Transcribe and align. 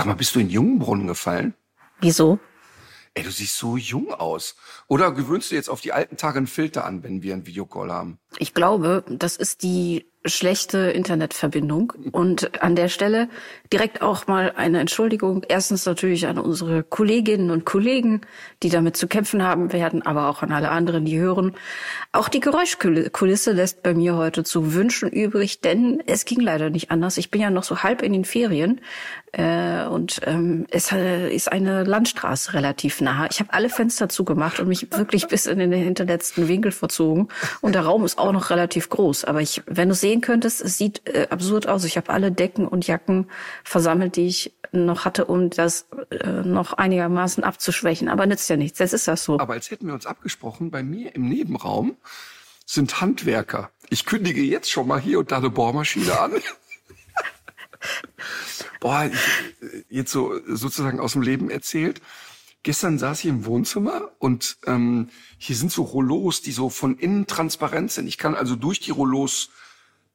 Sag 0.00 0.06
mal, 0.06 0.14
bist 0.14 0.34
du 0.34 0.40
in 0.40 0.48
Jungenbrunnen 0.48 1.06
gefallen? 1.06 1.52
Wieso? 2.00 2.38
Ey, 3.12 3.22
du 3.22 3.30
siehst 3.30 3.58
so 3.58 3.76
jung 3.76 4.14
aus. 4.14 4.56
Oder 4.88 5.12
gewöhnst 5.12 5.50
du 5.50 5.56
jetzt 5.56 5.68
auf 5.68 5.82
die 5.82 5.92
alten 5.92 6.16
Tage 6.16 6.38
einen 6.38 6.46
Filter 6.46 6.86
an, 6.86 7.02
wenn 7.02 7.22
wir 7.22 7.34
einen 7.34 7.46
Videocall 7.46 7.92
haben? 7.92 8.18
Ich 8.38 8.54
glaube, 8.54 9.04
das 9.10 9.36
ist 9.36 9.62
die 9.62 10.09
schlechte 10.24 10.78
Internetverbindung. 10.78 11.92
Und 12.12 12.62
an 12.62 12.76
der 12.76 12.88
Stelle 12.88 13.28
direkt 13.72 14.02
auch 14.02 14.26
mal 14.26 14.52
eine 14.56 14.80
Entschuldigung. 14.80 15.44
Erstens 15.48 15.86
natürlich 15.86 16.26
an 16.26 16.38
unsere 16.38 16.82
Kolleginnen 16.82 17.50
und 17.50 17.64
Kollegen, 17.64 18.20
die 18.62 18.68
damit 18.68 18.96
zu 18.96 19.08
kämpfen 19.08 19.42
haben 19.42 19.72
werden, 19.72 20.04
aber 20.04 20.28
auch 20.28 20.42
an 20.42 20.52
alle 20.52 20.70
anderen, 20.70 21.04
die 21.04 21.18
hören. 21.18 21.54
Auch 22.12 22.28
die 22.28 22.40
Geräuschkulisse 22.40 23.52
lässt 23.52 23.82
bei 23.82 23.94
mir 23.94 24.16
heute 24.16 24.44
zu 24.44 24.74
wünschen 24.74 25.08
übrig, 25.08 25.60
denn 25.60 26.02
es 26.06 26.24
ging 26.24 26.40
leider 26.40 26.68
nicht 26.68 26.90
anders. 26.90 27.16
Ich 27.16 27.30
bin 27.30 27.40
ja 27.40 27.50
noch 27.50 27.64
so 27.64 27.82
halb 27.82 28.02
in 28.02 28.12
den 28.12 28.24
Ferien 28.24 28.80
äh, 29.32 29.84
und 29.86 30.20
ähm, 30.26 30.66
es 30.70 30.90
äh, 30.90 31.32
ist 31.32 31.52
eine 31.52 31.84
Landstraße 31.84 32.54
relativ 32.54 33.00
nah. 33.00 33.28
Ich 33.30 33.38
habe 33.38 33.52
alle 33.52 33.68
Fenster 33.68 34.08
zugemacht 34.08 34.58
und 34.58 34.68
mich 34.68 34.88
wirklich 34.92 35.26
bis 35.28 35.46
in 35.46 35.58
den 35.60 35.72
hinterletzten 35.72 36.48
Winkel 36.48 36.72
verzogen. 36.72 37.28
Und 37.60 37.74
der 37.74 37.82
Raum 37.82 38.04
ist 38.04 38.18
auch 38.18 38.32
noch 38.32 38.50
relativ 38.50 38.88
groß. 38.90 39.24
Aber 39.24 39.40
ich, 39.40 39.62
wenn 39.66 39.88
du 39.88 39.94
sehen 40.10 40.20
könntest, 40.20 40.60
es 40.60 40.76
sieht 40.76 41.06
äh, 41.06 41.28
absurd 41.30 41.68
aus. 41.68 41.84
Ich 41.84 41.96
habe 41.96 42.12
alle 42.12 42.32
Decken 42.32 42.66
und 42.66 42.86
Jacken 42.86 43.30
versammelt, 43.62 44.16
die 44.16 44.26
ich 44.26 44.52
noch 44.72 45.04
hatte, 45.04 45.26
um 45.26 45.50
das 45.50 45.86
äh, 46.10 46.42
noch 46.42 46.72
einigermaßen 46.72 47.44
abzuschwächen. 47.44 48.08
Aber 48.08 48.26
nützt 48.26 48.50
ja 48.50 48.56
nichts. 48.56 48.80
Jetzt 48.80 48.92
ist 48.92 49.06
das 49.06 49.22
so. 49.22 49.38
Aber 49.38 49.52
als 49.52 49.70
hätten 49.70 49.86
wir 49.86 49.94
uns 49.94 50.06
abgesprochen, 50.06 50.72
bei 50.72 50.82
mir 50.82 51.14
im 51.14 51.28
Nebenraum 51.28 51.96
sind 52.66 53.00
Handwerker. 53.00 53.70
Ich 53.88 54.04
kündige 54.04 54.42
jetzt 54.42 54.70
schon 54.70 54.88
mal 54.88 55.00
hier 55.00 55.20
und 55.20 55.30
da 55.30 55.38
eine 55.38 55.50
Bohrmaschine 55.50 56.18
an. 56.18 56.32
Boah, 58.80 59.08
ich, 59.12 59.84
jetzt 59.88 60.10
so 60.10 60.40
sozusagen 60.46 60.98
aus 60.98 61.12
dem 61.12 61.22
Leben 61.22 61.50
erzählt. 61.50 62.00
Gestern 62.64 62.98
saß 62.98 63.20
ich 63.20 63.26
im 63.26 63.44
Wohnzimmer 63.44 64.10
und 64.18 64.58
ähm, 64.66 65.08
hier 65.38 65.56
sind 65.56 65.70
so 65.70 65.82
Rollos, 65.82 66.42
die 66.42 66.52
so 66.52 66.68
von 66.68 66.98
innen 66.98 67.28
transparent 67.28 67.92
sind. 67.92 68.08
Ich 68.08 68.18
kann 68.18 68.34
also 68.34 68.56
durch 68.56 68.80
die 68.80 68.90
Rollos 68.90 69.50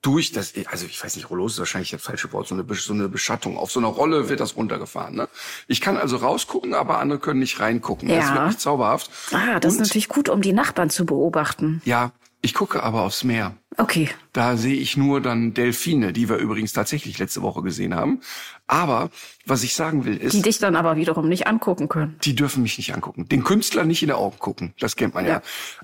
durch 0.05 0.31
das, 0.31 0.53
also 0.69 0.85
ich 0.85 1.03
weiß 1.03 1.15
nicht, 1.15 1.31
Rollos 1.31 1.53
ist 1.53 1.59
wahrscheinlich 1.59 1.89
das 1.89 2.01
falsche 2.01 2.31
Wort, 2.31 2.47
so 2.47 2.53
eine, 2.53 2.63
so 2.75 2.93
eine 2.93 3.09
Beschattung. 3.09 3.57
Auf 3.57 3.71
so 3.71 3.79
einer 3.79 3.89
Rolle 3.89 4.29
wird 4.29 4.39
das 4.39 4.55
runtergefahren. 4.55 5.15
Ne? 5.15 5.27
Ich 5.67 5.81
kann 5.81 5.97
also 5.97 6.17
rausgucken, 6.17 6.75
aber 6.75 6.99
andere 6.99 7.17
können 7.17 7.39
nicht 7.39 7.59
reingucken. 7.59 8.07
Ja. 8.07 8.17
Das 8.17 8.25
ist 8.25 8.35
wirklich 8.35 8.57
zauberhaft. 8.59 9.09
Ah, 9.31 9.59
das 9.59 9.73
Und, 9.73 9.81
ist 9.81 9.87
natürlich 9.87 10.07
gut, 10.07 10.29
um 10.29 10.43
die 10.43 10.53
Nachbarn 10.53 10.91
zu 10.91 11.07
beobachten. 11.07 11.81
Ja, 11.85 12.11
ich 12.45 12.53
gucke 12.53 12.81
aber 12.83 13.01
aufs 13.01 13.23
Meer. 13.23 13.57
Okay. 13.77 14.09
Da 14.31 14.55
sehe 14.55 14.75
ich 14.75 14.95
nur 14.95 15.19
dann 15.19 15.53
Delfine, 15.53 16.13
die 16.13 16.29
wir 16.29 16.37
übrigens 16.37 16.71
tatsächlich 16.71 17.17
letzte 17.17 17.41
Woche 17.41 17.61
gesehen 17.63 17.93
haben. 17.95 18.21
Aber 18.67 19.09
was 19.45 19.63
ich 19.63 19.73
sagen 19.75 20.05
will 20.05 20.15
ist, 20.15 20.33
Die 20.33 20.41
dich 20.41 20.59
dann 20.59 20.75
aber 20.75 20.95
wiederum 20.95 21.27
nicht 21.27 21.47
angucken 21.47 21.89
können. 21.89 22.17
die 22.23 22.35
dürfen 22.35 22.63
mich 22.63 22.77
nicht 22.77 22.93
angucken. 22.93 23.27
Den 23.27 23.43
Künstler 23.43 23.83
nicht 23.83 24.01
in 24.03 24.07
die 24.09 24.13
Augen 24.13 24.37
gucken. 24.39 24.73
Das 24.79 24.95
kennt 24.95 25.13
man 25.15 25.25
ja. 25.25 25.31
Ja. 25.31 25.41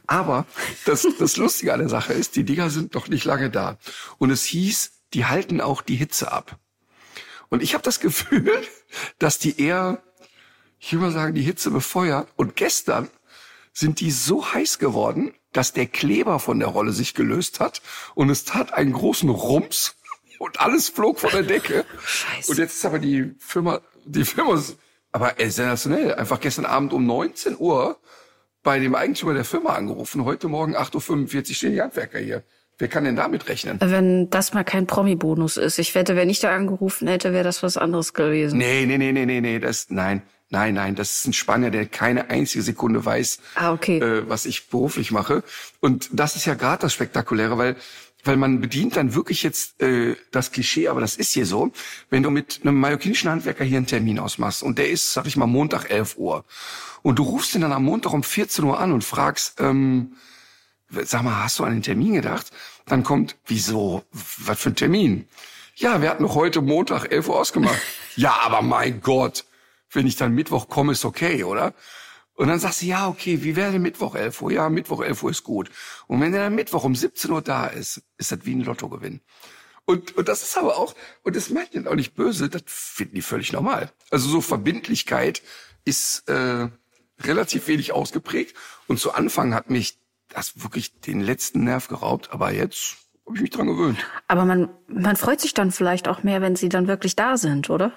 Aber 0.08 0.46
das, 0.86 1.06
das 1.20 1.36
Lustige 1.38 1.74
an 1.74 1.80
der 1.80 1.90
Sache 1.90 2.14
ist, 2.14 2.36
die 2.36 2.44
Dinger 2.46 2.70
sind 2.70 2.94
noch 2.94 3.08
nicht 3.10 3.26
lange 3.26 3.50
da. 3.50 3.78
Und 4.20 4.30
es 4.30 4.46
hieß, 4.46 4.92
die 5.14 5.26
halten 5.26 5.60
auch 5.60 5.82
die 5.82 5.96
Hitze 5.96 6.32
ab. 6.32 6.58
Und 7.50 7.62
ich 7.62 7.74
habe 7.74 7.84
das 7.84 8.00
Gefühl, 8.00 8.52
dass 9.20 9.40
die 9.40 9.60
eher, 9.60 10.02
ich 10.80 10.94
will 10.94 11.00
mal 11.00 11.12
sagen, 11.12 11.34
die 11.36 11.42
Hitze 11.42 11.72
befeuert. 11.72 12.30
Und 12.38 12.56
gestern 12.56 13.10
sind 13.74 14.00
die 14.00 14.12
so 14.12 14.54
heiß 14.54 14.80
geworden, 14.80 15.34
dass 15.54 15.74
der 15.74 15.86
Kleber 15.88 16.40
von 16.40 16.60
der 16.60 16.70
Rolle 16.70 16.92
sich 16.92 17.14
gelöst 17.14 17.60
hat 17.60 17.82
und 18.16 18.30
es 18.30 18.46
tat 18.46 18.74
einen 18.74 18.94
großen 18.94 19.30
Rums 19.30 19.96
und 20.40 20.60
alles 20.62 20.90
flog 20.90 21.20
von 21.20 21.32
der 21.32 21.44
Decke. 21.44 21.86
Scheiße. 22.06 22.52
Und 22.52 22.58
jetzt 22.58 22.76
ist 22.78 22.86
aber 22.86 23.00
die 23.00 23.34
Firma, 23.40 23.82
die 24.06 24.26
Firma, 24.26 24.56
ist- 24.56 24.78
aber 25.12 25.40
ey, 25.40 25.50
sensationell, 25.52 26.16
einfach 26.16 26.40
gestern 26.40 26.66
Abend 26.66 26.94
um 26.94 27.06
19 27.06 27.58
Uhr 27.60 28.00
bei 28.64 28.80
dem 28.80 28.96
Eigentümer 28.96 29.34
der 29.34 29.44
Firma 29.46 29.72
angerufen. 29.76 30.24
Heute 30.24 30.48
Morgen 30.48 30.76
8.45 30.76 31.50
Uhr 31.50 31.56
stehen 31.56 31.74
die 31.74 31.82
Handwerker 31.82 32.20
hier. 32.20 32.44
Wer 32.78 32.88
kann 32.88 33.04
denn 33.04 33.16
damit 33.16 33.48
rechnen? 33.50 33.78
Wenn 33.82 34.30
das 34.32 34.54
mal 34.54 34.64
kein 34.64 34.88
Promi-Bonus 34.88 35.58
ist. 35.58 35.78
Ich 35.78 35.94
wette, 35.94 36.16
wenn 36.16 36.30
ich 36.32 36.40
da 36.40 36.56
angerufen 36.56 37.08
hätte, 37.08 37.34
wäre 37.34 37.44
das 37.44 37.62
was 37.62 37.78
anderes 37.78 38.14
gewesen. 38.14 38.58
Nee, 38.58 38.86
nee, 38.88 38.98
nee, 38.98 39.12
nee, 39.12 39.26
nee, 39.26 39.42
nee, 39.42 39.60
das, 39.60 39.88
nein, 39.90 40.24
nein, 40.52 40.76
nein, 40.76 40.96
das 40.96 41.18
ist 41.18 41.28
ein 41.28 41.34
Spanier, 41.34 41.72
der 41.72 41.88
keine 41.88 42.30
einzige 42.30 42.62
Sekunde 42.64 43.04
weiß, 43.04 43.40
Ah, 43.56 43.72
okay. 43.74 43.98
äh, 44.00 44.30
was 44.30 44.46
ich 44.46 44.68
beruflich 44.70 45.12
mache. 45.12 45.44
Und 45.80 46.10
das 46.14 46.36
ist 46.36 46.46
ja 46.46 46.54
gerade 46.54 46.82
das 46.84 46.94
Spektakuläre, 46.94 47.58
weil 47.58 47.76
weil 48.24 48.38
man 48.38 48.62
bedient 48.62 48.98
dann 48.98 49.16
wirklich 49.16 49.42
jetzt 49.42 49.82
äh, 49.82 50.16
das 50.30 50.52
Klischee, 50.52 50.88
aber 50.90 51.02
das 51.02 51.16
ist 51.16 51.32
hier 51.32 51.48
so, 51.48 51.72
wenn 52.12 52.22
du 52.22 52.30
mit 52.30 52.60
einem 52.62 52.76
mallorquinischen 52.80 53.32
Handwerker 53.32 53.64
hier 53.64 53.78
einen 53.78 53.88
Termin 53.88 54.20
ausmachst 54.20 54.62
und 54.62 54.78
der 54.78 54.92
ist, 54.92 55.14
sag 55.14 55.26
ich 55.26 55.38
mal, 55.38 55.48
Montag 55.48 55.90
11 55.90 56.18
Uhr 56.18 56.46
und 57.02 57.18
du 57.18 57.24
rufst 57.24 57.56
ihn 57.56 57.62
dann 57.62 57.72
am 57.72 57.84
Montag 57.84 58.14
um 58.14 58.22
14 58.22 58.64
Uhr 58.64 58.80
an 58.80 58.92
und 58.92 59.04
fragst, 59.04 59.60
ähm, 59.60 60.18
sag 60.92 61.24
mal, 61.24 61.44
hast 61.44 61.58
du 61.58 61.64
an 61.64 61.74
den 61.74 61.82
Termin 61.82 62.14
gedacht? 62.14 62.52
Dann 62.86 63.02
kommt, 63.04 63.38
wieso? 63.48 64.04
Was 64.12 64.60
für 64.60 64.70
ein 64.70 64.76
Termin? 64.76 65.28
Ja, 65.78 66.00
wir 66.04 66.10
hatten 66.12 66.22
noch 66.22 66.36
heute 66.36 66.62
Montag 66.62 67.12
11 67.12 67.28
Uhr 67.28 67.40
ausgemacht. 67.40 67.82
ja, 68.18 68.38
aber 68.44 68.62
mein 68.62 69.02
Gott, 69.02 69.46
wenn 69.92 70.08
ich 70.08 70.16
dann 70.16 70.34
Mittwoch 70.34 70.70
komme, 70.70 70.94
ist 70.94 71.06
okay, 71.06 71.44
oder? 71.44 71.74
Und 72.34 72.48
dann 72.48 72.60
sagst 72.60 72.82
du, 72.82 72.86
ja, 72.86 73.08
okay, 73.08 73.44
wie 73.44 73.56
wäre 73.56 73.72
denn 73.72 73.82
Mittwoch 73.82 74.16
11 74.16 74.42
Uhr? 74.42 74.52
Ja, 74.52 74.70
Mittwoch 74.70 75.02
11 75.02 75.24
Uhr 75.24 75.32
ist 75.32 75.44
gut. 75.44 75.70
Und 76.08 76.22
wenn 76.22 76.32
der 76.32 76.46
dann 76.46 76.56
Mittwoch 76.56 76.84
um 76.84 76.96
17 76.96 77.30
Uhr 77.32 77.42
da 77.42 77.68
ist, 77.68 78.02
ist 78.18 78.32
das 78.32 78.40
wie 78.46 78.56
ein 78.56 78.64
Lottogewinn. 78.64 79.22
Und, 79.86 80.16
und 80.16 80.28
das 80.28 80.44
ist 80.44 80.58
aber 80.58 80.78
auch, 80.78 80.96
und 81.24 81.36
das 81.36 81.50
meint 81.50 81.70
ich 81.74 81.88
auch 81.88 81.96
nicht 81.96 82.16
böse, 82.16 82.50
das 82.50 82.64
finden 82.66 83.16
die 83.16 83.22
völlig 83.22 83.52
normal. 83.52 83.92
Also 84.10 84.30
so 84.30 84.42
Verbindlichkeit 84.42 85.42
ist 85.86 86.28
äh, 86.30 86.70
relativ 87.20 87.68
wenig 87.68 87.92
ausgeprägt. 87.92 88.56
Und 88.88 89.00
zu 89.00 89.14
Anfang 89.14 89.54
hat 89.54 89.70
mich 89.70 90.00
das 90.30 90.64
wirklich 90.64 91.00
den 91.02 91.22
letzten 91.22 91.64
Nerv 91.64 91.88
geraubt, 91.88 92.32
aber 92.32 92.54
jetzt 92.54 92.98
habe 93.26 93.36
ich 93.36 93.42
mich 93.42 93.50
dran 93.52 93.68
gewöhnt. 93.68 93.98
Aber 94.28 94.46
man, 94.46 94.70
man 94.88 95.16
freut 95.16 95.40
sich 95.40 95.54
dann 95.54 95.72
vielleicht 95.72 96.08
auch 96.08 96.24
mehr, 96.24 96.42
wenn 96.42 96.56
sie 96.56 96.70
dann 96.70 96.88
wirklich 96.88 97.16
da 97.16 97.38
sind, 97.38 97.70
oder? 97.70 97.92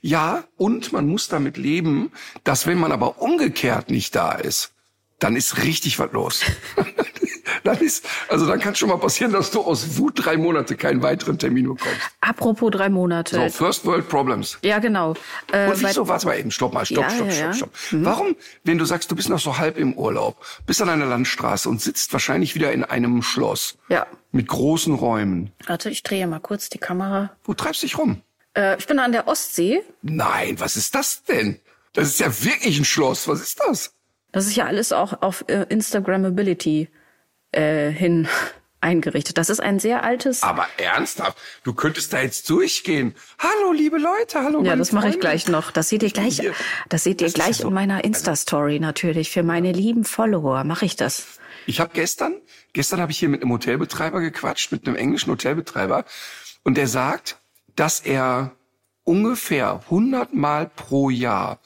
Ja, 0.00 0.44
und 0.56 0.92
man 0.92 1.06
muss 1.06 1.28
damit 1.28 1.56
leben, 1.56 2.12
dass 2.42 2.66
wenn 2.66 2.78
man 2.78 2.92
aber 2.92 3.22
umgekehrt 3.22 3.90
nicht 3.90 4.14
da 4.14 4.32
ist, 4.32 4.72
dann 5.18 5.36
ist 5.36 5.62
richtig 5.62 5.98
was 5.98 6.12
los. 6.12 6.44
dann 7.64 7.78
ist, 7.78 8.06
also 8.28 8.46
dann 8.46 8.60
kann 8.60 8.74
schon 8.74 8.88
mal 8.90 8.98
passieren, 8.98 9.32
dass 9.32 9.50
du 9.50 9.60
aus 9.62 9.98
Wut 9.98 10.24
drei 10.24 10.36
Monate 10.36 10.76
keinen 10.76 11.02
weiteren 11.02 11.38
Termin 11.38 11.64
bekommst. 11.68 11.98
Apropos 12.20 12.70
drei 12.70 12.88
Monate. 12.88 13.36
So, 13.50 13.64
First 13.64 13.84
World 13.86 14.08
Problems. 14.08 14.58
Ja, 14.62 14.78
genau. 14.78 15.14
Äh, 15.52 15.68
Und 15.70 15.82
wieso, 15.82 16.06
warte 16.06 16.26
mal 16.26 16.38
eben, 16.38 16.50
stopp 16.50 16.72
mal, 16.72 16.84
stopp, 16.86 17.04
Ja, 17.04 17.10
stopp, 17.10 17.26
ja, 17.26 17.32
stopp, 17.32 17.46
ja. 17.46 17.54
stopp. 17.54 17.70
Warum, 17.92 18.36
wenn 18.64 18.78
du 18.78 18.84
sagst, 18.84 19.10
du 19.10 19.16
bist 19.16 19.28
noch 19.28 19.40
so 19.40 19.58
halb 19.58 19.76
im 19.78 19.94
Urlaub, 19.94 20.36
bist 20.66 20.80
an 20.82 20.88
einer 20.88 21.06
Landstraße 21.06 21.68
und 21.68 21.80
sitzt 21.80 22.12
wahrscheinlich 22.12 22.54
wieder 22.54 22.72
in 22.72 22.84
einem 22.84 23.22
Schloss 23.22 23.76
Ja. 23.88 24.06
mit 24.30 24.46
großen 24.46 24.94
Räumen, 24.94 25.50
Warte, 25.66 25.90
ich 25.90 26.02
drehe 26.02 26.26
mal 26.26 26.40
kurz 26.40 26.68
die 26.68 26.78
Kamera. 26.78 27.30
wo 27.44 27.54
treibst 27.54 27.82
du 27.82 27.86
dich 27.86 27.98
rum? 27.98 28.20
Äh, 28.56 28.76
ich 28.78 28.86
bin 28.86 28.98
an 28.98 29.12
der 29.12 29.26
Ostsee. 29.26 29.82
Nein, 30.02 30.60
was 30.60 30.76
ist 30.76 30.94
das 30.94 31.24
denn? 31.24 31.58
Das 31.94 32.08
ist 32.08 32.20
ja 32.20 32.26
wirklich 32.44 32.78
ein 32.78 32.84
Schloss. 32.84 33.26
Was 33.28 33.40
ist 33.40 33.60
das? 33.66 33.92
Das 34.32 34.46
ist 34.46 34.56
ja 34.56 34.66
alles 34.66 34.92
auch 34.92 35.22
auf 35.22 35.44
äh, 35.48 35.64
Instagrammability 35.68 36.88
äh, 37.56 37.90
hin 37.90 38.28
eingerichtet. 38.80 39.38
Das 39.38 39.48
ist 39.48 39.60
ein 39.60 39.78
sehr 39.78 40.02
altes. 40.04 40.42
Aber 40.42 40.66
ernsthaft, 40.76 41.38
du 41.62 41.72
könntest 41.72 42.12
da 42.12 42.20
jetzt 42.20 42.50
durchgehen. 42.50 43.14
Hallo, 43.38 43.72
liebe 43.72 43.96
Leute, 43.98 44.42
hallo. 44.42 44.62
ja, 44.62 44.76
das 44.76 44.92
mache 44.92 45.08
ich 45.08 45.18
gleich 45.20 45.48
noch. 45.48 45.70
Das 45.70 45.88
seht 45.88 46.02
ihr 46.02 46.10
gleich. 46.10 46.42
Das 46.90 47.04
seht 47.04 47.20
ihr 47.22 47.28
Das 47.28 47.34
gleich 47.34 47.56
so- 47.58 47.68
in 47.68 47.74
meiner 47.74 48.04
Insta-Story 48.04 48.80
natürlich. 48.80 49.30
Für 49.30 49.42
meine 49.42 49.72
lieben 49.72 50.04
Follower 50.04 50.64
mache 50.64 50.84
ich 50.84 50.96
das. 50.96 51.38
Ich 51.66 51.80
habe 51.80 51.92
gestern, 51.94 52.34
gestern 52.74 53.00
habe 53.00 53.10
ich 53.10 53.18
hier 53.18 53.30
mit 53.30 53.40
einem 53.40 53.52
Hotelbetreiber 53.52 54.20
gequatscht, 54.20 54.70
mit 54.70 54.86
einem 54.86 54.96
englischen 54.96 55.30
Hotelbetreiber, 55.30 56.04
und 56.62 56.76
der 56.76 56.88
sagt, 56.88 57.38
dass 57.76 58.00
er 58.00 58.52
ungefähr 59.04 59.80
100 59.90 60.34
Mal 60.34 60.70
pro 60.74 61.08
Jahr 61.10 61.58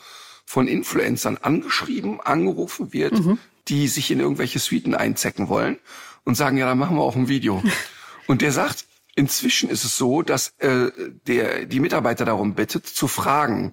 von 0.45 0.67
Influencern 0.69 1.37
angeschrieben, 1.43 2.21
angerufen 2.21 2.93
wird, 2.93 3.13
Mhm. 3.15 3.39
Die 3.69 3.89
sich 3.89 4.11
in 4.11 4.21
irgendwelche 4.21 4.59
Suiten 4.59 4.95
einzecken 4.95 5.49
wollen. 5.49 5.79
und 6.25 6.35
sagen, 6.35 6.59
ja, 6.59 6.67
dann 6.67 6.79
machen 6.79 6.97
wir 6.97 7.03
auch 7.03 7.17
ein 7.17 7.29
Video. 7.29 7.63
Und 8.27 8.43
der 8.43 8.53
sagt, 8.53 8.85
inzwischen 9.15 9.71
ist 9.71 9.85
es 9.85 9.97
so, 9.97 10.21
dass 10.21 10.53
äh, 10.59 10.91
der 11.27 11.65
die 11.65 11.81
Mitarbeiter 11.81 12.27
darum 12.27 12.55
bittet, 12.55 12.87
zu 12.87 13.09
fragen, 13.09 13.73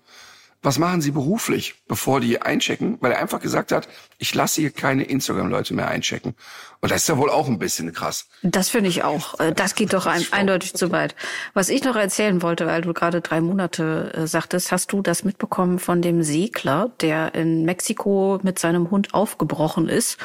was 0.66 0.80
machen 0.80 1.02
Sie 1.02 1.12
beruflich, 1.12 1.76
bevor 1.88 2.20
die 2.20 2.42
einchecken, 2.42 2.98
weil 3.00 3.12
er 3.12 3.20
einfach 3.20 3.40
gesagt 3.40 3.72
hat, 3.72 3.88
ich 4.18 4.34
lasse 4.34 4.62
hier 4.62 4.72
keine 4.72 5.04
Instagram-Leute 5.04 5.74
mehr 5.74 5.88
einchecken. 5.88 6.36
Und 6.82 6.92
das 6.92 7.04
ist 7.04 7.10
ja 7.10 7.18
wohl 7.18 7.30
auch 7.30 7.48
ein 7.48 7.60
bisschen 7.60 7.94
krass. 7.94 8.28
Das 8.44 8.70
finde 8.70 8.90
ich 8.90 9.04
auch. 9.04 9.40
Äh, 9.40 9.54
Das 9.54 9.76
geht 9.76 9.94
doch 9.94 10.06
ein, 10.06 10.26
eindeutig 10.32 10.74
zu 10.74 10.92
weit. 10.92 11.16
Was 11.54 11.70
ich 11.70 11.84
noch 11.84 11.96
erzählen 11.96 12.42
wollte, 12.42 12.68
weil 12.68 12.82
du 12.82 12.94
gerade 12.94 13.22
drei 13.22 13.42
Monate 13.42 14.12
äh, 14.14 14.28
sagtest, 14.28 14.72
hast 14.72 14.92
du 14.92 15.02
das 15.02 15.24
mitbekommen 15.24 15.80
von 15.80 16.02
dem 16.02 16.24
Segler, 16.24 16.92
der 17.02 17.36
in 17.36 17.64
Mexiko 17.64 18.40
mit 18.44 18.60
seinem 18.60 18.92
Hund 18.92 19.14
aufgebrochen 19.14 19.88
ist 19.90 20.18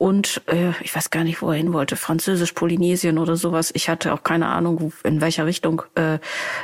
und 0.00 0.40
äh, 0.46 0.70
ich 0.80 0.96
weiß 0.96 1.10
gar 1.10 1.24
nicht, 1.24 1.42
wo 1.42 1.50
er 1.50 1.58
hin 1.58 1.74
wollte, 1.74 1.94
Französisch-Polynesien 1.94 3.18
oder 3.18 3.36
sowas. 3.36 3.70
Ich 3.74 3.90
hatte 3.90 4.14
auch 4.14 4.22
keine 4.22 4.46
Ahnung, 4.46 4.94
in 5.04 5.20
welcher 5.20 5.44
Richtung 5.44 5.82
äh, 5.94 6.18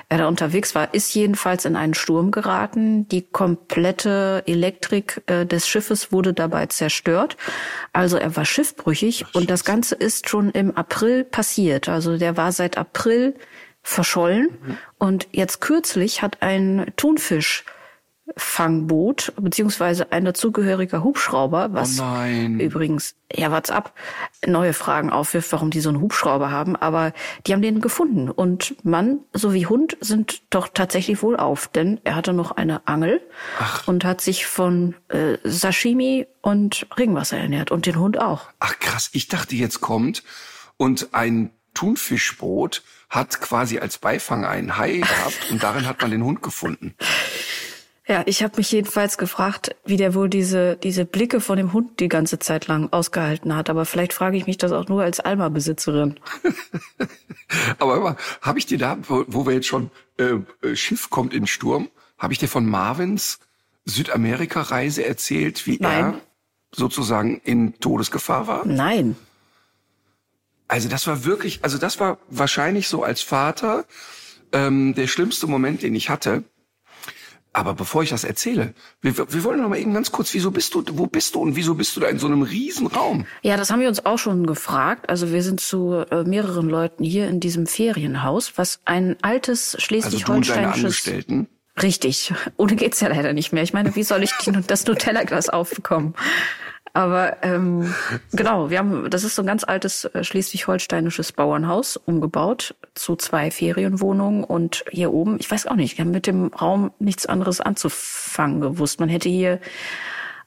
er 0.08 0.18
da 0.18 0.26
unterwegs 0.26 0.74
war. 0.74 0.94
Ist 0.94 1.14
jedenfalls 1.14 1.66
in 1.66 1.76
einen 1.76 1.92
Sturm 1.92 2.30
geraten. 2.30 3.06
Die 3.08 3.20
komplette 3.20 4.42
Elektrik 4.46 5.22
äh, 5.26 5.44
des 5.44 5.68
Schiffes 5.68 6.12
wurde 6.12 6.32
dabei 6.32 6.64
zerstört. 6.64 7.36
Also 7.92 8.16
er 8.16 8.34
war 8.36 8.46
schiffbrüchig 8.46 9.26
und 9.34 9.50
das 9.50 9.66
Ganze 9.66 9.96
ist 9.96 10.30
schon 10.30 10.50
im 10.52 10.74
April 10.74 11.22
passiert. 11.22 11.90
Also 11.90 12.16
der 12.16 12.38
war 12.38 12.52
seit 12.52 12.78
April 12.78 13.34
verschollen 13.82 14.48
und 14.98 15.28
jetzt 15.32 15.60
kürzlich 15.60 16.22
hat 16.22 16.40
ein 16.40 16.90
Thunfisch 16.96 17.66
Fangboot 18.36 19.32
beziehungsweise 19.40 20.10
ein 20.10 20.24
dazugehöriger 20.24 21.04
Hubschrauber, 21.04 21.72
was 21.72 22.00
Oh 22.00 22.04
übrigens 22.58 23.14
ja 23.32 23.52
WhatsApp 23.52 23.92
neue 24.44 24.72
Fragen 24.72 25.10
aufwirft, 25.10 25.52
warum 25.52 25.70
die 25.70 25.80
so 25.80 25.90
einen 25.90 26.00
Hubschrauber 26.00 26.50
haben, 26.50 26.74
aber 26.74 27.12
die 27.46 27.52
haben 27.52 27.62
den 27.62 27.80
gefunden 27.80 28.28
und 28.28 28.74
Mann 28.84 29.20
sowie 29.32 29.66
Hund 29.66 29.96
sind 30.00 30.42
doch 30.50 30.68
tatsächlich 30.68 31.22
wohl 31.22 31.36
auf, 31.36 31.68
denn 31.68 32.00
er 32.02 32.16
hatte 32.16 32.32
noch 32.32 32.50
eine 32.50 32.86
Angel 32.88 33.20
und 33.86 34.04
hat 34.04 34.20
sich 34.20 34.46
von 34.46 34.96
äh, 35.08 35.38
Sashimi 35.44 36.26
und 36.42 36.86
Regenwasser 36.98 37.38
ernährt 37.38 37.70
und 37.70 37.86
den 37.86 37.98
Hund 37.98 38.20
auch. 38.20 38.48
Ach 38.58 38.78
krass, 38.80 39.10
ich 39.12 39.28
dachte 39.28 39.54
jetzt 39.54 39.80
kommt 39.80 40.24
und 40.76 41.10
ein 41.12 41.50
Thunfischbrot 41.74 42.82
hat 43.08 43.40
quasi 43.40 43.78
als 43.78 43.98
Beifang 43.98 44.44
einen 44.44 44.78
Hai 44.78 44.98
gehabt 44.98 45.50
und 45.50 45.62
darin 45.62 45.86
hat 45.86 46.00
man 46.00 46.10
den 46.10 46.24
Hund 46.24 46.42
gefunden. 46.42 46.94
Ja, 48.08 48.22
ich 48.26 48.44
habe 48.44 48.56
mich 48.58 48.70
jedenfalls 48.70 49.18
gefragt, 49.18 49.74
wie 49.84 49.96
der 49.96 50.14
wohl 50.14 50.28
diese 50.28 50.76
diese 50.76 51.04
Blicke 51.04 51.40
von 51.40 51.56
dem 51.56 51.72
Hund 51.72 51.98
die 51.98 52.08
ganze 52.08 52.38
Zeit 52.38 52.68
lang 52.68 52.92
ausgehalten 52.92 53.56
hat. 53.56 53.68
Aber 53.68 53.84
vielleicht 53.84 54.12
frage 54.12 54.36
ich 54.36 54.46
mich 54.46 54.58
das 54.58 54.70
auch 54.70 54.88
nur 54.88 55.02
als 55.02 55.18
Alma-Besitzerin. 55.18 56.20
Aber 57.78 57.96
immer, 57.96 58.16
habe 58.42 58.58
ich 58.58 58.66
dir 58.66 58.78
da, 58.78 58.98
wo, 59.08 59.24
wo 59.26 59.46
wir 59.46 59.54
jetzt 59.54 59.66
schon 59.66 59.90
äh, 60.18 60.34
äh, 60.62 60.76
Schiff 60.76 61.10
kommt 61.10 61.34
in 61.34 61.48
Sturm, 61.48 61.88
habe 62.18 62.32
ich 62.32 62.38
dir 62.38 62.48
von 62.48 62.66
Marvins 62.66 63.40
Südamerika-Reise 63.86 65.04
erzählt, 65.04 65.66
wie 65.66 65.78
Nein. 65.80 66.04
er 66.04 66.20
sozusagen 66.72 67.40
in 67.44 67.78
Todesgefahr 67.80 68.46
war? 68.46 68.66
Nein. 68.66 69.16
Also 70.68 70.88
das 70.88 71.06
war 71.06 71.24
wirklich, 71.24 71.60
also 71.62 71.78
das 71.78 71.98
war 72.00 72.18
wahrscheinlich 72.28 72.88
so 72.88 73.02
als 73.02 73.20
Vater 73.20 73.84
ähm, 74.52 74.94
der 74.94 75.06
schlimmste 75.06 75.46
Moment, 75.46 75.82
den 75.82 75.94
ich 75.94 76.08
hatte. 76.10 76.44
Aber 77.56 77.72
bevor 77.72 78.02
ich 78.02 78.10
das 78.10 78.22
erzähle, 78.22 78.74
wir, 79.00 79.16
wir 79.16 79.42
wollen 79.42 79.62
noch 79.62 79.70
mal 79.70 79.78
eben 79.78 79.94
ganz 79.94 80.12
kurz, 80.12 80.34
wieso 80.34 80.50
bist 80.50 80.74
du, 80.74 80.84
wo 80.92 81.06
bist 81.06 81.34
du 81.34 81.40
und 81.40 81.56
wieso 81.56 81.74
bist 81.74 81.96
du 81.96 82.00
da 82.00 82.08
in 82.08 82.18
so 82.18 82.26
einem 82.26 82.42
Riesenraum? 82.42 83.24
Ja, 83.40 83.56
das 83.56 83.70
haben 83.70 83.80
wir 83.80 83.88
uns 83.88 84.04
auch 84.04 84.18
schon 84.18 84.46
gefragt. 84.46 85.08
Also 85.08 85.32
wir 85.32 85.42
sind 85.42 85.58
zu 85.58 86.04
äh, 86.10 86.24
mehreren 86.24 86.68
Leuten 86.68 87.02
hier 87.02 87.28
in 87.28 87.40
diesem 87.40 87.66
Ferienhaus, 87.66 88.58
was 88.58 88.80
ein 88.84 89.16
altes 89.22 89.74
Also 89.74 89.86
du 89.86 89.94
und 89.94 90.48
deine 90.50 90.74
schleswig-holsteinisches 90.74 90.84
Angestellten. 90.84 91.48
Richtig. 91.82 92.34
Ohne 92.58 92.76
geht's 92.76 93.00
ja 93.00 93.08
leider 93.08 93.32
nicht 93.32 93.54
mehr. 93.54 93.62
Ich 93.62 93.72
meine, 93.72 93.96
wie 93.96 94.02
soll 94.02 94.22
ich 94.22 94.32
die, 94.44 94.52
das 94.66 94.86
Nutella-Glas 94.86 95.48
aufbekommen? 95.48 96.14
Aber 96.96 97.36
ähm, 97.42 97.94
genau, 98.32 98.70
wir 98.70 98.78
haben, 98.78 99.10
das 99.10 99.22
ist 99.22 99.34
so 99.34 99.42
ein 99.42 99.46
ganz 99.46 99.64
altes 99.64 100.06
äh, 100.06 100.24
schleswig-holsteinisches 100.24 101.32
Bauernhaus 101.32 101.98
umgebaut 101.98 102.74
zu 102.94 103.16
zwei 103.16 103.50
Ferienwohnungen 103.50 104.44
und 104.44 104.82
hier 104.90 105.12
oben, 105.12 105.36
ich 105.38 105.50
weiß 105.50 105.66
auch 105.66 105.74
nicht, 105.74 105.98
wir 105.98 106.06
haben 106.06 106.10
mit 106.10 106.26
dem 106.26 106.46
Raum 106.46 106.92
nichts 106.98 107.26
anderes 107.26 107.60
anzufangen 107.60 108.62
gewusst. 108.62 108.98
Man 108.98 109.10
hätte 109.10 109.28
hier, 109.28 109.60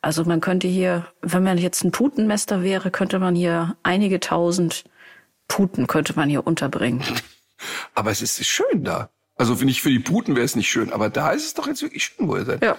also 0.02 0.24
man 0.24 0.42
könnte 0.42 0.68
hier, 0.68 1.06
wenn 1.22 1.44
man 1.44 1.60
jetzt 1.60 1.84
ein 1.84 1.92
Putenmester 1.92 2.64
wäre, 2.64 2.90
könnte 2.90 3.20
man 3.20 3.36
hier 3.36 3.78
einige 3.84 4.20
tausend 4.20 4.86
Puten 5.48 5.86
könnte 5.86 6.16
man 6.16 6.30
hier 6.30 6.48
unterbringen. 6.48 7.04
Aber 7.94 8.10
es 8.10 8.24
ist 8.24 8.44
schön 8.48 8.84
da. 8.84 9.12
Also 9.36 9.56
finde 9.56 9.70
ich, 9.70 9.84
für 9.84 9.92
die 9.92 10.00
Puten 10.00 10.36
wäre 10.36 10.46
es 10.46 10.56
nicht 10.56 10.70
schön, 10.72 10.92
aber 10.92 11.10
da 11.10 11.32
ist 11.32 11.46
es 11.46 11.54
doch 11.54 11.68
jetzt 11.68 11.82
wirklich 11.82 12.04
schön, 12.04 12.28
wo 12.28 12.36
ihr 12.36 12.46
seid. 12.46 12.64
Ja. 12.64 12.78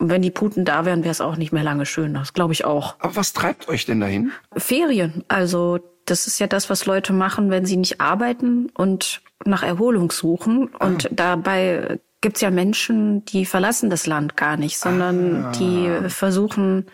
Und 0.00 0.08
wenn 0.08 0.22
die 0.22 0.30
Puten 0.30 0.64
da 0.64 0.84
wären, 0.86 1.02
wäre 1.04 1.12
es 1.12 1.20
auch 1.20 1.36
nicht 1.36 1.52
mehr 1.52 1.62
lange 1.62 1.84
schön. 1.86 2.14
Das 2.14 2.32
glaube 2.32 2.54
ich 2.54 2.64
auch. 2.64 2.96
Aber 3.00 3.16
was 3.16 3.32
treibt 3.34 3.68
euch 3.68 3.84
denn 3.84 4.00
dahin? 4.00 4.32
Ferien. 4.56 5.24
Also 5.28 5.78
das 6.06 6.26
ist 6.26 6.40
ja 6.40 6.46
das, 6.46 6.70
was 6.70 6.86
Leute 6.86 7.12
machen, 7.12 7.50
wenn 7.50 7.66
sie 7.66 7.76
nicht 7.76 8.00
arbeiten 8.00 8.70
und 8.74 9.20
nach 9.44 9.62
Erholung 9.62 10.10
suchen. 10.10 10.68
Und 10.68 11.08
dabei 11.12 12.00
gibt's 12.22 12.40
ja 12.40 12.50
Menschen, 12.50 13.24
die 13.26 13.44
verlassen 13.46 13.90
das 13.90 14.06
Land 14.06 14.36
gar 14.36 14.56
nicht, 14.56 14.78
sondern 14.78 15.52
die 15.52 16.08
versuchen, 16.08 16.86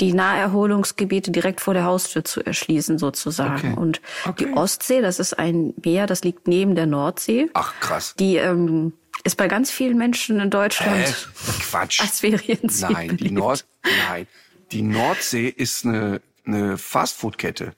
die 0.00 0.12
Naherholungsgebiete 0.12 1.30
direkt 1.30 1.60
vor 1.60 1.74
der 1.74 1.84
Haustür 1.84 2.24
zu 2.24 2.44
erschließen, 2.44 2.98
sozusagen. 2.98 3.72
Okay. 3.72 3.74
Und 3.80 4.00
Okay. 4.26 4.44
die 4.44 4.52
Ostsee, 4.56 5.00
das 5.00 5.18
ist 5.18 5.38
ein 5.38 5.74
Meer, 5.82 6.06
das 6.06 6.24
liegt 6.24 6.46
neben 6.46 6.74
der 6.74 6.86
Nordsee. 6.86 7.50
Ach 7.54 7.74
krass. 7.80 8.14
Die 8.18 8.36
ähm, 8.36 8.92
ist 9.24 9.36
bei 9.36 9.48
ganz 9.48 9.70
vielen 9.70 9.98
Menschen 9.98 10.40
in 10.40 10.50
Deutschland 10.50 11.06
Hä? 11.06 11.14
Quatsch. 11.60 12.00
als 12.00 12.20
Ferienziel 12.20 12.90
Nein, 12.90 13.16
die. 13.16 13.30
Nord 13.30 13.66
nein, 14.08 14.26
die 14.72 14.82
Nordsee 14.82 15.48
ist 15.48 15.84
eine 15.84 16.20
eine 16.46 16.78
Fastfood-Kette. 16.78 17.74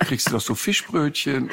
Kriegst 0.00 0.28
du 0.28 0.32
doch 0.32 0.40
so 0.40 0.54
Fischbrötchen. 0.54 1.50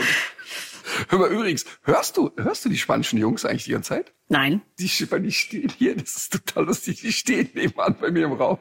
Hör 1.10 1.20
mal 1.20 1.30
übrigens, 1.30 1.66
hörst 1.84 2.18
du 2.18 2.32
hörst 2.38 2.66
du 2.66 2.70
die 2.70 2.78
spanischen 2.78 3.18
Jungs 3.18 3.46
eigentlich 3.46 3.66
die 3.66 3.72
ganze 3.72 3.90
Zeit? 3.90 4.14
Nein. 4.30 4.62
Die, 4.80 4.88
die 4.88 5.32
stehen 5.32 5.72
hier, 5.78 5.96
das 5.96 6.16
ist 6.16 6.34
total 6.34 6.66
lustig, 6.66 7.02
die 7.02 7.12
stehen 7.12 7.50
nebenan 7.54 7.98
bei 8.00 8.12
mir 8.12 8.26
im 8.26 8.34
Raum. 8.34 8.60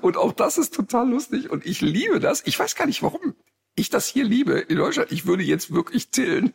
Und 0.00 0.16
auch 0.16 0.32
das 0.32 0.58
ist 0.58 0.74
total 0.74 1.10
lustig 1.10 1.50
und 1.50 1.66
ich 1.66 1.80
liebe 1.80 2.20
das. 2.20 2.42
Ich 2.46 2.58
weiß 2.58 2.74
gar 2.74 2.86
nicht, 2.86 3.02
warum 3.02 3.34
ich 3.78 3.90
das 3.90 4.06
hier 4.06 4.24
liebe 4.24 4.58
in 4.58 4.76
Deutschland. 4.76 5.12
Ich 5.12 5.26
würde 5.26 5.42
jetzt 5.42 5.72
wirklich 5.72 6.10
zählen. 6.10 6.52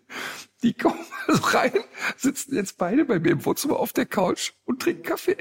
Die 0.61 0.73
kommen 0.73 0.99
also 1.27 1.41
rein, 1.43 1.73
sitzen 2.17 2.55
jetzt 2.55 2.77
beide 2.77 3.05
bei 3.05 3.19
mir 3.19 3.31
im 3.31 3.45
Wohnzimmer 3.45 3.77
auf 3.79 3.91
der 3.93 4.05
Couch 4.05 4.51
und 4.65 4.81
trinken 4.81 5.03
Kaffee. 5.03 5.35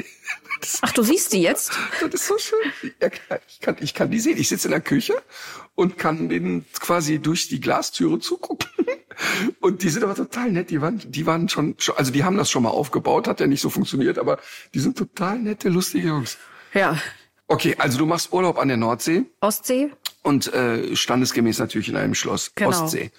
Ach, 0.80 0.92
du 0.92 1.02
siehst 1.02 1.32
die 1.32 1.42
jetzt? 1.42 1.72
das 2.00 2.14
ist 2.14 2.26
so 2.26 2.38
schön. 2.38 2.72
Ich 3.48 3.60
kann, 3.60 3.76
ich 3.80 3.94
kann 3.94 4.10
die 4.10 4.20
sehen. 4.20 4.36
Ich 4.38 4.48
sitze 4.48 4.68
in 4.68 4.72
der 4.72 4.80
Küche 4.80 5.14
und 5.74 5.96
kann 5.98 6.28
denen 6.28 6.64
quasi 6.80 7.18
durch 7.18 7.48
die 7.48 7.60
Glastüre 7.60 8.18
zugucken. 8.18 8.68
Und 9.60 9.82
die 9.82 9.90
sind 9.90 10.02
aber 10.02 10.14
total 10.14 10.50
nett. 10.50 10.70
Die 10.70 10.80
waren, 10.80 11.00
die 11.04 11.26
waren 11.26 11.48
schon- 11.48 11.76
also 11.96 12.10
die 12.10 12.24
haben 12.24 12.38
das 12.38 12.50
schon 12.50 12.62
mal 12.62 12.70
aufgebaut, 12.70 13.28
hat 13.28 13.40
ja 13.40 13.46
nicht 13.46 13.60
so 13.60 13.68
funktioniert, 13.68 14.18
aber 14.18 14.38
die 14.72 14.80
sind 14.80 14.96
total 14.96 15.38
nette, 15.38 15.68
lustige 15.68 16.08
Jungs. 16.08 16.38
Ja. 16.72 16.98
Okay, 17.46 17.76
also 17.78 17.98
du 17.98 18.06
machst 18.06 18.32
Urlaub 18.32 18.58
an 18.58 18.68
der 18.68 18.78
Nordsee 18.78 19.24
Ostsee? 19.40 19.92
Und 20.22 20.52
äh, 20.52 20.94
standesgemäß 20.96 21.58
natürlich 21.58 21.88
in 21.88 21.96
einem 21.96 22.14
Schloss 22.14 22.52
Genau. 22.54 22.70
Ostsee. 22.70 23.10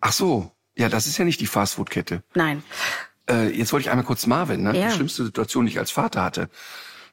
Ach 0.00 0.12
so, 0.12 0.50
ja, 0.76 0.88
das 0.88 1.06
ist 1.06 1.18
ja 1.18 1.24
nicht 1.24 1.40
die 1.40 1.46
Fastfood-Kette. 1.46 2.22
Nein. 2.34 2.62
Äh, 3.28 3.50
jetzt 3.50 3.72
wollte 3.72 3.84
ich 3.86 3.90
einmal 3.90 4.06
kurz 4.06 4.26
Marvin, 4.26 4.62
ne? 4.62 4.76
Ja. 4.78 4.88
die 4.88 4.94
schlimmste 4.94 5.24
Situation, 5.24 5.66
die 5.66 5.72
ich 5.72 5.78
als 5.78 5.90
Vater 5.90 6.22
hatte. 6.22 6.48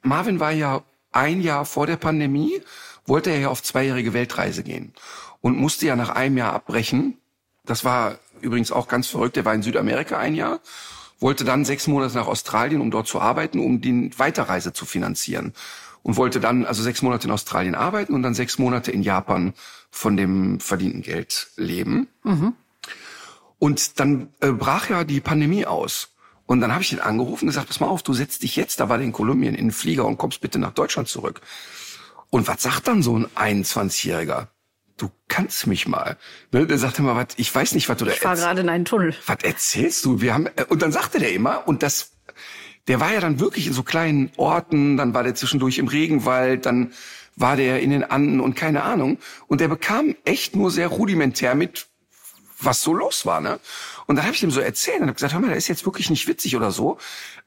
Marvin 0.04 0.40
war 0.40 0.52
ja 0.52 0.84
ein 1.12 1.42
Jahr 1.42 1.66
vor 1.66 1.88
der 1.88 1.98
Pandemie, 1.98 2.62
wollte 3.06 3.30
er 3.32 3.40
ja 3.40 3.50
auf 3.50 3.62
zweijährige 3.64 4.14
Weltreise 4.14 4.64
gehen 4.64 4.94
und 5.42 5.58
musste 5.58 5.86
ja 5.86 5.96
nach 5.96 6.10
einem 6.10 6.38
Jahr 6.38 6.54
abbrechen. 6.54 7.18
Das 7.66 7.84
war 7.84 8.20
übrigens 8.42 8.72
auch 8.72 8.88
ganz 8.88 9.08
verrückt. 9.08 9.36
Er 9.38 9.46
war 9.46 9.54
in 9.54 9.64
Südamerika 9.64 10.18
ein 10.18 10.36
Jahr, 10.36 10.60
wollte 11.20 11.44
dann 11.44 11.66
sechs 11.66 11.88
Monate 11.88 12.16
nach 12.16 12.28
Australien, 12.28 12.80
um 12.82 12.92
dort 12.92 13.08
zu 13.08 13.20
arbeiten, 13.20 13.60
um 13.60 13.82
die 13.82 14.12
Weiterreise 14.18 14.72
zu 14.74 14.86
finanzieren. 14.86 15.54
Und 16.08 16.16
wollte 16.16 16.40
dann 16.40 16.66
also 16.66 16.82
sechs 16.84 17.02
Monate 17.02 17.28
in 17.28 17.34
Australien 17.34 17.76
arbeiten 17.76 18.14
und 18.14 18.24
dann 18.24 18.34
sechs 18.34 18.58
Monate 18.58 18.92
in 18.92 19.04
Japan 19.04 19.54
von 19.92 20.16
dem 20.16 20.62
verdienten 20.62 21.02
Geld 21.02 21.50
leben. 21.58 22.08
Und 23.60 24.00
dann 24.00 24.30
äh, 24.40 24.52
brach 24.52 24.90
ja 24.90 25.04
die 25.04 25.20
Pandemie 25.20 25.66
aus. 25.66 26.14
Und 26.46 26.62
dann 26.62 26.72
habe 26.72 26.82
ich 26.82 26.94
ihn 26.94 27.00
angerufen 27.02 27.44
und 27.44 27.48
gesagt, 27.50 27.68
pass 27.68 27.82
mal 27.82 27.88
auf, 27.88 28.04
du 28.04 28.14
setzt 28.14 28.44
dich 28.44 28.56
jetzt, 28.56 28.80
da 28.80 28.88
war 28.88 28.98
der 28.98 29.06
in 29.06 29.12
Kolumbien, 29.12 29.54
in 29.54 29.66
den 29.66 29.72
Flieger 29.72 30.06
und 30.06 30.18
kommst 30.18 30.40
bitte 30.40 30.60
nach 30.60 30.72
Deutschland 30.72 31.10
zurück. 31.10 31.42
Und 32.30 32.48
was 32.48 32.62
sagt 32.62 32.88
dann 32.88 33.04
so 33.04 33.18
ein 33.20 33.28
21-Jähriger? 33.66 34.48
Du 34.96 35.12
kannst 35.28 35.68
mich 35.68 35.90
mal. 35.90 36.18
Ne? 36.54 36.66
Der 36.68 36.78
sagte 36.78 37.02
mal, 37.02 37.18
was, 37.18 37.36
ich 37.36 37.54
weiß 37.54 37.74
nicht, 37.74 37.90
was 37.90 37.98
du 37.98 38.06
da 38.06 38.12
Ich 38.12 38.24
war 38.24 38.32
erzählst. 38.32 38.48
gerade 38.48 38.62
in 38.62 38.70
einen 38.70 38.86
Tunnel. 38.86 39.14
Was 39.26 39.44
erzählst 39.44 40.06
du? 40.06 40.22
Wir 40.22 40.34
haben, 40.34 40.48
äh, 40.56 40.64
und 40.70 40.82
dann 40.82 40.94
sagte 40.94 41.20
der 41.20 41.34
immer, 41.34 41.68
und 41.68 41.84
das, 41.84 42.12
der 42.88 43.00
war 43.00 43.14
ja 43.14 43.20
dann 43.20 43.40
wirklich 43.40 43.68
in 43.68 43.74
so 43.74 43.84
kleinen 43.84 44.32
Orten, 44.38 44.98
dann 44.98 45.14
war 45.14 45.24
der 45.24 45.36
zwischendurch 45.36 45.78
im 45.78 45.88
Regenwald, 45.88 46.66
dann 46.66 46.94
war 47.36 47.56
der 47.56 47.82
in 47.82 47.92
den 47.92 48.04
Anden 48.04 48.40
und 48.40 48.56
keine 48.56 48.84
Ahnung. 48.84 49.18
Und 49.48 49.62
der 49.62 49.68
bekam 49.68 50.16
echt 50.26 50.56
nur 50.56 50.72
sehr 50.72 50.88
rudimentär 50.88 51.54
mit, 51.56 51.88
was 52.60 52.82
so 52.82 52.94
los 52.94 53.26
war. 53.26 53.42
Ne? 53.42 53.60
Und 54.06 54.16
dann 54.16 54.26
habe 54.26 54.36
ich 54.36 54.44
ihm 54.44 54.52
so 54.52 54.60
erzählt 54.60 54.98
und 55.00 55.08
habe 55.08 55.14
gesagt, 55.14 55.34
hör 55.34 55.40
mal, 55.40 55.48
der 55.48 55.58
ist 55.58 55.68
jetzt 55.68 55.86
wirklich 55.86 56.10
nicht 56.10 56.28
witzig 56.28 56.56
oder 56.56 56.72
so. 56.72 56.98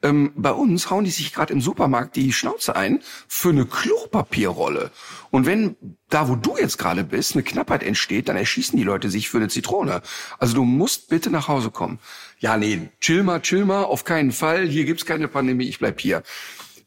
Ähm, 0.03 0.31
bei 0.35 0.51
uns 0.51 0.89
hauen 0.89 1.03
die 1.03 1.11
sich 1.11 1.33
gerade 1.33 1.53
im 1.53 1.61
Supermarkt 1.61 2.15
die 2.15 2.33
Schnauze 2.33 2.75
ein 2.75 3.01
für 3.27 3.49
eine 3.49 3.65
Klopapierrolle. 3.65 4.91
Und 5.29 5.45
wenn 5.45 5.75
da, 6.09 6.27
wo 6.27 6.35
du 6.35 6.57
jetzt 6.57 6.77
gerade 6.77 7.03
bist, 7.03 7.33
eine 7.33 7.43
Knappheit 7.43 7.83
entsteht, 7.83 8.29
dann 8.29 8.37
erschießen 8.37 8.77
die 8.77 8.83
Leute 8.83 9.09
sich 9.09 9.29
für 9.29 9.37
eine 9.37 9.47
Zitrone. 9.47 10.01
Also 10.39 10.55
du 10.55 10.63
musst 10.63 11.09
bitte 11.09 11.29
nach 11.29 11.47
Hause 11.47 11.71
kommen. 11.71 11.99
Ja, 12.39 12.57
nee, 12.57 12.89
chill 12.99 13.23
mal, 13.23 13.41
chill 13.41 13.65
mal, 13.65 13.83
auf 13.83 14.03
keinen 14.03 14.31
Fall. 14.31 14.67
Hier 14.67 14.85
gibt's 14.85 15.05
keine 15.05 15.27
Pandemie, 15.27 15.67
ich 15.67 15.79
bleib 15.79 15.99
hier. 15.99 16.23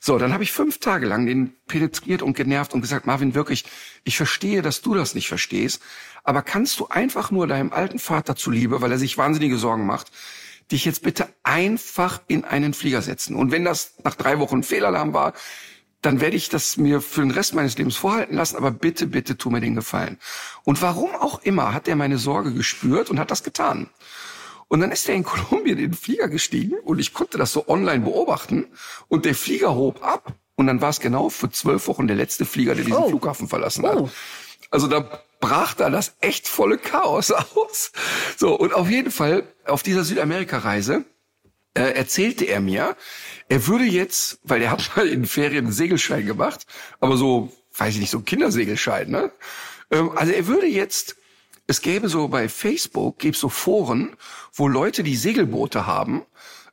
So, 0.06 0.18
dann 0.18 0.34
habe 0.34 0.42
ich 0.42 0.52
fünf 0.52 0.80
Tage 0.80 1.06
lang 1.06 1.24
den 1.24 1.54
penetriert 1.66 2.20
und 2.20 2.36
genervt 2.36 2.74
und 2.74 2.82
gesagt, 2.82 3.06
Marvin, 3.06 3.34
wirklich, 3.34 3.64
ich 4.04 4.18
verstehe, 4.18 4.60
dass 4.60 4.82
du 4.82 4.92
das 4.92 5.14
nicht 5.14 5.28
verstehst, 5.28 5.80
aber 6.24 6.42
kannst 6.42 6.78
du 6.78 6.88
einfach 6.88 7.30
nur 7.30 7.46
deinem 7.46 7.72
alten 7.72 7.98
Vater 7.98 8.36
zuliebe, 8.36 8.82
weil 8.82 8.92
er 8.92 8.98
sich 8.98 9.16
wahnsinnige 9.16 9.56
Sorgen 9.56 9.86
macht, 9.86 10.12
dich 10.70 10.84
jetzt 10.84 11.00
bitte 11.04 11.28
einfach 11.42 12.20
in 12.28 12.44
einen 12.44 12.74
Flieger 12.74 13.00
setzen. 13.00 13.34
Und 13.34 13.50
wenn 13.50 13.64
das 13.64 13.94
nach 14.04 14.14
drei 14.14 14.38
Wochen 14.40 14.62
Fehlalarm 14.62 15.14
war, 15.14 15.32
dann 16.02 16.20
werde 16.20 16.36
ich 16.36 16.50
das 16.50 16.76
mir 16.76 17.00
für 17.00 17.22
den 17.22 17.30
Rest 17.30 17.54
meines 17.54 17.78
Lebens 17.78 17.96
vorhalten 17.96 18.36
lassen, 18.36 18.56
aber 18.56 18.72
bitte, 18.72 19.06
bitte 19.06 19.38
tu 19.38 19.48
mir 19.48 19.62
den 19.62 19.74
Gefallen. 19.74 20.18
Und 20.64 20.82
warum 20.82 21.14
auch 21.14 21.42
immer 21.44 21.72
hat 21.72 21.88
er 21.88 21.96
meine 21.96 22.18
Sorge 22.18 22.52
gespürt 22.52 23.08
und 23.08 23.18
hat 23.18 23.30
das 23.30 23.42
getan. 23.42 23.88
Und 24.68 24.80
dann 24.80 24.90
ist 24.90 25.08
er 25.08 25.14
in 25.14 25.24
Kolumbien 25.24 25.78
in 25.78 25.90
den 25.90 25.94
Flieger 25.94 26.28
gestiegen 26.28 26.74
und 26.84 26.98
ich 26.98 27.12
konnte 27.12 27.38
das 27.38 27.52
so 27.52 27.68
online 27.68 28.04
beobachten 28.04 28.66
und 29.08 29.24
der 29.24 29.34
Flieger 29.34 29.74
hob 29.74 30.02
ab 30.04 30.34
und 30.56 30.66
dann 30.66 30.80
war 30.80 30.90
es 30.90 31.00
genau 31.00 31.28
für 31.28 31.50
zwölf 31.50 31.88
Wochen 31.88 32.06
der 32.06 32.16
letzte 32.16 32.44
Flieger, 32.44 32.74
der 32.74 32.84
diesen 32.84 33.02
oh. 33.02 33.08
Flughafen 33.08 33.48
verlassen 33.48 33.86
hat. 33.86 33.96
Oh. 33.96 34.08
Also 34.70 34.86
da 34.86 35.20
brach 35.40 35.74
da 35.74 35.90
das 35.90 36.16
echt 36.20 36.48
volle 36.48 36.78
Chaos 36.78 37.30
aus. 37.54 37.92
So, 38.36 38.54
und 38.58 38.74
auf 38.74 38.88
jeden 38.88 39.10
Fall 39.10 39.44
auf 39.66 39.82
dieser 39.82 40.04
Südamerika-Reise 40.04 41.04
äh, 41.74 41.82
erzählte 41.82 42.44
er 42.44 42.60
mir, 42.60 42.96
er 43.48 43.66
würde 43.66 43.84
jetzt, 43.84 44.38
weil 44.42 44.62
er 44.62 44.70
hat 44.70 44.90
mal 44.96 45.08
in 45.08 45.26
Ferien 45.26 45.66
einen 45.66 45.72
Segelschein 45.72 46.26
gemacht, 46.26 46.66
aber 47.00 47.16
so, 47.16 47.52
weiß 47.76 47.94
ich 47.94 48.00
nicht, 48.00 48.10
so 48.10 48.18
ein 48.18 48.24
Kindersegelschein, 48.24 49.10
ne? 49.10 49.32
Ähm, 49.90 50.16
also 50.16 50.32
er 50.32 50.46
würde 50.46 50.66
jetzt 50.66 51.16
es 51.66 51.80
gäbe 51.80 52.08
so 52.08 52.28
bei 52.28 52.48
Facebook, 52.48 53.18
gäbe 53.18 53.36
so 53.36 53.48
Foren, 53.48 54.16
wo 54.52 54.68
Leute, 54.68 55.02
die 55.02 55.16
Segelboote 55.16 55.86
haben, 55.86 56.22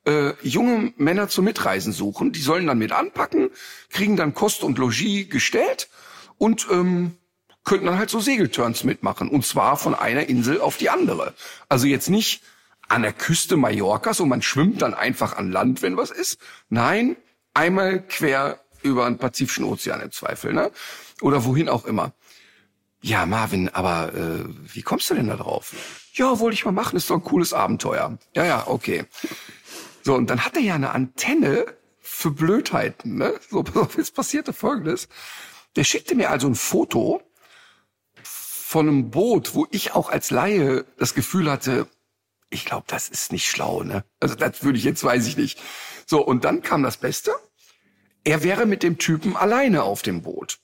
äh, 0.05 0.33
junge 0.41 0.93
Männer 0.97 1.29
zum 1.29 1.45
Mitreisen 1.45 1.93
suchen. 1.93 2.31
Die 2.31 2.41
sollen 2.41 2.67
dann 2.67 2.77
mit 2.77 2.91
anpacken, 2.91 3.49
kriegen 3.89 4.17
dann 4.17 4.33
Kost 4.33 4.63
und 4.63 4.77
Logis 4.77 5.29
gestellt 5.29 5.89
und 6.37 6.67
ähm, 6.71 7.17
könnten 7.63 7.85
dann 7.85 7.97
halt 7.97 8.09
so 8.09 8.19
Segelturns 8.19 8.83
mitmachen. 8.83 9.29
Und 9.29 9.45
zwar 9.45 9.77
von 9.77 9.93
einer 9.93 10.27
Insel 10.27 10.59
auf 10.59 10.77
die 10.77 10.89
andere. 10.89 11.33
Also 11.69 11.87
jetzt 11.87 12.09
nicht 12.09 12.41
an 12.87 13.03
der 13.03 13.13
Küste 13.13 13.55
Mallorcas 13.55 14.19
und 14.19 14.29
man 14.29 14.41
schwimmt 14.41 14.81
dann 14.81 14.93
einfach 14.93 15.37
an 15.37 15.51
Land, 15.51 15.81
wenn 15.81 15.95
was 15.95 16.11
ist. 16.11 16.39
Nein, 16.69 17.15
einmal 17.53 18.01
quer 18.05 18.59
über 18.81 19.05
den 19.05 19.17
Pazifischen 19.17 19.63
Ozean 19.63 20.01
im 20.01 20.11
Zweifel, 20.11 20.53
ne? 20.53 20.71
Oder 21.21 21.45
wohin 21.45 21.69
auch 21.69 21.85
immer. 21.85 22.13
Ja, 23.01 23.25
Marvin, 23.25 23.69
aber 23.69 24.13
äh, 24.13 24.45
wie 24.47 24.83
kommst 24.83 25.09
du 25.09 25.15
denn 25.15 25.27
da 25.27 25.35
drauf? 25.35 25.73
Ja, 26.13 26.39
wollte 26.39 26.53
ich 26.53 26.65
mal 26.65 26.71
machen, 26.71 26.97
ist 26.97 27.09
doch 27.09 27.15
ein 27.15 27.23
cooles 27.23 27.51
Abenteuer. 27.51 28.17
Ja, 28.35 28.45
ja, 28.45 28.67
okay. 28.67 29.05
So, 30.03 30.13
und 30.15 30.29
dann 30.29 30.45
hat 30.45 30.55
er 30.55 30.61
ja 30.61 30.75
eine 30.75 30.91
Antenne 30.91 31.65
für 31.99 32.31
Blödheiten. 32.31 33.15
Ne? 33.17 33.39
So, 33.49 33.63
jetzt 33.97 34.13
passierte 34.13 34.53
Folgendes. 34.53 35.07
Der 35.75 35.83
schickte 35.83 36.15
mir 36.15 36.29
also 36.29 36.47
ein 36.47 36.55
Foto 36.55 37.21
von 38.71 38.87
einem 38.87 39.09
Boot, 39.09 39.55
wo 39.55 39.67
ich 39.71 39.93
auch 39.93 40.09
als 40.09 40.29
Laie 40.29 40.85
das 40.97 41.13
Gefühl 41.13 41.49
hatte, 41.49 41.87
ich 42.49 42.65
glaube, 42.65 42.85
das 42.87 43.09
ist 43.09 43.31
nicht 43.31 43.49
schlau. 43.49 43.83
Ne? 43.83 44.03
Also 44.19 44.35
das 44.35 44.63
würde 44.63 44.77
ich 44.77 44.83
jetzt, 44.83 45.03
weiß 45.03 45.25
ich 45.25 45.37
nicht. 45.37 45.59
So, 46.05 46.25
und 46.25 46.45
dann 46.45 46.61
kam 46.61 46.83
das 46.83 46.97
Beste. 46.97 47.33
Er 48.23 48.43
wäre 48.43 48.65
mit 48.65 48.83
dem 48.83 48.97
Typen 48.97 49.35
alleine 49.35 49.83
auf 49.83 50.03
dem 50.03 50.21
Boot. 50.21 50.59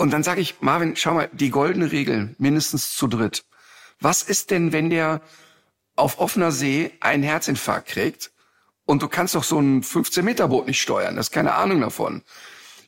Und 0.00 0.14
dann 0.14 0.22
sage 0.22 0.40
ich, 0.40 0.62
Marvin, 0.62 0.96
schau 0.96 1.12
mal, 1.12 1.28
die 1.30 1.50
goldene 1.50 1.92
Regel, 1.92 2.34
mindestens 2.38 2.96
zu 2.96 3.06
dritt. 3.06 3.44
Was 4.00 4.22
ist 4.22 4.50
denn, 4.50 4.72
wenn 4.72 4.88
der 4.88 5.20
auf 5.94 6.20
offener 6.20 6.52
See 6.52 6.92
einen 7.00 7.22
Herzinfarkt 7.22 7.88
kriegt 7.88 8.30
und 8.86 9.02
du 9.02 9.08
kannst 9.08 9.34
doch 9.34 9.44
so 9.44 9.60
ein 9.60 9.82
15-Meter-Boot 9.82 10.66
nicht 10.66 10.80
steuern, 10.80 11.16
das 11.16 11.26
ist 11.26 11.32
keine 11.32 11.52
Ahnung 11.52 11.82
davon. 11.82 12.22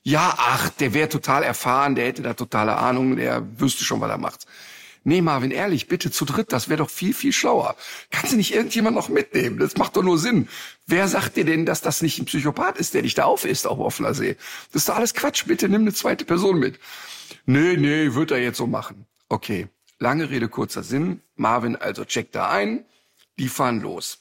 Ja, 0.02 0.32
ach, 0.38 0.70
der 0.70 0.94
wäre 0.94 1.10
total 1.10 1.42
erfahren, 1.42 1.96
der 1.96 2.06
hätte 2.06 2.22
da 2.22 2.32
totale 2.32 2.78
Ahnung, 2.78 3.16
der 3.16 3.60
wüsste 3.60 3.84
schon, 3.84 4.00
was 4.00 4.08
er 4.08 4.16
macht. 4.16 4.46
Nee, 5.04 5.20
Marvin, 5.20 5.50
ehrlich, 5.50 5.88
bitte 5.88 6.12
zu 6.12 6.24
dritt, 6.24 6.52
das 6.52 6.68
wäre 6.68 6.78
doch 6.78 6.90
viel, 6.90 7.12
viel 7.12 7.32
schlauer. 7.32 7.76
Kannst 8.10 8.32
du 8.32 8.36
nicht 8.36 8.54
irgendjemand 8.54 8.94
noch 8.94 9.08
mitnehmen? 9.08 9.58
Das 9.58 9.76
macht 9.76 9.96
doch 9.96 10.02
nur 10.02 10.18
Sinn. 10.18 10.48
Wer 10.86 11.08
sagt 11.08 11.36
dir 11.36 11.44
denn, 11.44 11.66
dass 11.66 11.80
das 11.80 12.02
nicht 12.02 12.20
ein 12.20 12.26
Psychopath 12.26 12.78
ist, 12.78 12.94
der 12.94 13.02
dich 13.02 13.14
da 13.14 13.24
aufisst 13.24 13.66
auf 13.66 13.80
offener 13.80 14.14
See? 14.14 14.36
Das 14.72 14.82
ist 14.82 14.88
doch 14.88 14.96
alles 14.96 15.14
Quatsch. 15.14 15.44
Bitte 15.46 15.68
nimm 15.68 15.82
eine 15.82 15.92
zweite 15.92 16.24
Person 16.24 16.58
mit. 16.58 16.78
Nee, 17.46 17.76
nee, 17.76 18.14
wird 18.14 18.30
er 18.30 18.38
jetzt 18.38 18.58
so 18.58 18.66
machen. 18.68 19.06
Okay. 19.28 19.66
Lange 19.98 20.30
Rede, 20.30 20.48
kurzer 20.48 20.82
Sinn. 20.82 21.20
Marvin 21.36 21.76
also 21.76 22.04
checkt 22.04 22.34
da 22.34 22.50
ein. 22.50 22.84
Die 23.38 23.48
fahren 23.48 23.80
los. 23.80 24.18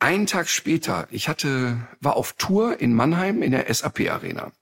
Einen 0.00 0.26
Tag 0.26 0.48
später, 0.48 1.08
ich 1.10 1.28
hatte, 1.28 1.76
war 2.00 2.16
auf 2.16 2.34
Tour 2.34 2.80
in 2.80 2.94
Mannheim 2.94 3.42
in 3.42 3.50
der 3.50 3.72
SAP 3.72 4.08
Arena. 4.10 4.52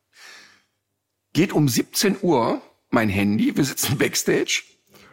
Geht 1.34 1.52
um 1.52 1.68
17 1.68 2.16
Uhr 2.22 2.62
mein 2.96 3.10
Handy, 3.10 3.54
wir 3.54 3.64
sitzen 3.66 3.98
backstage 3.98 4.62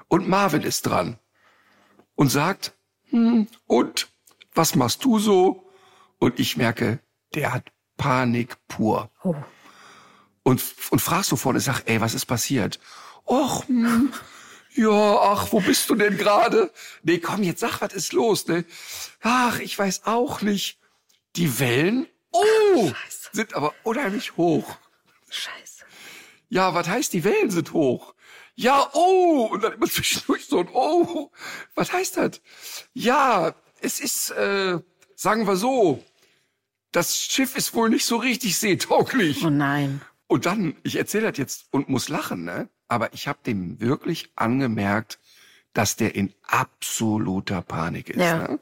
und 0.07 0.29
Marvin 0.29 0.61
ist 0.61 0.83
dran 0.83 1.19
und 2.15 2.29
sagt, 2.29 2.71
hm, 3.09 3.49
und 3.67 4.07
was 4.53 4.75
machst 4.75 5.03
du 5.03 5.19
so? 5.19 5.69
Und 6.17 6.39
ich 6.39 6.55
merke, 6.55 7.01
der 7.35 7.51
hat 7.51 7.73
Panik 7.97 8.55
pur. 8.69 9.11
Oh. 9.21 9.35
Und, 10.43 10.63
und 10.91 10.99
fragst 11.01 11.29
so 11.29 11.35
vorne, 11.35 11.59
sag, 11.59 11.81
ey, 11.85 11.99
was 11.99 12.13
ist 12.13 12.25
passiert? 12.25 12.79
Och, 13.25 13.67
hm, 13.67 14.13
ja, 14.75 15.17
ach, 15.33 15.51
wo 15.51 15.59
bist 15.59 15.89
du 15.89 15.95
denn 15.95 16.17
gerade? 16.17 16.71
Nee, 17.01 17.17
komm, 17.17 17.43
jetzt 17.43 17.59
sag, 17.59 17.81
was 17.81 17.91
ist 17.91 18.13
los, 18.13 18.47
ne? 18.47 18.63
Ach, 19.19 19.59
ich 19.59 19.77
weiß 19.77 20.03
auch 20.05 20.41
nicht. 20.41 20.79
Die 21.35 21.59
Wellen, 21.59 22.07
oh, 22.31 22.87
Scheiße. 22.87 23.29
sind 23.33 23.53
aber 23.55 23.73
unheimlich 23.83 24.37
hoch. 24.37 24.77
Scheiße. 25.29 25.72
Ja, 26.53 26.75
was 26.75 26.88
heißt, 26.88 27.13
die 27.13 27.24
Wellen 27.24 27.50
sind 27.50 27.74
hoch? 27.74 28.13
Ja, 28.53 28.88
oh, 28.93 29.50
und 29.51 29.63
dann 29.63 29.74
immer 29.74 29.88
zwischendurch 29.89 30.45
so 30.45 30.60
ein 30.60 30.69
Oh, 30.72 31.31
was 31.74 31.91
heißt 31.91 32.17
das? 32.17 32.41
Ja, 32.93 33.55
es 33.81 34.00
ist, 34.00 34.29
äh, 34.29 34.79
sagen 35.15 35.48
wir 35.48 35.55
so, 35.55 36.03
das 36.91 37.17
Schiff 37.17 37.57
ist 37.57 37.74
wohl 37.74 37.89
nicht 37.89 38.05
so 38.05 38.17
richtig 38.17 38.55
seetauglich. 38.60 39.43
Oh 39.43 39.50
nein. 39.50 40.01
Und 40.27 40.45
dann, 40.45 40.75
ich 40.83 40.95
erzähle 40.98 41.31
das 41.31 41.39
jetzt 41.39 41.65
und 41.72 41.89
muss 41.89 42.07
lachen, 42.07 42.43
ne? 42.43 42.69
Aber 42.88 43.12
ich 43.15 43.27
habe 43.27 43.39
dem 43.43 43.81
wirklich 43.81 44.29
angemerkt, 44.36 45.17
dass 45.74 45.95
der 45.95 46.13
in 46.13 46.36
absoluter 46.43 47.63
Panik 47.63 48.12
ist. 48.12 48.22
Ja. 48.22 48.48
Ne? 48.48 48.60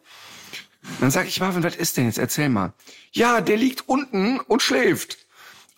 Dann 1.02 1.12
sage 1.12 1.28
ich, 1.28 1.42
Marvin, 1.42 1.62
was 1.62 1.76
ist 1.76 1.98
denn 1.98 2.06
jetzt? 2.06 2.20
Erzähl 2.20 2.48
mal. 2.48 2.74
Ja, 3.12 3.42
der 3.42 3.58
liegt 3.58 3.90
unten 3.90 4.40
und 4.40 4.62
schläft. 4.62 5.18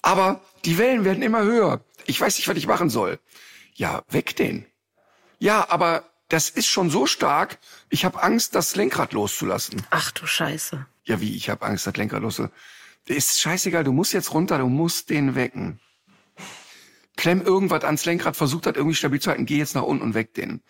Aber 0.04 0.42
die 0.66 0.78
Wellen 0.78 1.04
werden 1.04 1.24
immer 1.24 1.42
höher 1.42 1.84
ich 2.06 2.20
weiß 2.20 2.38
nicht, 2.38 2.48
was 2.48 2.58
ich 2.58 2.68
machen 2.68 2.90
soll. 2.90 3.20
Ja, 3.74 4.04
weg 4.10 4.36
den. 4.36 4.66
Ja, 5.40 5.70
aber 5.70 6.10
das 6.30 6.50
ist 6.50 6.68
schon 6.68 6.90
so 6.90 7.06
stark, 7.06 7.60
ich 7.90 8.06
habe 8.06 8.22
Angst, 8.24 8.56
das 8.56 8.76
Lenkrad 8.76 9.14
loszulassen. 9.14 9.86
Ach 9.90 10.12
du 10.12 10.26
Scheiße. 10.26 10.86
Ja, 11.06 11.22
wie, 11.22 11.36
ich 11.36 11.50
habe 11.50 11.66
Angst, 11.66 11.86
das 11.86 11.96
Lenkrad 11.96 12.22
loszulassen. 12.22 12.56
Ist 13.06 13.42
scheißegal, 13.42 13.84
du 13.84 13.92
musst 13.92 14.14
jetzt 14.14 14.34
runter, 14.34 14.58
du 14.58 14.68
musst 14.68 15.10
den 15.10 15.36
wecken. 15.36 15.80
Klemm 17.18 17.42
irgendwas 17.42 17.84
ans 17.84 18.06
Lenkrad, 18.06 18.36
versuch 18.36 18.62
das 18.62 18.76
irgendwie 18.76 18.96
stabil 18.96 19.20
zu 19.20 19.30
halten, 19.30 19.46
geh 19.46 19.58
jetzt 19.58 19.76
nach 19.76 19.84
unten 19.84 20.04
und 20.04 20.14
weck 20.14 20.34
den. 20.34 20.62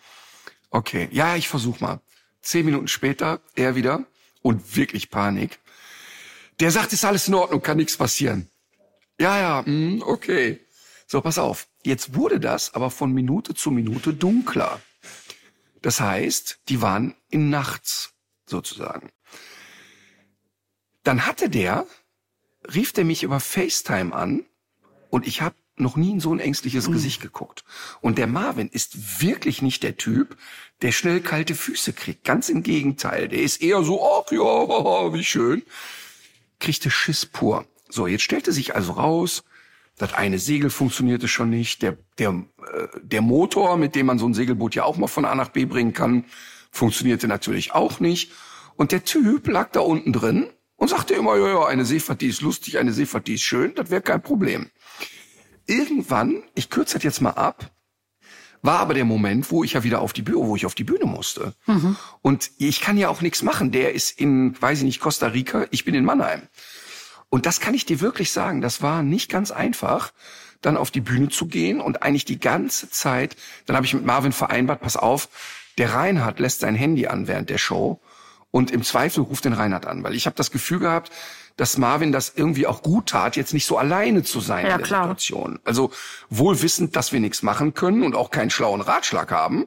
Okay, 0.70 1.08
ja, 1.12 1.36
ich 1.36 1.48
versuch 1.48 1.80
mal. 1.80 2.00
Zehn 2.42 2.66
Minuten 2.66 2.88
später, 2.88 3.40
er 3.54 3.76
wieder 3.76 4.04
und 4.42 4.76
wirklich 4.76 5.10
Panik. 5.10 5.60
Der 6.60 6.70
sagt, 6.70 6.92
ist 6.92 7.04
alles 7.04 7.28
in 7.28 7.34
Ordnung, 7.34 7.62
kann 7.62 7.76
nichts 7.76 7.96
passieren. 7.96 8.50
Ja, 9.20 9.38
ja, 9.38 9.62
mh, 9.66 10.04
okay. 10.04 10.60
So, 11.06 11.20
pass 11.20 11.38
auf. 11.38 11.68
Jetzt 11.84 12.14
wurde 12.14 12.40
das 12.40 12.74
aber 12.74 12.90
von 12.90 13.12
Minute 13.12 13.54
zu 13.54 13.70
Minute 13.70 14.14
dunkler. 14.14 14.80
Das 15.82 16.00
heißt, 16.00 16.60
die 16.68 16.80
waren 16.80 17.14
in 17.28 17.50
nachts 17.50 18.14
sozusagen. 18.46 19.10
Dann 21.02 21.26
hatte 21.26 21.50
der, 21.50 21.86
rief 22.74 22.92
der 22.92 23.04
mich 23.04 23.22
über 23.22 23.38
FaceTime 23.38 24.14
an 24.14 24.46
und 25.10 25.26
ich 25.26 25.42
habe 25.42 25.54
noch 25.76 25.96
nie 25.96 26.12
in 26.12 26.20
so 26.20 26.32
ein 26.32 26.40
ängstliches 26.40 26.88
mhm. 26.88 26.92
Gesicht 26.92 27.20
geguckt. 27.20 27.64
Und 28.00 28.16
der 28.16 28.26
Marvin 28.26 28.68
ist 28.68 29.20
wirklich 29.20 29.60
nicht 29.60 29.82
der 29.82 29.96
Typ, 29.96 30.36
der 30.82 30.92
schnell 30.92 31.20
kalte 31.20 31.54
Füße 31.54 31.92
kriegt. 31.92 32.24
Ganz 32.24 32.48
im 32.48 32.62
Gegenteil. 32.62 33.28
Der 33.28 33.42
ist 33.42 33.60
eher 33.60 33.82
so, 33.82 34.02
ach 34.02 34.30
ja, 34.32 35.12
wie 35.12 35.24
schön. 35.24 35.62
Kriegte 36.60 36.90
Schiss 36.90 37.26
pur. 37.26 37.66
So, 37.94 38.08
jetzt 38.08 38.22
stellte 38.22 38.52
sich 38.52 38.74
also 38.74 38.92
raus, 38.92 39.44
Das 39.96 40.12
eine 40.12 40.40
Segel 40.40 40.70
funktionierte 40.70 41.28
schon 41.28 41.50
nicht. 41.50 41.82
Der, 41.82 41.96
der, 42.18 42.30
äh, 42.30 42.88
der 43.00 43.22
Motor, 43.22 43.76
mit 43.76 43.94
dem 43.94 44.06
man 44.06 44.18
so 44.18 44.26
ein 44.26 44.34
Segelboot 44.34 44.74
ja 44.74 44.82
auch 44.82 44.96
mal 44.96 45.06
von 45.06 45.24
A 45.24 45.34
nach 45.36 45.50
B 45.50 45.64
bringen 45.66 45.92
kann, 45.92 46.24
funktionierte 46.72 47.28
natürlich 47.28 47.72
auch 47.72 48.00
nicht. 48.00 48.32
Und 48.74 48.90
der 48.90 49.04
Typ 49.04 49.46
lag 49.46 49.70
da 49.70 49.80
unten 49.80 50.12
drin 50.12 50.48
und 50.74 50.88
sagte 50.88 51.14
immer, 51.14 51.36
ja, 51.36 51.46
ja, 51.46 51.66
eine 51.66 51.84
Seefahrt, 51.84 52.20
die 52.20 52.26
ist 52.26 52.40
lustig, 52.40 52.78
eine 52.78 52.92
Seefahrt, 52.92 53.28
die 53.28 53.34
ist 53.34 53.42
schön, 53.42 53.76
das 53.76 53.90
wäre 53.90 54.02
kein 54.02 54.20
Problem. 54.20 54.70
Irgendwann, 55.66 56.42
ich 56.56 56.70
kürze 56.70 56.94
das 56.94 57.04
jetzt 57.04 57.20
mal 57.20 57.30
ab, 57.30 57.70
war 58.62 58.80
aber 58.80 58.94
der 58.94 59.04
Moment, 59.04 59.52
wo 59.52 59.62
ich 59.62 59.74
ja 59.74 59.84
wieder 59.84 60.00
auf 60.00 60.12
die 60.12 60.22
Bühne, 60.22 60.38
wo 60.38 60.56
ich 60.56 60.66
auf 60.66 60.74
die 60.74 60.84
Bühne 60.84 61.04
musste. 61.04 61.54
Mhm. 61.66 61.96
Und 62.22 62.50
ich 62.58 62.80
kann 62.80 62.96
ja 62.96 63.10
auch 63.10 63.20
nichts 63.20 63.42
machen. 63.42 63.70
Der 63.70 63.92
ist 63.92 64.18
in, 64.18 64.60
weiß 64.60 64.78
ich 64.78 64.84
nicht, 64.84 65.00
Costa 65.00 65.28
Rica, 65.28 65.66
ich 65.70 65.84
bin 65.84 65.94
in 65.94 66.04
Mannheim. 66.04 66.42
Und 67.34 67.46
das 67.46 67.58
kann 67.58 67.74
ich 67.74 67.84
dir 67.84 68.00
wirklich 68.00 68.30
sagen, 68.30 68.60
das 68.60 68.80
war 68.80 69.02
nicht 69.02 69.28
ganz 69.28 69.50
einfach, 69.50 70.12
dann 70.60 70.76
auf 70.76 70.92
die 70.92 71.00
Bühne 71.00 71.30
zu 71.30 71.46
gehen 71.46 71.80
und 71.80 72.04
eigentlich 72.04 72.24
die 72.24 72.38
ganze 72.38 72.90
Zeit, 72.90 73.34
dann 73.66 73.74
habe 73.74 73.84
ich 73.84 73.92
mit 73.92 74.06
Marvin 74.06 74.30
vereinbart, 74.30 74.80
pass 74.80 74.96
auf, 74.96 75.28
der 75.76 75.94
Reinhard 75.94 76.38
lässt 76.38 76.60
sein 76.60 76.76
Handy 76.76 77.08
an 77.08 77.26
während 77.26 77.50
der 77.50 77.58
Show 77.58 78.00
und 78.52 78.70
im 78.70 78.84
Zweifel 78.84 79.24
ruft 79.24 79.46
den 79.46 79.52
Reinhard 79.52 79.84
an, 79.84 80.04
weil 80.04 80.14
ich 80.14 80.26
habe 80.26 80.36
das 80.36 80.52
Gefühl 80.52 80.78
gehabt, 80.78 81.10
dass 81.56 81.76
Marvin 81.76 82.12
das 82.12 82.34
irgendwie 82.36 82.68
auch 82.68 82.82
gut 82.82 83.08
tat, 83.08 83.34
jetzt 83.34 83.52
nicht 83.52 83.66
so 83.66 83.78
alleine 83.78 84.22
zu 84.22 84.38
sein 84.38 84.66
ja, 84.66 84.74
in 84.74 84.78
der 84.78 84.86
klar. 84.86 85.02
Situation. 85.02 85.58
Also 85.64 85.90
wohl 86.30 86.62
wissend, 86.62 86.94
dass 86.94 87.12
wir 87.12 87.18
nichts 87.18 87.42
machen 87.42 87.74
können 87.74 88.04
und 88.04 88.14
auch 88.14 88.30
keinen 88.30 88.50
schlauen 88.50 88.80
Ratschlag 88.80 89.32
haben. 89.32 89.66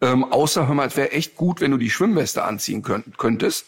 Ähm, 0.00 0.24
außer, 0.24 0.66
hör 0.68 0.74
mal, 0.74 0.88
es 0.88 0.96
wäre 0.96 1.12
echt 1.12 1.36
gut, 1.36 1.60
wenn 1.60 1.70
du 1.70 1.76
die 1.76 1.90
Schwimmweste 1.90 2.44
anziehen 2.44 2.80
könnt, 2.80 3.18
könntest. 3.18 3.66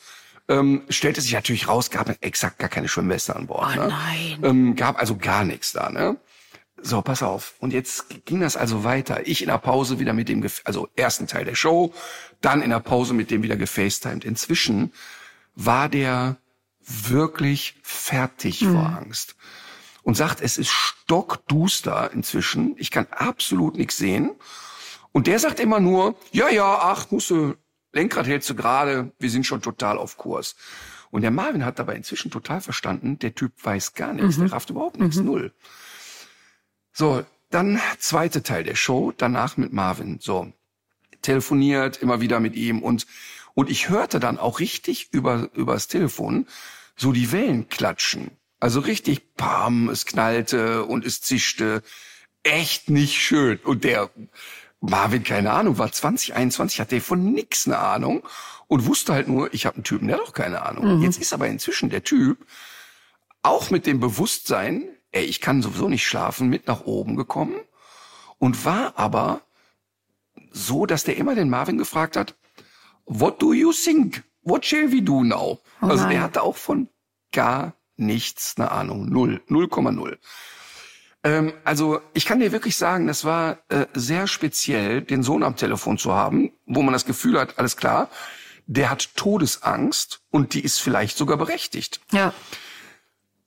Ähm, 0.49 0.83
stellte 0.89 1.21
sich 1.21 1.33
natürlich 1.33 1.67
raus, 1.67 1.91
gab 1.91 2.15
exakt 2.23 2.59
gar 2.59 2.69
keine 2.69 2.89
Schwimmweste 2.89 3.35
an 3.35 3.49
Bord. 3.49 3.77
Oh 3.77 3.81
ne? 3.81 3.89
nein. 3.89 4.39
Ähm, 4.45 4.77
gab 4.77 4.99
also 4.99 5.17
gar 5.17 5.45
nichts 5.45 5.73
da, 5.73 5.91
ne? 5.91 6.19
So, 6.81 7.01
pass 7.03 7.23
auf. 7.23 7.55
Und 7.59 7.73
jetzt 7.73 8.27
ging 8.27 8.41
das 8.41 8.57
also 8.57 8.85
weiter. 8.85 9.27
Ich 9.27 9.43
in 9.43 9.49
der 9.49 9.59
Pause 9.59 9.99
wieder 9.99 10.13
mit 10.13 10.29
dem, 10.29 10.45
gef- 10.45 10.61
also 10.65 10.89
ersten 10.95 11.27
Teil 11.27 11.45
der 11.45 11.55
Show, 11.55 11.93
dann 12.43 12.63
in 12.63 12.71
der 12.71 12.81
Pause 12.81 13.15
mit 13.15 13.31
dem 13.31 13.43
wieder 13.43 13.57
gefacetimed. 13.57 14.25
Inzwischen 14.25 14.93
war 15.55 15.89
der 15.89 16.37
wirklich 16.87 17.75
fertig 17.83 18.65
vor 18.65 18.87
Angst 18.87 19.35
und 20.03 20.17
sagt, 20.17 20.41
es 20.43 20.59
ist 20.59 20.71
stockduster 20.71 22.13
inzwischen. 22.13 22.75
Ich 22.77 22.93
kann 22.93 23.09
absolut 23.11 23.77
nichts 23.77 23.97
sehen. 23.97 24.31
Und 25.11 25.27
der 25.27 25.39
sagt 25.39 25.59
immer 25.59 25.81
nur, 25.81 26.15
ja, 26.31 26.51
ja, 26.51 26.79
ach, 26.83 27.11
musst 27.11 27.31
du, 27.31 27.55
Lenkrad 27.97 28.27
hältst 28.27 28.49
du 28.51 28.55
gerade, 28.55 29.13
wir 29.19 29.31
sind 29.31 29.47
schon 29.47 29.63
total 29.63 29.99
auf 29.99 30.17
Kurs. 30.17 30.55
Und 31.11 31.23
der 31.23 31.31
Marvin 31.31 31.65
hat 31.65 31.79
dabei 31.79 31.95
inzwischen 31.97 32.31
total 32.31 32.61
verstanden, 32.61 33.19
der 33.19 33.35
Typ 33.35 33.53
weiß 33.63 33.95
gar 33.95 34.13
nichts, 34.13 34.39
der 34.39 34.53
rafft 34.53 34.71
überhaupt 34.71 35.01
nichts, 35.01 35.17
null. 35.17 35.53
So, 36.93 37.25
dann 37.51 37.81
zweite 37.99 38.43
Teil 38.43 38.65
der 38.65 38.75
Show, 38.75 39.13
danach 39.17 39.57
mit 39.57 39.73
Marvin. 39.73 40.19
So, 40.21 40.53
telefoniert 41.23 41.97
immer 41.99 42.21
wieder 42.21 42.41
mit 42.41 42.55
ihm 42.55 42.83
und 42.83 43.07
und 43.55 43.71
ich 43.71 43.89
hörte 43.89 44.21
dann 44.21 44.37
auch 44.39 44.61
richtig 44.61 45.09
über 45.13 45.49
übers 45.55 45.89
Telefon 45.89 46.47
so 46.95 47.13
die 47.13 47.33
Wellen 47.33 47.69
klatschen. 47.69 48.31
Also 48.61 48.81
richtig, 48.81 49.35
pam, 49.35 49.89
es 49.89 50.05
knallte 50.05 50.85
und 50.85 51.07
es 51.07 51.23
zischte. 51.23 51.83
Echt 52.43 52.91
nicht 52.91 53.15
schön. 53.15 53.59
Und 53.65 53.85
der 53.85 54.11
Marvin, 54.81 55.25
keine 55.25 55.53
Ahnung, 55.53 55.79
war 55.79 55.91
2021, 55.91 56.81
hatte 56.81 57.01
von 57.01 57.33
nix 57.33 57.67
eine 57.67 57.79
Ahnung 57.79 58.23
und 58.69 58.87
wusste 58.87 59.15
halt 59.15 59.29
nur, 59.29 59.53
ich 59.55 59.67
habe 59.67 59.77
einen 59.77 59.85
Typen, 59.85 60.09
der 60.09 60.19
hat 60.19 60.27
doch 60.27 60.33
keine 60.33 60.63
Ahnung. 60.63 61.03
Jetzt 61.03 61.21
ist 61.21 61.33
aber 61.33 61.49
inzwischen 61.49 61.91
der 61.91 62.05
Typ 62.05 62.47
auch 63.43 63.71
mit 63.71 63.87
dem 63.87 64.01
Bewusstsein, 64.01 64.89
ey, 65.13 65.25
ich 65.25 65.41
kann 65.41 65.63
sowieso 65.63 65.89
nicht 65.89 66.07
schlafen, 66.07 66.49
mit 66.49 66.67
nach 66.67 66.83
oben 66.83 67.17
gekommen 67.17 67.55
und 68.39 68.65
war 68.65 68.99
aber 68.99 69.41
so, 70.51 70.87
dass 70.87 71.05
der 71.05 71.17
immer 71.17 71.35
den 71.35 71.49
Marvin 71.51 71.79
gefragt 71.79 72.17
hat, 72.17 72.35
what 73.07 73.41
do 73.41 73.53
you 73.53 73.73
think? 73.73 74.25
What 74.43 74.65
shall 74.65 74.93
we 74.93 75.03
do 75.03 75.25
now? 75.25 75.61
Oh 75.81 75.87
also 75.87 76.09
der 76.09 76.23
hatte 76.23 76.43
auch 76.43 76.57
von 76.57 76.89
gar 77.33 77.75
nichts 77.97 78.55
eine 78.57 78.71
Ahnung. 78.71 79.09
Null. 79.09 79.43
0,0. 79.49 80.19
Ähm, 81.27 81.53
also 81.65 82.01
ich 82.15 82.25
kann 82.25 82.39
dir 82.39 82.53
wirklich 82.53 82.77
sagen, 82.77 83.09
das 83.09 83.25
war 83.25 83.59
äh, 83.69 83.87
sehr 83.95 84.29
speziell, 84.29 85.03
den 85.03 85.25
Sohn 85.25 85.43
am 85.43 85.57
Telefon 85.57 85.99
zu 85.99 86.15
haben, 86.15 86.53
wo 86.67 86.83
man 86.83 86.93
das 86.93 87.05
Gefühl 87.05 87.39
hat, 87.41 87.59
alles 87.59 87.77
klar, 87.77 88.09
der 88.67 88.91
hat 88.91 89.17
Todesangst 89.17 90.21
und 90.31 90.55
die 90.55 90.61
ist 90.61 90.79
vielleicht 90.79 91.17
sogar 91.17 91.37
berechtigt. 91.37 92.01
Ja. 92.13 92.33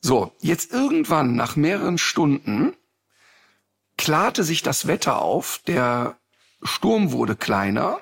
So, 0.02 0.34
jetzt 0.42 0.74
irgendwann 0.74 1.38
nach 1.38 1.56
mehreren 1.56 1.98
Stunden 1.98 2.76
klarte 3.98 4.44
sich 4.44 4.62
das 4.62 4.88
Wetter 4.88 5.22
auf, 5.22 5.62
der 5.66 6.18
Sturm 6.62 7.14
wurde 7.14 7.38
kleiner 7.38 8.02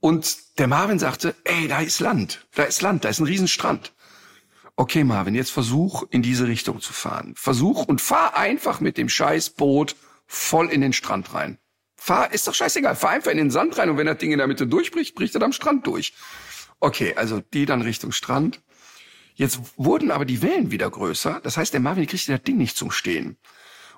und 0.00 0.58
der 0.58 0.66
Marvin 0.66 0.98
sagte, 0.98 1.34
ey, 1.44 1.68
da 1.68 1.80
ist 1.80 2.00
Land, 2.00 2.46
da 2.54 2.62
ist 2.62 2.80
Land, 2.80 3.04
da 3.04 3.10
ist 3.10 3.20
ein 3.20 3.26
Riesenstrand. 3.26 3.92
Okay, 4.82 5.04
Marvin, 5.04 5.36
jetzt 5.36 5.52
versuch 5.52 6.02
in 6.10 6.22
diese 6.22 6.48
Richtung 6.48 6.80
zu 6.80 6.92
fahren. 6.92 7.34
Versuch 7.36 7.84
und 7.86 8.00
fahr 8.00 8.36
einfach 8.36 8.80
mit 8.80 8.98
dem 8.98 9.08
Scheißboot 9.08 9.94
voll 10.26 10.70
in 10.70 10.80
den 10.80 10.92
Strand 10.92 11.34
rein. 11.34 11.58
Fahr, 11.94 12.32
ist 12.32 12.48
doch 12.48 12.54
scheißegal, 12.54 12.96
fahr 12.96 13.10
einfach 13.10 13.30
in 13.30 13.36
den 13.36 13.52
Sand 13.52 13.78
rein 13.78 13.90
und 13.90 13.96
wenn 13.96 14.08
das 14.08 14.18
Ding 14.18 14.32
in 14.32 14.38
der 14.38 14.48
Mitte 14.48 14.66
durchbricht, 14.66 15.14
bricht 15.14 15.36
er 15.36 15.42
am 15.42 15.52
Strand 15.52 15.86
durch. 15.86 16.14
Okay, 16.80 17.14
also 17.14 17.40
die 17.54 17.64
dann 17.64 17.82
Richtung 17.82 18.10
Strand. 18.10 18.60
Jetzt 19.36 19.60
wurden 19.76 20.10
aber 20.10 20.24
die 20.24 20.42
Wellen 20.42 20.72
wieder 20.72 20.90
größer. 20.90 21.38
Das 21.44 21.56
heißt, 21.56 21.72
der 21.72 21.80
Marvin 21.80 22.08
kriegte 22.08 22.32
das 22.32 22.42
Ding 22.42 22.56
nicht 22.56 22.76
zum 22.76 22.90
Stehen. 22.90 23.36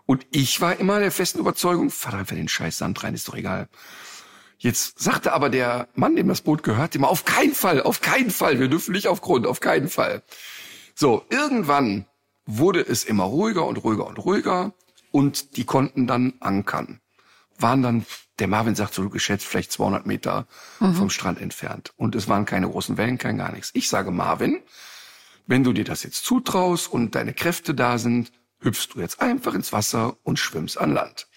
Und 0.05 0.27
ich 0.33 0.61
war 0.61 0.79
immer 0.79 1.01
der 1.01 1.13
festen 1.13 1.39
Überzeugung, 1.39 1.89
fahr 1.89 2.13
einfach 2.13 2.33
in 2.33 2.43
den 2.43 2.49
scheiß 2.49 2.77
Sand 2.77 3.03
rein, 3.03 3.15
ist 3.15 3.27
doch 3.27 3.37
egal. 3.37 3.71
Jetzt 4.59 4.99
sagte 4.99 5.33
aber 5.33 5.49
der 5.49 5.89
Mann, 5.95 6.17
dem 6.17 6.29
das 6.29 6.43
Boot 6.43 6.63
gehört, 6.63 6.95
immer, 6.95 7.09
auf 7.09 7.25
keinen 7.25 7.55
Fall, 7.55 7.83
auf 7.83 8.01
keinen 8.01 8.31
Fall, 8.31 8.61
wir 8.61 8.69
dürfen 8.69 8.93
nicht 8.93 9.09
auf 9.09 9.21
Grund, 9.21 9.47
auf 9.47 9.61
keinen 9.61 9.89
Fall. 9.89 10.23
So, 10.95 11.25
irgendwann 11.29 12.07
wurde 12.47 12.81
es 12.81 13.05
immer 13.05 13.25
ruhiger 13.25 13.67
und 13.67 13.83
ruhiger 13.83 14.07
und 14.07 14.19
ruhiger 14.19 14.73
und 15.11 15.57
die 15.57 15.65
konnten 15.65 16.07
dann 16.07 16.35
ankern. 16.41 17.01
Waren 17.59 17.83
dann, 17.83 18.07
der 18.39 18.49
Marvin 18.49 18.75
sagt 18.75 18.95
so 18.95 19.09
geschätzt, 19.09 19.47
vielleicht 19.47 19.73
200 19.73 20.07
Meter 20.07 20.47
vom 20.79 21.11
Strand 21.11 21.41
entfernt. 21.41 21.93
Und 21.97 22.15
es 22.15 22.29
waren 22.29 22.45
keine 22.45 22.69
großen 22.69 22.97
Wellen, 22.97 23.19
kein 23.19 23.39
gar 23.39 23.53
nichts. 23.53 23.71
Ich 23.75 23.89
sage 23.89 24.11
Marvin, 24.11 24.63
wenn 25.47 25.65
du 25.65 25.73
dir 25.73 25.85
das 25.85 26.03
jetzt 26.03 26.25
zutraust 26.25 26.91
und 26.91 27.15
deine 27.15 27.35
Kräfte 27.35 27.75
da 27.75 27.99
sind, 27.99 28.33
hüpfst 28.61 28.89
du 28.95 29.01
jetzt 29.01 29.21
einfach 29.21 29.55
ins 29.55 29.73
Wasser 29.73 30.17
und 30.23 30.39
schwimmst 30.39 30.79
an 30.79 30.93
Land. 30.95 31.29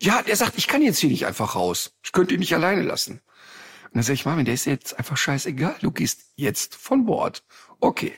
Ja, 0.00 0.22
der 0.22 0.36
sagt, 0.36 0.58
ich 0.58 0.66
kann 0.66 0.82
jetzt 0.82 0.98
hier 0.98 1.10
nicht 1.10 1.26
einfach 1.26 1.54
raus. 1.54 1.92
Ich 2.02 2.12
könnte 2.12 2.34
ihn 2.34 2.40
nicht 2.40 2.54
alleine 2.54 2.82
lassen. 2.82 3.20
Und 3.84 3.94
dann 3.94 4.02
sage 4.02 4.14
ich, 4.14 4.24
Marvin, 4.24 4.44
der 4.44 4.54
ist 4.54 4.66
jetzt 4.66 4.98
einfach 4.98 5.16
scheißegal. 5.16 5.76
Du 5.80 5.90
gehst 5.90 6.32
jetzt 6.36 6.74
von 6.74 7.06
Bord. 7.06 7.44
Okay. 7.80 8.12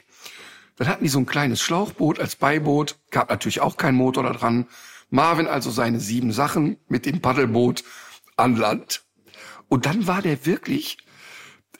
Dann 0.80 0.88
hatten 0.88 1.04
die 1.04 1.10
so 1.10 1.18
ein 1.18 1.26
kleines 1.26 1.60
Schlauchboot 1.60 2.20
als 2.20 2.36
Beiboot. 2.36 2.96
Gab 3.10 3.28
natürlich 3.28 3.60
auch 3.60 3.76
keinen 3.76 3.96
Motor 3.96 4.22
da 4.22 4.32
dran. 4.32 4.66
Marvin 5.10 5.46
also 5.46 5.70
seine 5.70 6.00
sieben 6.00 6.32
Sachen 6.32 6.78
mit 6.88 7.04
dem 7.04 7.20
Paddelboot 7.20 7.84
an 8.38 8.56
Land. 8.56 9.02
Und 9.68 9.84
dann 9.84 10.06
war 10.06 10.22
der 10.22 10.46
wirklich 10.46 10.96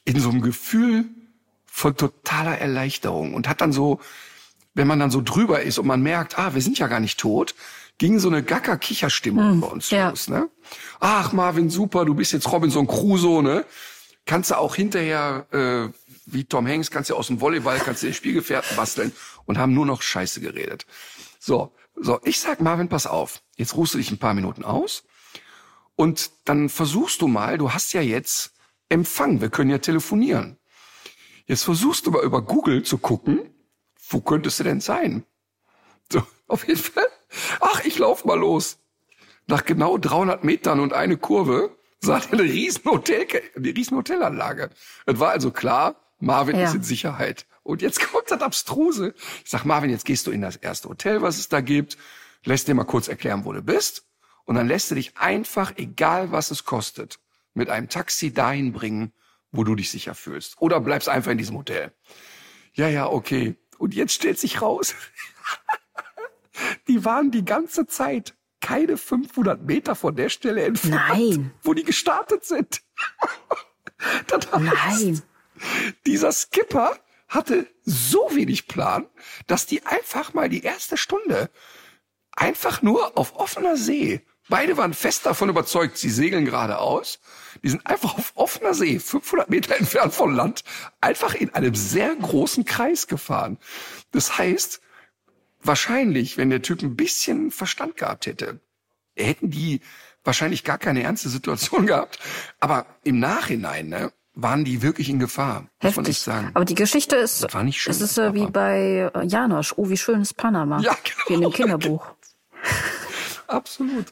in 0.04 0.20
so 0.20 0.28
einem 0.28 0.42
Gefühl 0.42 1.06
von 1.64 1.96
totaler 1.96 2.58
Erleichterung 2.58 3.32
und 3.32 3.48
hat 3.48 3.62
dann 3.62 3.72
so, 3.72 4.00
wenn 4.74 4.86
man 4.86 4.98
dann 4.98 5.10
so 5.10 5.22
drüber 5.22 5.62
ist 5.62 5.78
und 5.78 5.86
man 5.86 6.02
merkt, 6.02 6.38
ah, 6.38 6.52
wir 6.52 6.60
sind 6.60 6.78
ja 6.78 6.86
gar 6.86 7.00
nicht 7.00 7.18
tot, 7.18 7.54
ging 7.96 8.18
so 8.18 8.28
eine 8.28 8.42
Gacker-Kicher-Stimmung 8.42 9.60
bei 9.62 9.66
uns 9.66 9.88
ja. 9.88 10.10
los, 10.10 10.28
ne? 10.28 10.50
Ach, 11.00 11.32
Marvin, 11.32 11.70
super, 11.70 12.04
du 12.04 12.12
bist 12.12 12.34
jetzt 12.34 12.52
Robinson 12.52 12.86
Crusoe, 12.86 13.42
ne? 13.42 13.64
Kannst 14.26 14.50
du 14.50 14.58
auch 14.58 14.74
hinterher, 14.74 15.46
äh, 15.52 15.88
wie 16.32 16.44
Tom 16.44 16.66
Hanks, 16.66 16.90
kannst 16.90 17.10
du 17.10 17.16
aus 17.16 17.28
dem 17.28 17.40
Volleyball, 17.40 17.78
kannst 17.78 18.02
du 18.02 18.06
den 18.06 18.14
Spielgefährten 18.14 18.76
basteln 18.76 19.12
und 19.46 19.58
haben 19.58 19.74
nur 19.74 19.86
noch 19.86 20.02
Scheiße 20.02 20.40
geredet. 20.40 20.86
So, 21.38 21.72
so, 21.96 22.20
ich 22.24 22.40
sag 22.40 22.60
Marvin, 22.60 22.88
pass 22.88 23.06
auf, 23.06 23.42
jetzt 23.56 23.76
ruhst 23.76 23.94
du 23.94 23.98
dich 23.98 24.10
ein 24.10 24.18
paar 24.18 24.34
Minuten 24.34 24.64
aus 24.64 25.04
und 25.96 26.30
dann 26.44 26.68
versuchst 26.68 27.20
du 27.20 27.28
mal, 27.28 27.58
du 27.58 27.72
hast 27.72 27.92
ja 27.92 28.00
jetzt 28.00 28.54
Empfang, 28.88 29.40
wir 29.40 29.50
können 29.50 29.70
ja 29.70 29.78
telefonieren. 29.78 30.58
Jetzt 31.46 31.62
versuchst 31.62 32.06
du 32.06 32.10
mal 32.10 32.24
über 32.24 32.42
Google 32.42 32.82
zu 32.82 32.98
gucken, 32.98 33.54
wo 34.08 34.20
könntest 34.20 34.58
du 34.58 34.64
denn 34.64 34.80
sein? 34.80 35.24
So, 36.10 36.22
auf 36.48 36.66
jeden 36.66 36.80
Fall. 36.80 37.06
Ach, 37.60 37.84
ich 37.84 37.98
lauf 37.98 38.24
mal 38.24 38.38
los. 38.38 38.78
Nach 39.46 39.64
genau 39.64 39.98
300 39.98 40.42
Metern 40.42 40.80
und 40.80 40.92
eine 40.92 41.16
Kurve 41.16 41.76
sah 42.00 42.18
er 42.18 42.32
eine 42.32 42.42
riesen, 42.42 42.84
Hotel, 42.84 43.26
eine 43.54 43.66
riesen 43.68 43.96
Hotelanlage. 43.96 44.70
Es 45.06 45.18
war 45.20 45.30
also 45.30 45.50
klar, 45.50 45.96
Marvin 46.20 46.56
Ja. 46.56 46.66
ist 46.68 46.74
in 46.74 46.82
Sicherheit. 46.82 47.46
Und 47.62 47.82
jetzt 47.82 48.00
kommt 48.12 48.30
das 48.30 48.40
Abstruse. 48.40 49.14
Ich 49.44 49.50
sag, 49.50 49.64
Marvin, 49.64 49.90
jetzt 49.90 50.04
gehst 50.04 50.26
du 50.26 50.30
in 50.30 50.42
das 50.42 50.56
erste 50.56 50.88
Hotel, 50.88 51.22
was 51.22 51.38
es 51.38 51.48
da 51.48 51.60
gibt, 51.60 51.96
lässt 52.44 52.68
dir 52.68 52.74
mal 52.74 52.84
kurz 52.84 53.08
erklären, 53.08 53.44
wo 53.44 53.52
du 53.52 53.62
bist. 53.62 54.04
Und 54.44 54.54
dann 54.56 54.66
lässt 54.68 54.90
du 54.90 54.94
dich 54.94 55.16
einfach, 55.16 55.72
egal 55.76 56.32
was 56.32 56.50
es 56.50 56.64
kostet, 56.64 57.18
mit 57.54 57.68
einem 57.68 57.88
Taxi 57.88 58.32
dahin 58.32 58.72
bringen, 58.72 59.12
wo 59.52 59.64
du 59.64 59.74
dich 59.74 59.90
sicher 59.90 60.14
fühlst. 60.14 60.56
Oder 60.60 60.80
bleibst 60.80 61.08
einfach 61.08 61.30
in 61.32 61.38
diesem 61.38 61.56
Hotel. 61.56 61.92
Ja, 62.72 62.88
ja, 62.88 63.06
okay. 63.08 63.56
Und 63.78 63.94
jetzt 63.94 64.12
stellt 64.14 64.38
sich 64.38 64.62
raus, 64.62 64.94
die 66.88 67.04
waren 67.04 67.30
die 67.30 67.44
ganze 67.44 67.86
Zeit 67.86 68.34
keine 68.60 68.96
500 68.96 69.62
Meter 69.62 69.94
von 69.94 70.14
der 70.16 70.28
Stelle 70.28 70.64
entfernt, 70.64 71.00
Nein. 71.08 71.50
wo 71.62 71.72
die 71.74 71.84
gestartet 71.84 72.44
sind. 72.44 72.82
das 74.26 74.52
heißt, 74.52 75.04
Nein. 75.04 75.22
Dieser 76.06 76.32
Skipper 76.32 76.96
hatte 77.28 77.66
so 77.84 78.28
wenig 78.32 78.66
Plan, 78.66 79.06
dass 79.46 79.66
die 79.66 79.86
einfach 79.86 80.34
mal 80.34 80.48
die 80.48 80.62
erste 80.62 80.96
Stunde 80.96 81.50
einfach 82.32 82.82
nur 82.82 83.16
auf 83.16 83.36
offener 83.36 83.76
See. 83.76 84.20
Beide 84.48 84.76
waren 84.76 84.94
fest 84.94 85.26
davon 85.26 85.48
überzeugt, 85.48 85.96
sie 85.96 86.10
segeln 86.10 86.44
geradeaus. 86.44 87.20
Die 87.62 87.68
sind 87.68 87.86
einfach 87.86 88.18
auf 88.18 88.32
offener 88.34 88.74
See, 88.74 88.98
500 88.98 89.48
Meter 89.48 89.76
entfernt 89.76 90.12
von 90.12 90.34
Land, 90.34 90.64
einfach 91.00 91.34
in 91.34 91.54
einem 91.54 91.76
sehr 91.76 92.16
großen 92.16 92.64
Kreis 92.64 93.06
gefahren. 93.06 93.58
Das 94.10 94.38
heißt, 94.38 94.80
wahrscheinlich, 95.62 96.36
wenn 96.36 96.50
der 96.50 96.62
Typ 96.62 96.82
ein 96.82 96.96
bisschen 96.96 97.52
Verstand 97.52 97.96
gehabt 97.96 98.26
hätte, 98.26 98.58
hätten 99.16 99.50
die 99.50 99.80
wahrscheinlich 100.24 100.64
gar 100.64 100.78
keine 100.78 101.04
ernste 101.04 101.28
Situation 101.28 101.86
gehabt. 101.86 102.18
Aber 102.58 102.86
im 103.04 103.20
Nachhinein 103.20 103.88
ne, 103.88 104.12
waren 104.42 104.64
die 104.64 104.82
wirklich 104.82 105.08
in 105.08 105.18
Gefahr, 105.18 105.66
muss 105.82 105.96
man 105.96 106.04
echt 106.06 106.16
Heftig. 106.16 106.18
sagen. 106.18 106.50
Aber 106.54 106.64
die 106.64 106.74
Geschichte 106.74 107.16
ist, 107.16 107.44
Das 107.44 107.54
war 107.54 107.62
nicht 107.62 107.80
schön, 107.80 107.90
es 107.90 108.00
ist 108.00 108.18
äh, 108.18 108.34
wie 108.34 108.46
bei 108.46 109.10
äh, 109.14 109.26
Janosch. 109.26 109.74
Oh, 109.76 109.88
wie 109.90 109.96
schön 109.96 110.20
ist 110.22 110.34
Panama. 110.36 110.80
Ja, 110.80 110.96
genau. 111.02 111.28
Wie 111.28 111.34
in 111.34 111.40
dem 111.42 111.52
Kinderbuch. 111.52 112.06
Absolut, 113.46 114.06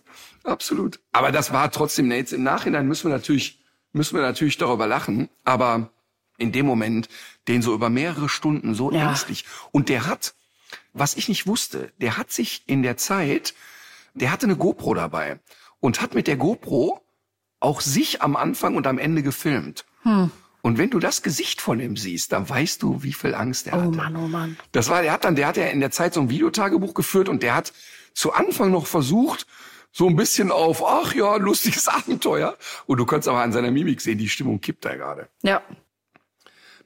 absolut. 0.44 0.98
Aber 1.12 1.30
das 1.30 1.52
war 1.52 1.70
trotzdem, 1.70 2.10
jetzt 2.10 2.32
im 2.32 2.42
Nachhinein 2.42 2.88
müssen 2.88 3.08
wir 3.08 3.14
natürlich, 3.16 3.60
müssen 3.92 4.16
wir 4.16 4.22
natürlich 4.22 4.56
darüber 4.58 4.86
lachen. 4.88 5.28
Aber 5.44 5.90
in 6.38 6.50
dem 6.50 6.66
Moment, 6.66 7.08
den 7.46 7.62
so 7.62 7.72
über 7.72 7.88
mehrere 7.88 8.28
Stunden 8.28 8.74
so 8.74 8.90
Ja. 8.90 9.08
ängstlich. 9.10 9.44
Und 9.70 9.88
der 9.88 10.06
hat, 10.06 10.34
was 10.92 11.14
ich 11.14 11.28
nicht 11.28 11.46
wusste, 11.46 11.92
der 12.00 12.16
hat 12.16 12.32
sich 12.32 12.64
in 12.66 12.82
der 12.82 12.96
Zeit, 12.96 13.54
der 14.14 14.32
hatte 14.32 14.46
eine 14.46 14.56
GoPro 14.56 14.94
dabei 14.94 15.38
und 15.80 16.00
hat 16.00 16.14
mit 16.14 16.26
der 16.26 16.36
GoPro 16.36 17.00
auch 17.60 17.80
sich 17.80 18.22
am 18.22 18.34
Anfang 18.36 18.74
und 18.74 18.86
am 18.88 18.98
Ende 18.98 19.22
gefilmt. 19.22 19.84
Hm. 20.08 20.30
Und 20.62 20.78
wenn 20.78 20.90
du 20.90 20.98
das 20.98 21.22
Gesicht 21.22 21.60
von 21.60 21.80
ihm 21.80 21.96
siehst, 21.96 22.32
dann 22.32 22.48
weißt 22.48 22.82
du, 22.82 23.02
wie 23.02 23.12
viel 23.12 23.34
Angst 23.34 23.66
er 23.68 23.74
Oh 23.74 23.82
hatte. 23.82 23.90
Mann, 23.96 24.16
oh 24.16 24.26
Mann. 24.26 24.56
Das 24.72 24.88
war, 24.88 25.02
der 25.02 25.12
hat 25.12 25.24
dann, 25.24 25.36
der 25.36 25.46
hat 25.46 25.56
ja 25.56 25.66
in 25.66 25.80
der 25.80 25.90
Zeit 25.90 26.14
so 26.14 26.20
ein 26.20 26.30
Videotagebuch 26.30 26.94
geführt 26.94 27.28
und 27.28 27.42
der 27.42 27.54
hat 27.54 27.72
zu 28.14 28.32
Anfang 28.32 28.70
noch 28.70 28.86
versucht, 28.86 29.46
so 29.92 30.08
ein 30.08 30.16
bisschen 30.16 30.50
auf, 30.50 30.84
ach 30.84 31.14
ja, 31.14 31.36
lustiges 31.36 31.88
Abenteuer. 31.88 32.56
Und 32.86 32.98
du 32.98 33.06
kannst 33.06 33.28
aber 33.28 33.40
an 33.40 33.52
seiner 33.52 33.70
Mimik 33.70 34.00
sehen, 34.00 34.18
die 34.18 34.28
Stimmung 34.28 34.60
kippt 34.60 34.84
da 34.84 34.94
gerade. 34.94 35.28
Ja. 35.42 35.62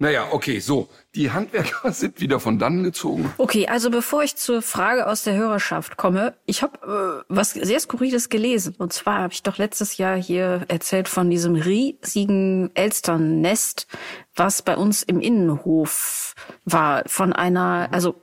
Naja, 0.02 0.26
okay, 0.32 0.58
so. 0.58 0.88
Die 1.14 1.30
Handwerker 1.30 1.92
sind 1.92 2.20
wieder 2.20 2.40
von 2.40 2.58
dannen 2.58 2.82
gezogen. 2.82 3.32
Okay, 3.38 3.68
also 3.68 3.88
bevor 3.88 4.24
ich 4.24 4.34
zur 4.34 4.60
Frage 4.60 5.06
aus 5.06 5.22
der 5.22 5.34
Hörerschaft 5.34 5.96
komme, 5.96 6.34
ich 6.44 6.62
habe 6.62 7.22
äh, 7.22 7.24
was 7.28 7.52
sehr 7.52 7.78
Skurriles 7.78 8.28
gelesen. 8.28 8.74
Und 8.78 8.92
zwar 8.92 9.20
habe 9.20 9.32
ich 9.32 9.44
doch 9.44 9.58
letztes 9.58 9.98
Jahr 9.98 10.16
hier 10.16 10.62
erzählt 10.66 11.06
von 11.06 11.30
diesem 11.30 11.54
riesigen 11.54 12.72
Elsternnest, 12.74 13.86
was 14.34 14.62
bei 14.62 14.76
uns 14.76 15.04
im 15.04 15.20
Innenhof 15.20 16.34
war. 16.64 17.04
Von 17.06 17.32
einer, 17.32 17.88
also 17.92 18.16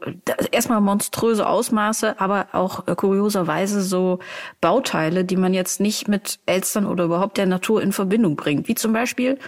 erstmal 0.51 0.81
monströse 0.81 1.47
Ausmaße, 1.47 2.19
aber 2.19 2.47
auch 2.51 2.89
äh, 2.89 2.95
kurioserweise 2.95 3.81
so 3.81 4.19
Bauteile, 4.59 5.23
die 5.23 5.37
man 5.37 5.53
jetzt 5.53 5.79
nicht 5.79 6.09
mit 6.09 6.39
Elstern 6.45 6.85
oder 6.85 7.05
überhaupt 7.05 7.37
der 7.37 7.45
Natur 7.45 7.81
in 7.81 7.93
Verbindung 7.93 8.35
bringt. 8.35 8.67
Wie 8.67 8.75
zum 8.75 8.91
Beispiel 8.91 9.39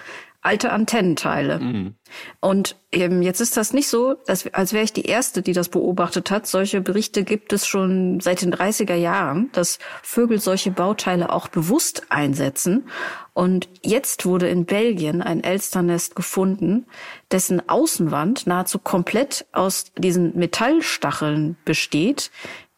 alte 0.42 0.72
Antennenteile. 0.72 1.94
Und 2.40 2.76
ähm, 2.92 3.22
jetzt 3.22 3.42
ist 3.42 3.58
das 3.58 3.74
nicht 3.74 3.88
so, 3.88 4.16
dass, 4.26 4.52
als 4.54 4.74
wäre 4.74 4.84
ich 4.84 4.92
die 4.92 5.06
Erste, 5.06 5.44
die 5.44 5.54
das 5.54 5.70
beobachtet 5.70 6.32
hat. 6.32 6.48
Solche 6.48 6.82
Berichte 6.82 7.24
gibt 7.24 7.54
es 7.54 7.68
schon 7.68 8.20
seit 8.20 8.42
den 8.42 8.54
30er 8.54 8.96
Jahren, 8.96 9.52
dass 9.54 9.78
Vögel 10.02 10.40
solche 10.40 10.72
Bauteile 10.72 11.32
auch 11.32 11.48
bewusst 11.48 12.04
einsetzen. 12.10 12.90
Und 13.34 13.70
jetzt 13.84 14.26
wurde 14.26 14.50
in 14.50 14.66
Belgien 14.66 15.22
ein 15.22 15.44
Elsternest 15.44 16.16
gefunden, 16.16 16.88
dessen 17.32 17.70
Außenwand 17.70 18.48
nahezu 18.48 18.80
komplett 18.80 19.46
aus 19.52 19.94
diesen 19.96 20.36
Metallstacheln 20.36 21.56
besteht, 21.66 22.32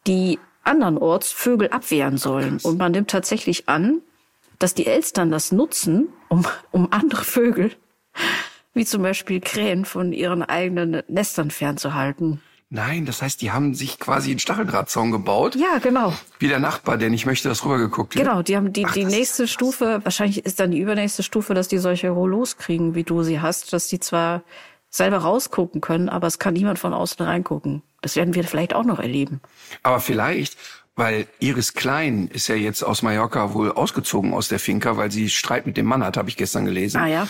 die 0.06 0.38
andernorts 0.64 1.32
Vögel 1.32 1.70
abwehren 1.70 2.18
sollen. 2.18 2.58
Und 2.62 2.78
man 2.78 2.92
nimmt 2.92 3.10
tatsächlich 3.10 3.68
an, 3.68 4.02
dass 4.64 4.72
die 4.72 4.86
Elstern 4.86 5.30
das 5.30 5.52
nutzen, 5.52 6.08
um, 6.30 6.46
um 6.70 6.90
andere 6.90 7.22
Vögel, 7.22 7.72
wie 8.72 8.86
zum 8.86 9.02
Beispiel 9.02 9.42
Krähen, 9.42 9.84
von 9.84 10.14
ihren 10.14 10.42
eigenen 10.42 11.02
Nestern 11.06 11.50
fernzuhalten. 11.50 12.40
Nein, 12.70 13.04
das 13.04 13.20
heißt, 13.20 13.42
die 13.42 13.52
haben 13.52 13.74
sich 13.74 13.98
quasi 13.98 14.30
einen 14.30 14.38
Stacheldrahtzaun 14.38 15.10
gebaut. 15.10 15.54
Ja, 15.54 15.80
genau. 15.82 16.14
Wie 16.38 16.48
der 16.48 16.60
Nachbar, 16.60 16.96
der 16.96 17.10
nicht 17.10 17.26
möchte, 17.26 17.46
dass 17.50 17.62
rübergeguckt 17.62 18.14
wird. 18.14 18.24
Genau, 18.24 18.40
die 18.40 18.56
haben 18.56 18.72
die, 18.72 18.86
Ach, 18.86 18.94
die 18.94 19.04
nächste 19.04 19.46
Stufe, 19.48 20.00
wahrscheinlich 20.02 20.46
ist 20.46 20.58
dann 20.60 20.70
die 20.70 20.78
übernächste 20.78 21.22
Stufe, 21.22 21.52
dass 21.52 21.68
die 21.68 21.76
solche 21.76 22.08
Rollos 22.08 22.56
kriegen, 22.56 22.94
wie 22.94 23.04
du 23.04 23.22
sie 23.22 23.42
hast, 23.42 23.74
dass 23.74 23.88
die 23.88 24.00
zwar 24.00 24.44
selber 24.88 25.18
rausgucken 25.18 25.82
können, 25.82 26.08
aber 26.08 26.26
es 26.26 26.38
kann 26.38 26.54
niemand 26.54 26.78
von 26.78 26.94
außen 26.94 27.22
reingucken. 27.22 27.82
Das 28.00 28.16
werden 28.16 28.34
wir 28.34 28.44
vielleicht 28.44 28.74
auch 28.74 28.84
noch 28.84 28.98
erleben. 28.98 29.42
Aber 29.82 30.00
vielleicht, 30.00 30.56
weil 30.96 31.26
Iris 31.40 31.74
Klein 31.74 32.28
ist 32.28 32.48
ja 32.48 32.54
jetzt 32.54 32.82
aus 32.82 33.02
Mallorca 33.02 33.52
wohl 33.54 33.72
ausgezogen 33.72 34.32
aus 34.32 34.48
der 34.48 34.58
Finca, 34.58 34.96
weil 34.96 35.10
sie 35.10 35.28
Streit 35.28 35.66
mit 35.66 35.76
dem 35.76 35.86
Mann 35.86 36.04
hat, 36.04 36.16
habe 36.16 36.28
ich 36.28 36.36
gestern 36.36 36.64
gelesen. 36.64 36.98
Ah 36.98 37.06
ja. 37.06 37.28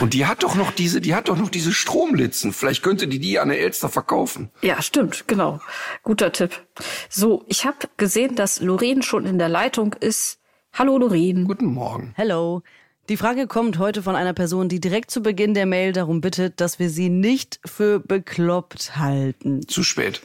Und 0.00 0.12
die 0.12 0.26
hat 0.26 0.42
doch 0.42 0.54
noch 0.54 0.70
diese, 0.70 1.00
die 1.00 1.14
hat 1.14 1.28
doch 1.28 1.38
noch 1.38 1.48
diese 1.48 1.72
Stromlitzen. 1.72 2.52
Vielleicht 2.52 2.82
könnte 2.82 3.08
die 3.08 3.18
die 3.18 3.38
an 3.38 3.48
der 3.48 3.60
Elster 3.60 3.88
verkaufen. 3.88 4.50
Ja, 4.60 4.82
stimmt, 4.82 5.26
genau. 5.26 5.60
Guter 6.02 6.30
Tipp. 6.30 6.62
So, 7.08 7.44
ich 7.48 7.64
habe 7.64 7.78
gesehen, 7.96 8.36
dass 8.36 8.60
Lorraine 8.60 9.02
schon 9.02 9.24
in 9.24 9.38
der 9.38 9.48
Leitung 9.48 9.94
ist. 9.94 10.38
Hallo 10.74 10.98
Lorraine. 10.98 11.44
Guten 11.44 11.66
Morgen. 11.66 12.12
Hello. 12.16 12.62
Die 13.08 13.16
Frage 13.16 13.46
kommt 13.46 13.78
heute 13.78 14.02
von 14.02 14.14
einer 14.14 14.34
Person, 14.34 14.68
die 14.68 14.80
direkt 14.80 15.10
zu 15.10 15.22
Beginn 15.22 15.54
der 15.54 15.64
Mail 15.64 15.92
darum 15.92 16.20
bittet, 16.20 16.60
dass 16.60 16.78
wir 16.78 16.90
sie 16.90 17.08
nicht 17.08 17.58
für 17.64 18.00
bekloppt 18.00 18.98
halten. 18.98 19.66
Zu 19.66 19.82
spät. 19.82 20.20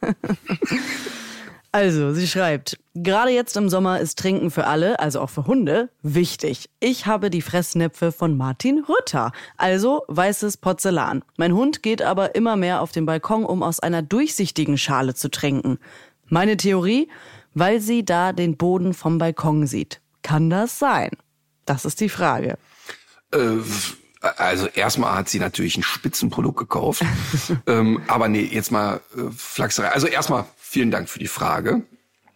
Also, 1.72 2.12
sie 2.12 2.26
schreibt, 2.26 2.80
gerade 2.94 3.30
jetzt 3.30 3.56
im 3.56 3.68
Sommer 3.68 4.00
ist 4.00 4.18
Trinken 4.18 4.50
für 4.50 4.66
alle, 4.66 4.98
also 4.98 5.20
auch 5.20 5.30
für 5.30 5.46
Hunde, 5.46 5.88
wichtig. 6.02 6.68
Ich 6.80 7.06
habe 7.06 7.30
die 7.30 7.42
Fressnäpfe 7.42 8.10
von 8.10 8.36
Martin 8.36 8.84
Rütter, 8.88 9.30
also 9.56 10.02
weißes 10.08 10.56
Porzellan. 10.56 11.22
Mein 11.36 11.54
Hund 11.54 11.84
geht 11.84 12.02
aber 12.02 12.34
immer 12.34 12.56
mehr 12.56 12.80
auf 12.80 12.90
den 12.90 13.06
Balkon, 13.06 13.44
um 13.44 13.62
aus 13.62 13.78
einer 13.78 14.02
durchsichtigen 14.02 14.78
Schale 14.78 15.14
zu 15.14 15.30
trinken. 15.30 15.78
Meine 16.28 16.56
Theorie, 16.56 17.08
weil 17.54 17.80
sie 17.80 18.04
da 18.04 18.32
den 18.32 18.56
Boden 18.56 18.92
vom 18.92 19.18
Balkon 19.18 19.68
sieht. 19.68 20.00
Kann 20.22 20.50
das 20.50 20.80
sein? 20.80 21.10
Das 21.66 21.84
ist 21.84 22.00
die 22.00 22.08
Frage. 22.08 22.58
Äh, 23.32 23.58
also 24.20 24.66
erstmal 24.66 25.14
hat 25.14 25.28
sie 25.28 25.38
natürlich 25.38 25.76
ein 25.76 25.82
Spitzenprodukt 25.82 26.58
gekauft. 26.58 27.04
ähm, 27.66 28.02
aber 28.08 28.28
nee, 28.28 28.42
jetzt 28.42 28.70
mal 28.70 29.00
äh, 29.16 29.30
Flachserei. 29.34 29.90
Also 29.90 30.08
erstmal 30.08 30.46
vielen 30.70 30.90
Dank 30.90 31.08
für 31.08 31.18
die 31.18 31.26
Frage. 31.26 31.82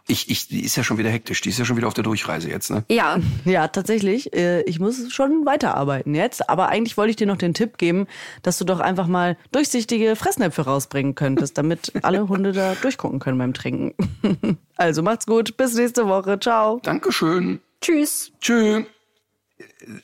Ich, 0.06 0.28
ich, 0.28 0.48
die 0.48 0.62
ist 0.62 0.76
ja 0.76 0.84
schon 0.84 0.98
wieder 0.98 1.08
hektisch. 1.08 1.40
Die 1.40 1.48
ist 1.48 1.58
ja 1.58 1.64
schon 1.64 1.78
wieder 1.78 1.86
auf 1.86 1.94
der 1.94 2.04
Durchreise 2.04 2.50
jetzt, 2.50 2.70
ne? 2.70 2.84
Ja, 2.90 3.18
Ja, 3.46 3.68
tatsächlich. 3.68 4.34
äh, 4.34 4.60
Ich 4.64 4.78
muss 4.78 5.10
schon 5.10 5.46
weiterarbeiten 5.46 6.14
jetzt. 6.14 6.50
Aber 6.50 6.68
eigentlich 6.68 6.98
wollte 6.98 7.08
ich 7.10 7.16
dir 7.16 7.26
noch 7.26 7.38
den 7.38 7.54
Tipp 7.54 7.78
geben, 7.78 8.06
dass 8.42 8.58
du 8.58 8.66
doch 8.66 8.80
einfach 8.80 9.06
mal 9.06 9.38
durchsichtige 9.52 10.14
Fressnäpfe 10.14 10.60
rausbringen 10.62 11.14
könntest, 11.14 11.56
damit 11.56 11.92
alle 12.02 12.28
Hunde 12.28 12.52
da 12.52 12.74
durchgucken 12.74 13.18
können 13.18 13.38
beim 13.38 13.54
Trinken. 13.54 13.94
Also 14.76 15.02
macht's 15.02 15.24
gut. 15.24 15.56
Bis 15.56 15.72
nächste 15.74 16.06
Woche. 16.08 16.38
Ciao. 16.40 16.80
Dankeschön. 16.82 17.60
tschüss. 17.80 18.32
Tschö. 18.40 18.82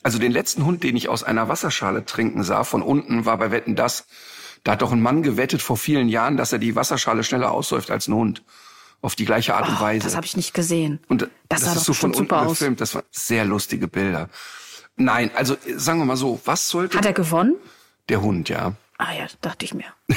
Also 0.02 0.18
den 0.18 0.30
letzten 0.32 0.64
Hund, 0.64 0.82
den 0.84 0.96
ich 0.96 1.08
aus 1.08 1.24
einer 1.24 1.48
Wasserschale 1.48 2.04
trinken 2.06 2.42
sah, 2.44 2.64
von 2.64 2.80
unten, 2.82 3.26
war 3.26 3.36
bei 3.36 3.50
Wetten 3.50 3.74
das. 3.76 4.06
Da 4.64 4.72
hat 4.72 4.82
doch 4.82 4.92
ein 4.92 5.00
Mann 5.00 5.22
gewettet 5.22 5.62
vor 5.62 5.76
vielen 5.76 6.08
Jahren, 6.08 6.36
dass 6.36 6.52
er 6.52 6.58
die 6.58 6.76
Wasserschale 6.76 7.24
schneller 7.24 7.50
aussäuft 7.52 7.90
als 7.90 8.08
ein 8.08 8.14
Hund. 8.14 8.42
Auf 9.02 9.14
die 9.14 9.24
gleiche 9.24 9.54
Art 9.54 9.66
und 9.68 9.76
Oh, 9.78 9.80
Weise. 9.80 10.04
das 10.04 10.14
habe 10.16 10.26
ich 10.26 10.36
nicht 10.36 10.52
gesehen. 10.52 11.00
Und 11.08 11.22
das, 11.22 11.30
das, 11.48 11.60
sah 11.62 11.66
ist 11.72 11.76
doch 11.78 11.84
so 11.84 11.92
von 11.94 12.10
unten 12.10 12.18
super 12.24 12.42
aus. 12.42 12.50
gefilmt. 12.58 12.80
Das 12.82 12.94
waren 12.94 13.04
sehr 13.10 13.46
lustige 13.46 13.88
Bilder. 13.88 14.28
Nein, 14.96 15.30
also 15.34 15.56
sagen 15.76 15.98
wir 16.00 16.04
mal 16.04 16.16
so, 16.18 16.38
was 16.44 16.68
sollte 16.68 16.98
Hat 16.98 17.06
er 17.06 17.14
gewonnen? 17.14 17.56
der 18.10 18.20
Hund, 18.20 18.50
ja. 18.50 18.74
Ah 18.98 19.14
ja, 19.14 19.26
dachte 19.40 19.64
ich 19.64 19.72
mir. 19.72 19.86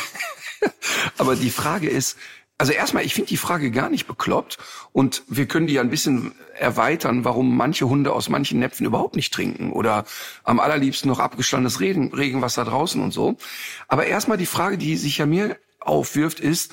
Aber 1.17 1.35
die 1.37 1.49
Frage 1.51 1.89
ist, 1.89 2.17
also 2.63 2.71
erstmal, 2.71 3.03
ich 3.03 3.13
finde 3.13 3.27
die 3.27 3.35
Frage 3.35 3.71
gar 3.71 3.89
nicht 3.89 4.07
bekloppt 4.07 4.57
und 4.93 5.23
wir 5.27 5.47
können 5.47 5.67
die 5.67 5.73
ja 5.73 5.81
ein 5.81 5.89
bisschen 5.89 6.31
erweitern, 6.57 7.25
warum 7.25 7.57
manche 7.57 7.89
Hunde 7.89 8.13
aus 8.13 8.29
manchen 8.29 8.59
Näpfen 8.59 8.85
überhaupt 8.85 9.17
nicht 9.17 9.33
trinken 9.33 9.73
oder 9.73 10.05
am 10.45 10.61
allerliebsten 10.61 11.09
noch 11.09 11.19
abgestandenes 11.19 11.81
Regen, 11.81 12.13
Regenwasser 12.13 12.63
draußen 12.63 13.01
und 13.01 13.11
so. 13.11 13.35
Aber 13.89 14.05
erstmal 14.05 14.37
die 14.37 14.45
Frage, 14.45 14.77
die 14.77 14.95
sich 14.95 15.17
ja 15.17 15.25
mir 15.25 15.57
aufwirft, 15.81 16.39
ist, 16.39 16.71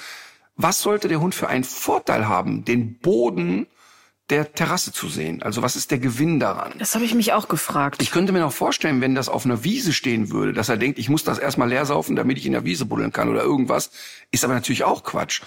was 0.55 0.81
sollte 0.81 1.09
der 1.09 1.21
Hund 1.21 1.35
für 1.35 1.49
einen 1.49 1.65
Vorteil 1.65 2.29
haben, 2.29 2.65
den 2.65 2.97
Boden 3.01 3.67
der 4.31 4.53
Terrasse 4.53 4.93
zu 4.93 5.09
sehen? 5.09 5.43
Also 5.43 5.63
was 5.63 5.77
ist 5.77 5.91
der 5.91 5.99
Gewinn 5.99 6.41
daran? 6.41 6.73
Das 6.79 6.95
habe 6.95 7.05
ich 7.05 7.15
mich 7.15 7.33
auch 7.33 7.49
gefragt. 7.49 8.01
Ich 8.01 8.11
könnte 8.11 8.33
mir 8.33 8.41
noch 8.41 8.53
vorstellen, 8.53 9.01
wenn 9.01 9.15
das 9.15 9.29
auf 9.29 9.45
einer 9.45 9.65
Wiese 9.65 9.93
stehen 9.93 10.31
würde, 10.31 10.53
dass 10.53 10.69
er 10.69 10.77
denkt, 10.77 10.99
ich 10.99 11.09
muss 11.09 11.25
das 11.25 11.39
erstmal 11.39 11.69
leer 11.69 11.87
saufen, 11.87 12.17
damit 12.17 12.39
ich 12.39 12.47
in 12.47 12.53
der 12.53 12.65
Wiese 12.65 12.87
buddeln 12.87 13.13
kann 13.13 13.29
oder 13.29 13.43
irgendwas. 13.43 13.91
Ist 14.31 14.45
aber 14.45 14.55
natürlich 14.55 14.85
auch 14.85 15.03
Quatsch. 15.05 15.43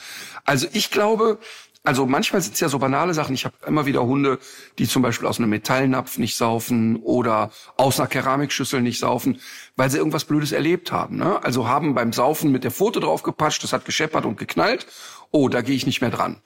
Also 0.46 0.68
ich 0.74 0.92
glaube, 0.92 1.40
also 1.86 2.06
manchmal 2.06 2.42
sind 2.42 2.54
es 2.54 2.62
ja 2.62 2.70
so 2.70 2.80
banale 2.80 3.14
Sachen. 3.14 3.36
Ich 3.36 3.44
habe 3.44 3.56
immer 3.68 3.86
wieder 3.86 4.06
Hunde, 4.06 4.40
die 4.80 4.88
zum 4.88 5.02
Beispiel 5.02 5.28
aus 5.28 5.40
einem 5.40 5.50
Metallnapf 5.50 6.18
nicht 6.18 6.38
saufen 6.38 6.96
oder 6.96 7.52
aus 7.76 8.00
einer 8.00 8.08
Keramikschüssel 8.08 8.82
nicht 8.82 9.00
saufen, 9.00 9.42
weil 9.76 9.90
sie 9.90 9.98
irgendwas 9.98 10.24
Blödes 10.24 10.54
erlebt 10.54 10.94
haben. 10.94 11.18
Ne? 11.18 11.44
Also 11.44 11.68
haben 11.68 11.94
beim 11.94 12.14
Saufen 12.14 12.54
mit 12.54 12.64
der 12.64 12.72
Pfote 12.72 13.02
drauf 13.02 13.24
gepatscht, 13.24 13.64
das 13.64 13.74
hat 13.74 13.84
gescheppert 13.84 14.26
und 14.26 14.38
geknallt. 14.38 14.88
Oh, 15.32 15.50
da 15.50 15.62
gehe 15.62 15.76
ich 15.76 15.86
nicht 15.86 16.00
mehr 16.00 16.12
dran. 16.12 16.42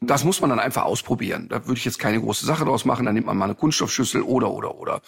Das 0.00 0.24
muss 0.24 0.40
man 0.40 0.50
dann 0.50 0.60
einfach 0.60 0.84
ausprobieren. 0.84 1.48
Da 1.48 1.66
würde 1.66 1.78
ich 1.78 1.84
jetzt 1.84 1.98
keine 1.98 2.20
große 2.20 2.46
Sache 2.46 2.64
draus 2.64 2.84
machen. 2.84 3.06
Dann 3.06 3.14
nimmt 3.14 3.26
man 3.26 3.36
mal 3.36 3.46
eine 3.46 3.54
Kunststoffschüssel 3.54 4.22
oder, 4.22 4.50
oder, 4.50 4.76
oder. 4.76 5.02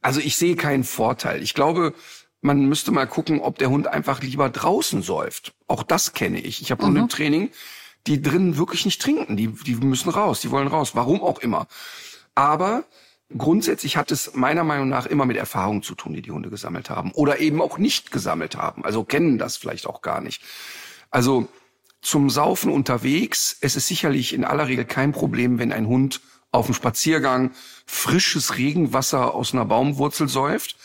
Also 0.00 0.20
ich 0.20 0.36
sehe 0.36 0.56
keinen 0.56 0.84
Vorteil. 0.84 1.42
Ich 1.42 1.54
glaube, 1.54 1.94
man 2.40 2.66
müsste 2.66 2.90
mal 2.90 3.06
gucken, 3.06 3.40
ob 3.40 3.58
der 3.58 3.70
Hund 3.70 3.86
einfach 3.86 4.22
lieber 4.22 4.50
draußen 4.50 5.02
säuft. 5.02 5.54
Auch 5.66 5.82
das 5.82 6.12
kenne 6.12 6.40
ich. 6.40 6.62
Ich 6.62 6.70
habe 6.70 6.82
mhm. 6.82 6.88
Hunde 6.88 7.00
im 7.00 7.08
Training, 7.08 7.50
die 8.06 8.20
drinnen 8.20 8.56
wirklich 8.56 8.84
nicht 8.84 9.00
trinken. 9.00 9.36
Die, 9.36 9.48
die 9.48 9.76
müssen 9.76 10.10
raus, 10.10 10.40
die 10.40 10.50
wollen 10.50 10.68
raus. 10.68 10.94
Warum 10.94 11.22
auch 11.22 11.40
immer. 11.40 11.66
Aber 12.34 12.84
grundsätzlich 13.36 13.96
hat 13.96 14.10
es 14.10 14.34
meiner 14.34 14.64
Meinung 14.64 14.88
nach 14.88 15.06
immer 15.06 15.26
mit 15.26 15.36
Erfahrungen 15.36 15.82
zu 15.82 15.94
tun, 15.94 16.12
die 16.12 16.22
die 16.22 16.30
Hunde 16.30 16.50
gesammelt 16.50 16.90
haben. 16.90 17.12
Oder 17.12 17.40
eben 17.40 17.60
auch 17.62 17.78
nicht 17.78 18.10
gesammelt 18.10 18.56
haben. 18.56 18.84
Also 18.84 19.04
kennen 19.04 19.38
das 19.38 19.56
vielleicht 19.56 19.86
auch 19.86 20.02
gar 20.02 20.20
nicht. 20.20 20.42
Also 21.10 21.48
zum 22.04 22.30
Saufen 22.30 22.70
unterwegs. 22.70 23.56
Es 23.60 23.76
ist 23.76 23.88
sicherlich 23.88 24.34
in 24.34 24.44
aller 24.44 24.68
Regel 24.68 24.84
kein 24.84 25.12
Problem, 25.12 25.58
wenn 25.58 25.72
ein 25.72 25.86
Hund 25.86 26.20
auf 26.52 26.66
dem 26.66 26.74
Spaziergang 26.74 27.50
frisches 27.86 28.56
Regenwasser 28.56 29.34
aus 29.34 29.52
einer 29.52 29.64
Baumwurzel 29.64 30.28
säuft. 30.28 30.76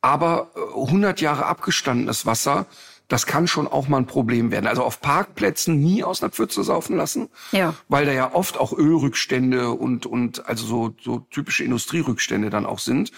Aber 0.00 0.50
100 0.74 1.20
äh, 1.20 1.24
Jahre 1.24 1.46
abgestandenes 1.46 2.26
Wasser, 2.26 2.66
das 3.08 3.26
kann 3.26 3.46
schon 3.46 3.68
auch 3.68 3.88
mal 3.88 3.98
ein 3.98 4.06
Problem 4.06 4.50
werden. 4.50 4.66
Also 4.66 4.82
auf 4.82 5.00
Parkplätzen 5.00 5.80
nie 5.80 6.02
aus 6.02 6.22
einer 6.22 6.30
Pfütze 6.30 6.64
saufen 6.64 6.96
lassen, 6.96 7.28
ja. 7.52 7.74
weil 7.88 8.06
da 8.06 8.12
ja 8.12 8.34
oft 8.34 8.58
auch 8.58 8.72
Ölrückstände 8.72 9.70
und 9.70 10.06
und 10.06 10.46
also 10.46 10.66
so 10.66 10.96
so 11.00 11.18
typische 11.30 11.64
Industrierückstände 11.64 12.50
dann 12.50 12.66
auch 12.66 12.78
sind. 12.78 13.12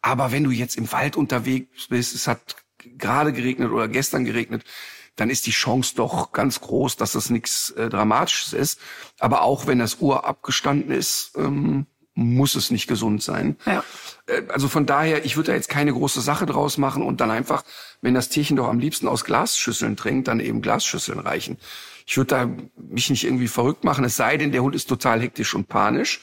Aber 0.00 0.32
wenn 0.32 0.44
du 0.44 0.50
jetzt 0.50 0.76
im 0.76 0.90
Wald 0.92 1.16
unterwegs 1.16 1.88
bist, 1.88 2.14
es 2.14 2.26
hat 2.26 2.56
gerade 2.78 3.32
geregnet 3.32 3.70
oder 3.70 3.88
gestern 3.88 4.24
geregnet, 4.24 4.64
dann 5.18 5.30
ist 5.30 5.46
die 5.46 5.52
Chance 5.52 5.94
doch 5.96 6.32
ganz 6.32 6.60
groß, 6.60 6.96
dass 6.96 7.12
das 7.12 7.28
nichts 7.28 7.70
äh, 7.70 7.88
Dramatisches 7.88 8.52
ist. 8.52 8.80
Aber 9.18 9.42
auch 9.42 9.66
wenn 9.66 9.80
das 9.80 9.96
Uhr 10.00 10.24
abgestanden 10.24 10.92
ist, 10.92 11.32
ähm, 11.36 11.86
muss 12.14 12.54
es 12.54 12.70
nicht 12.70 12.86
gesund 12.86 13.22
sein. 13.22 13.56
Ja. 13.66 13.84
Äh, 14.26 14.42
also 14.48 14.68
von 14.68 14.86
daher, 14.86 15.24
ich 15.24 15.36
würde 15.36 15.48
da 15.48 15.56
jetzt 15.56 15.68
keine 15.68 15.92
große 15.92 16.20
Sache 16.20 16.46
draus 16.46 16.78
machen 16.78 17.02
und 17.02 17.20
dann 17.20 17.30
einfach, 17.32 17.64
wenn 18.00 18.14
das 18.14 18.28
Tierchen 18.28 18.56
doch 18.56 18.68
am 18.68 18.78
liebsten 18.78 19.08
aus 19.08 19.24
Glasschüsseln 19.24 19.96
trinkt, 19.96 20.28
dann 20.28 20.40
eben 20.40 20.62
Glasschüsseln 20.62 21.18
reichen. 21.18 21.58
Ich 22.06 22.16
würde 22.16 22.28
da 22.28 22.50
mich 22.76 23.10
nicht 23.10 23.24
irgendwie 23.24 23.48
verrückt 23.48 23.84
machen, 23.84 24.04
es 24.04 24.16
sei 24.16 24.36
denn, 24.36 24.52
der 24.52 24.62
Hund 24.62 24.74
ist 24.74 24.88
total 24.88 25.20
hektisch 25.20 25.54
und 25.54 25.68
panisch. 25.68 26.20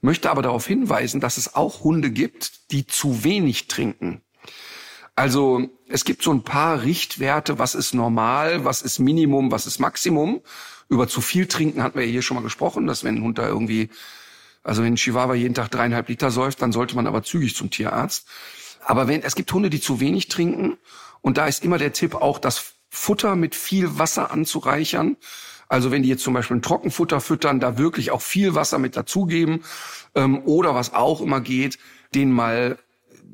Möchte 0.00 0.30
aber 0.30 0.42
darauf 0.42 0.66
hinweisen, 0.66 1.20
dass 1.20 1.36
es 1.36 1.54
auch 1.54 1.82
Hunde 1.82 2.10
gibt, 2.10 2.70
die 2.70 2.86
zu 2.86 3.24
wenig 3.24 3.66
trinken. 3.66 4.22
Also 5.16 5.70
es 5.88 6.04
gibt 6.04 6.22
so 6.22 6.30
ein 6.30 6.44
paar 6.44 6.82
Richtwerte, 6.82 7.58
was 7.58 7.74
ist 7.74 7.94
normal, 7.94 8.64
was 8.66 8.82
ist 8.82 8.98
Minimum, 8.98 9.50
was 9.50 9.66
ist 9.66 9.78
Maximum. 9.78 10.42
Über 10.90 11.08
zu 11.08 11.22
viel 11.22 11.46
trinken 11.46 11.82
hatten 11.82 11.98
wir 11.98 12.04
hier 12.04 12.22
schon 12.22 12.36
mal 12.36 12.42
gesprochen, 12.42 12.86
dass 12.86 13.02
wenn 13.02 13.16
ein 13.16 13.22
Hund 13.22 13.38
da 13.38 13.48
irgendwie, 13.48 13.88
also 14.62 14.82
wenn 14.82 14.92
ein 14.92 14.96
Chihuahua 14.96 15.34
jeden 15.34 15.54
Tag 15.54 15.70
dreieinhalb 15.70 16.08
Liter 16.08 16.30
säuft, 16.30 16.60
dann 16.60 16.70
sollte 16.70 16.94
man 16.94 17.06
aber 17.06 17.22
zügig 17.22 17.56
zum 17.56 17.70
Tierarzt. 17.70 18.28
Aber 18.84 19.08
wenn, 19.08 19.22
es 19.22 19.34
gibt 19.34 19.50
Hunde, 19.52 19.70
die 19.70 19.80
zu 19.80 20.00
wenig 20.00 20.28
trinken 20.28 20.76
und 21.22 21.38
da 21.38 21.46
ist 21.46 21.64
immer 21.64 21.78
der 21.78 21.94
Tipp 21.94 22.14
auch, 22.14 22.38
das 22.38 22.74
Futter 22.90 23.36
mit 23.36 23.54
viel 23.54 23.98
Wasser 23.98 24.30
anzureichern. 24.30 25.16
Also 25.68 25.90
wenn 25.90 26.02
die 26.02 26.10
jetzt 26.10 26.22
zum 26.22 26.34
Beispiel 26.34 26.58
ein 26.58 26.62
Trockenfutter 26.62 27.20
füttern, 27.20 27.58
da 27.58 27.78
wirklich 27.78 28.10
auch 28.10 28.22
viel 28.22 28.54
Wasser 28.54 28.78
mit 28.78 28.96
dazugeben. 28.96 29.64
Ähm, 30.14 30.42
oder 30.44 30.74
was 30.74 30.92
auch 30.92 31.20
immer 31.22 31.40
geht, 31.40 31.78
den 32.14 32.30
mal 32.30 32.78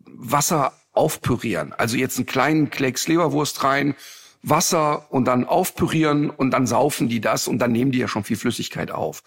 Wasser 0.07 0.73
aufpürieren. 0.93 1.73
Also 1.73 1.97
jetzt 1.97 2.19
einen 2.19 2.27
kleinen 2.27 2.71
Klecks 2.71 3.09
Leberwurst 3.09 3.65
rein, 3.65 3.95
Wasser 4.43 5.07
und 5.11 5.27
dann 5.27 5.45
aufpürieren 5.45 6.31
und 6.31 6.51
dann 6.51 6.67
saufen 6.67 7.09
die 7.09 7.21
das 7.21 7.49
und 7.49 7.59
dann 7.59 7.73
nehmen 7.73 7.93
die 7.93 7.99
ja 7.99 8.09
schon 8.09 8.25
viel 8.25 8.37
Flüssigkeit 8.37 8.91
auf. 8.91 9.23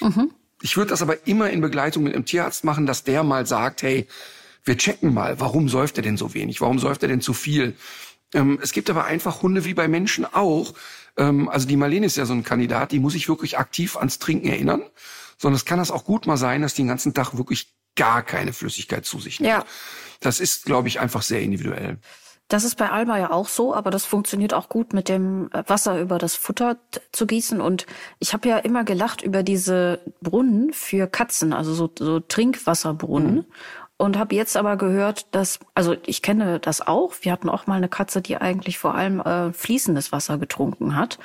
Mhm. 0.00 0.30
Ich 0.60 0.76
würde 0.76 0.90
das 0.90 1.02
aber 1.02 1.26
immer 1.26 1.50
in 1.50 1.60
Begleitung 1.60 2.02
mit 2.02 2.14
einem 2.14 2.24
Tierarzt 2.24 2.64
machen, 2.64 2.86
dass 2.86 3.04
der 3.04 3.22
mal 3.22 3.46
sagt, 3.46 3.82
hey, 3.82 4.06
wir 4.64 4.76
checken 4.76 5.14
mal, 5.14 5.40
warum 5.40 5.68
säuft 5.68 5.96
er 5.96 6.02
denn 6.02 6.16
so 6.16 6.34
wenig? 6.34 6.60
Warum 6.60 6.78
säuft 6.78 7.02
er 7.02 7.08
denn 7.08 7.20
zu 7.20 7.32
viel? 7.32 7.74
Ähm, 8.34 8.58
es 8.62 8.72
gibt 8.72 8.90
aber 8.90 9.04
einfach 9.04 9.42
Hunde 9.42 9.64
wie 9.64 9.74
bei 9.74 9.88
Menschen 9.88 10.26
auch. 10.26 10.74
Ähm, 11.16 11.48
also 11.48 11.66
die 11.66 11.76
Marlene 11.76 12.06
ist 12.06 12.16
ja 12.16 12.26
so 12.26 12.34
ein 12.34 12.44
Kandidat, 12.44 12.92
die 12.92 12.98
muss 12.98 13.14
sich 13.14 13.28
wirklich 13.28 13.58
aktiv 13.58 13.96
ans 13.96 14.18
Trinken 14.18 14.48
erinnern. 14.48 14.82
Sondern 15.38 15.56
es 15.56 15.64
kann 15.64 15.78
das 15.78 15.92
auch 15.92 16.04
gut 16.04 16.26
mal 16.26 16.36
sein, 16.36 16.62
dass 16.62 16.74
die 16.74 16.82
den 16.82 16.88
ganzen 16.88 17.14
Tag 17.14 17.38
wirklich 17.38 17.77
gar 17.98 18.22
keine 18.22 18.54
Flüssigkeit 18.54 19.04
zu 19.04 19.18
sich 19.18 19.40
nimmt. 19.40 19.52
Ja. 19.52 19.64
Das 20.20 20.40
ist, 20.40 20.64
glaube 20.64 20.88
ich, 20.88 21.00
einfach 21.00 21.22
sehr 21.22 21.42
individuell. 21.42 21.98
Das 22.48 22.64
ist 22.64 22.76
bei 22.76 22.88
Alma 22.88 23.18
ja 23.18 23.30
auch 23.30 23.46
so, 23.46 23.74
aber 23.74 23.90
das 23.90 24.06
funktioniert 24.06 24.54
auch 24.54 24.70
gut 24.70 24.94
mit 24.94 25.10
dem 25.10 25.50
Wasser 25.52 26.00
über 26.00 26.16
das 26.16 26.34
Futter 26.34 26.78
zu 27.12 27.26
gießen. 27.26 27.60
Und 27.60 27.84
ich 28.20 28.32
habe 28.32 28.48
ja 28.48 28.56
immer 28.56 28.84
gelacht 28.84 29.20
über 29.20 29.42
diese 29.42 30.00
Brunnen 30.22 30.72
für 30.72 31.06
Katzen, 31.06 31.52
also 31.52 31.74
so, 31.74 31.92
so 31.98 32.20
Trinkwasserbrunnen. 32.20 33.34
Mhm. 33.34 33.44
Und 33.98 34.16
habe 34.16 34.36
jetzt 34.36 34.56
aber 34.56 34.76
gehört, 34.76 35.26
dass, 35.34 35.58
also 35.74 35.96
ich 36.06 36.22
kenne 36.22 36.60
das 36.60 36.86
auch, 36.86 37.14
wir 37.22 37.32
hatten 37.32 37.48
auch 37.48 37.66
mal 37.66 37.74
eine 37.74 37.88
Katze, 37.88 38.22
die 38.22 38.36
eigentlich 38.36 38.78
vor 38.78 38.94
allem 38.94 39.18
äh, 39.20 39.52
fließendes 39.52 40.12
Wasser 40.12 40.38
getrunken 40.38 40.94
hat. 40.94 41.18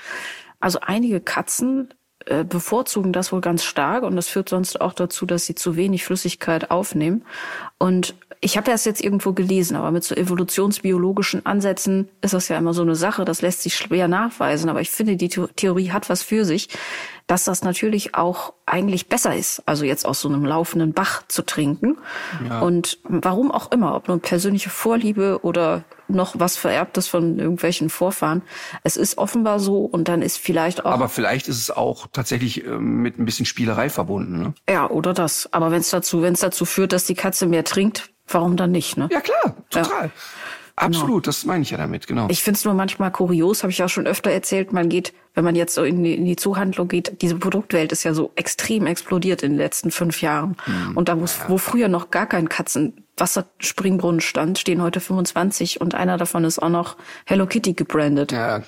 Also 0.60 0.80
einige 0.82 1.22
Katzen 1.22 1.94
äh, 2.26 2.44
bevorzugen 2.44 3.14
das 3.14 3.32
wohl 3.32 3.42
ganz 3.42 3.64
stark 3.64 4.04
und 4.04 4.16
das 4.16 4.28
führt 4.28 4.50
sonst 4.50 4.80
auch 4.80 4.94
dazu, 4.94 5.26
dass 5.26 5.46
sie 5.46 5.56
zu 5.56 5.76
wenig 5.76 6.06
Flüssigkeit 6.06 6.72
aufnehmen. 6.72 7.26
Und 7.78 8.16
ich 8.44 8.58
habe 8.58 8.70
das 8.70 8.84
jetzt 8.84 9.02
irgendwo 9.02 9.32
gelesen, 9.32 9.78
aber 9.78 9.92
mit 9.92 10.04
so 10.04 10.16
evolutionsbiologischen 10.16 11.46
Ansätzen 11.46 12.10
ist 12.22 12.34
das 12.34 12.50
ja 12.50 12.58
immer 12.58 12.74
so 12.74 12.82
eine 12.82 12.96
Sache, 12.96 13.24
das 13.24 13.42
lässt 13.42 13.62
sich 13.62 13.76
schwer 13.76 14.10
nachweisen. 14.10 14.70
Aber 14.70 14.82
ich 14.82 14.92
finde, 14.92 15.16
die 15.16 15.30
Theorie 15.30 15.92
hat 15.92 16.10
was 16.10 16.24
für 16.24 16.44
sich, 16.44 16.68
dass 17.26 17.46
das 17.46 17.64
natürlich 17.64 18.16
auch 18.16 18.54
eigentlich 18.66 19.08
besser 19.08 19.34
ist, 19.34 19.64
also 19.66 19.86
jetzt 19.86 20.06
aus 20.06 20.20
so 20.20 20.28
einem 20.28 20.44
laufenden 20.44 20.92
Bach 20.94 21.24
zu 21.30 21.42
trinken. 21.42 21.98
Ja. 22.48 22.60
Und 22.60 23.00
warum 23.04 23.50
auch 23.50 23.72
immer, 23.72 23.96
ob 23.96 24.10
nur 24.10 24.20
persönliche 24.20 24.70
Vorliebe 24.70 25.40
oder 25.42 25.86
noch 26.08 26.36
was 26.38 26.58
Vererbtes 26.58 27.08
von 27.08 27.40
irgendwelchen 27.40 27.90
Vorfahren. 27.90 28.42
Es 28.84 28.98
ist 28.98 29.18
offenbar 29.18 29.60
so 29.60 29.80
und 29.86 30.08
dann 30.08 30.22
ist 30.22 30.38
vielleicht 30.38 30.86
auch. 30.86 30.92
Aber 30.92 31.10
vielleicht 31.10 31.48
ist 31.48 31.60
es 31.60 31.72
auch 31.72 32.08
tatsächlich 32.12 32.66
äh, 32.66 32.70
mit 32.70 33.20
ein 33.20 33.26
bisschen 33.26 33.46
Spielerei 33.46 33.90
verbunden. 33.90 34.40
Ne? 34.40 34.54
Ja, 34.70 34.90
oder 34.90 35.14
das. 35.14 35.50
Aber 35.52 35.72
wenn 35.72 35.80
es 35.80 35.90
dazu, 35.90 36.22
wenn 36.22 36.34
es 36.34 36.40
dazu 36.40 36.66
führt, 36.66 36.94
dass 36.94 37.06
die 37.06 37.16
Katze 37.16 37.46
mehr 37.46 37.64
trinkt, 37.64 38.10
warum 38.28 38.58
dann 38.58 38.72
nicht? 38.72 38.98
Ne? 38.98 39.10
Ja 39.12 39.22
klar, 39.22 39.56
total. 39.70 40.06
Ja. 40.06 40.12
Absolut, 40.76 41.08
genau. 41.08 41.20
das 41.20 41.46
meine 41.46 41.62
ich 41.62 41.70
ja 41.70 41.78
damit, 41.78 42.08
genau. 42.08 42.28
Ich 42.30 42.42
finde 42.42 42.58
es 42.58 42.66
nur 42.66 42.74
manchmal 42.74 43.12
kurios, 43.12 43.62
habe 43.62 43.72
ich 43.72 43.84
auch 43.84 43.90
schon 43.90 44.08
öfter 44.08 44.32
erzählt, 44.32 44.74
man 44.74 44.90
geht, 44.90 45.14
wenn 45.36 45.44
man 45.44 45.56
jetzt 45.56 45.76
so 45.76 45.84
in 45.84 46.04
die, 46.04 46.16
in 46.16 46.26
die 46.26 46.36
Zuhandlung 46.36 46.88
geht, 46.88 47.22
diese 47.22 47.36
Produktwelt 47.36 47.92
ist 47.92 48.04
ja 48.04 48.16
so 48.16 48.32
extrem 48.36 48.88
explodiert 48.88 49.44
in 49.44 49.52
den 49.52 49.58
letzten 49.60 49.92
fünf 49.92 50.22
Jahren. 50.22 50.56
Mhm. 50.66 50.98
Und 50.98 51.10
da, 51.10 51.20
wo, 51.20 51.26
wo 51.48 51.58
früher 51.60 51.90
noch 51.90 52.10
gar 52.10 52.26
kein 52.26 52.50
Katzenwasserspringbrunnen 52.50 54.22
stand, 54.22 54.58
stehen 54.58 54.82
heute 54.82 55.00
25 55.00 55.80
und 55.80 55.94
einer 55.94 56.18
davon 56.18 56.44
ist 56.44 56.58
auch 56.58 56.70
noch 56.70 56.98
Hello 57.26 57.46
Kitty 57.46 57.74
gebrandet. 57.74 58.32
Ja. 58.32 58.64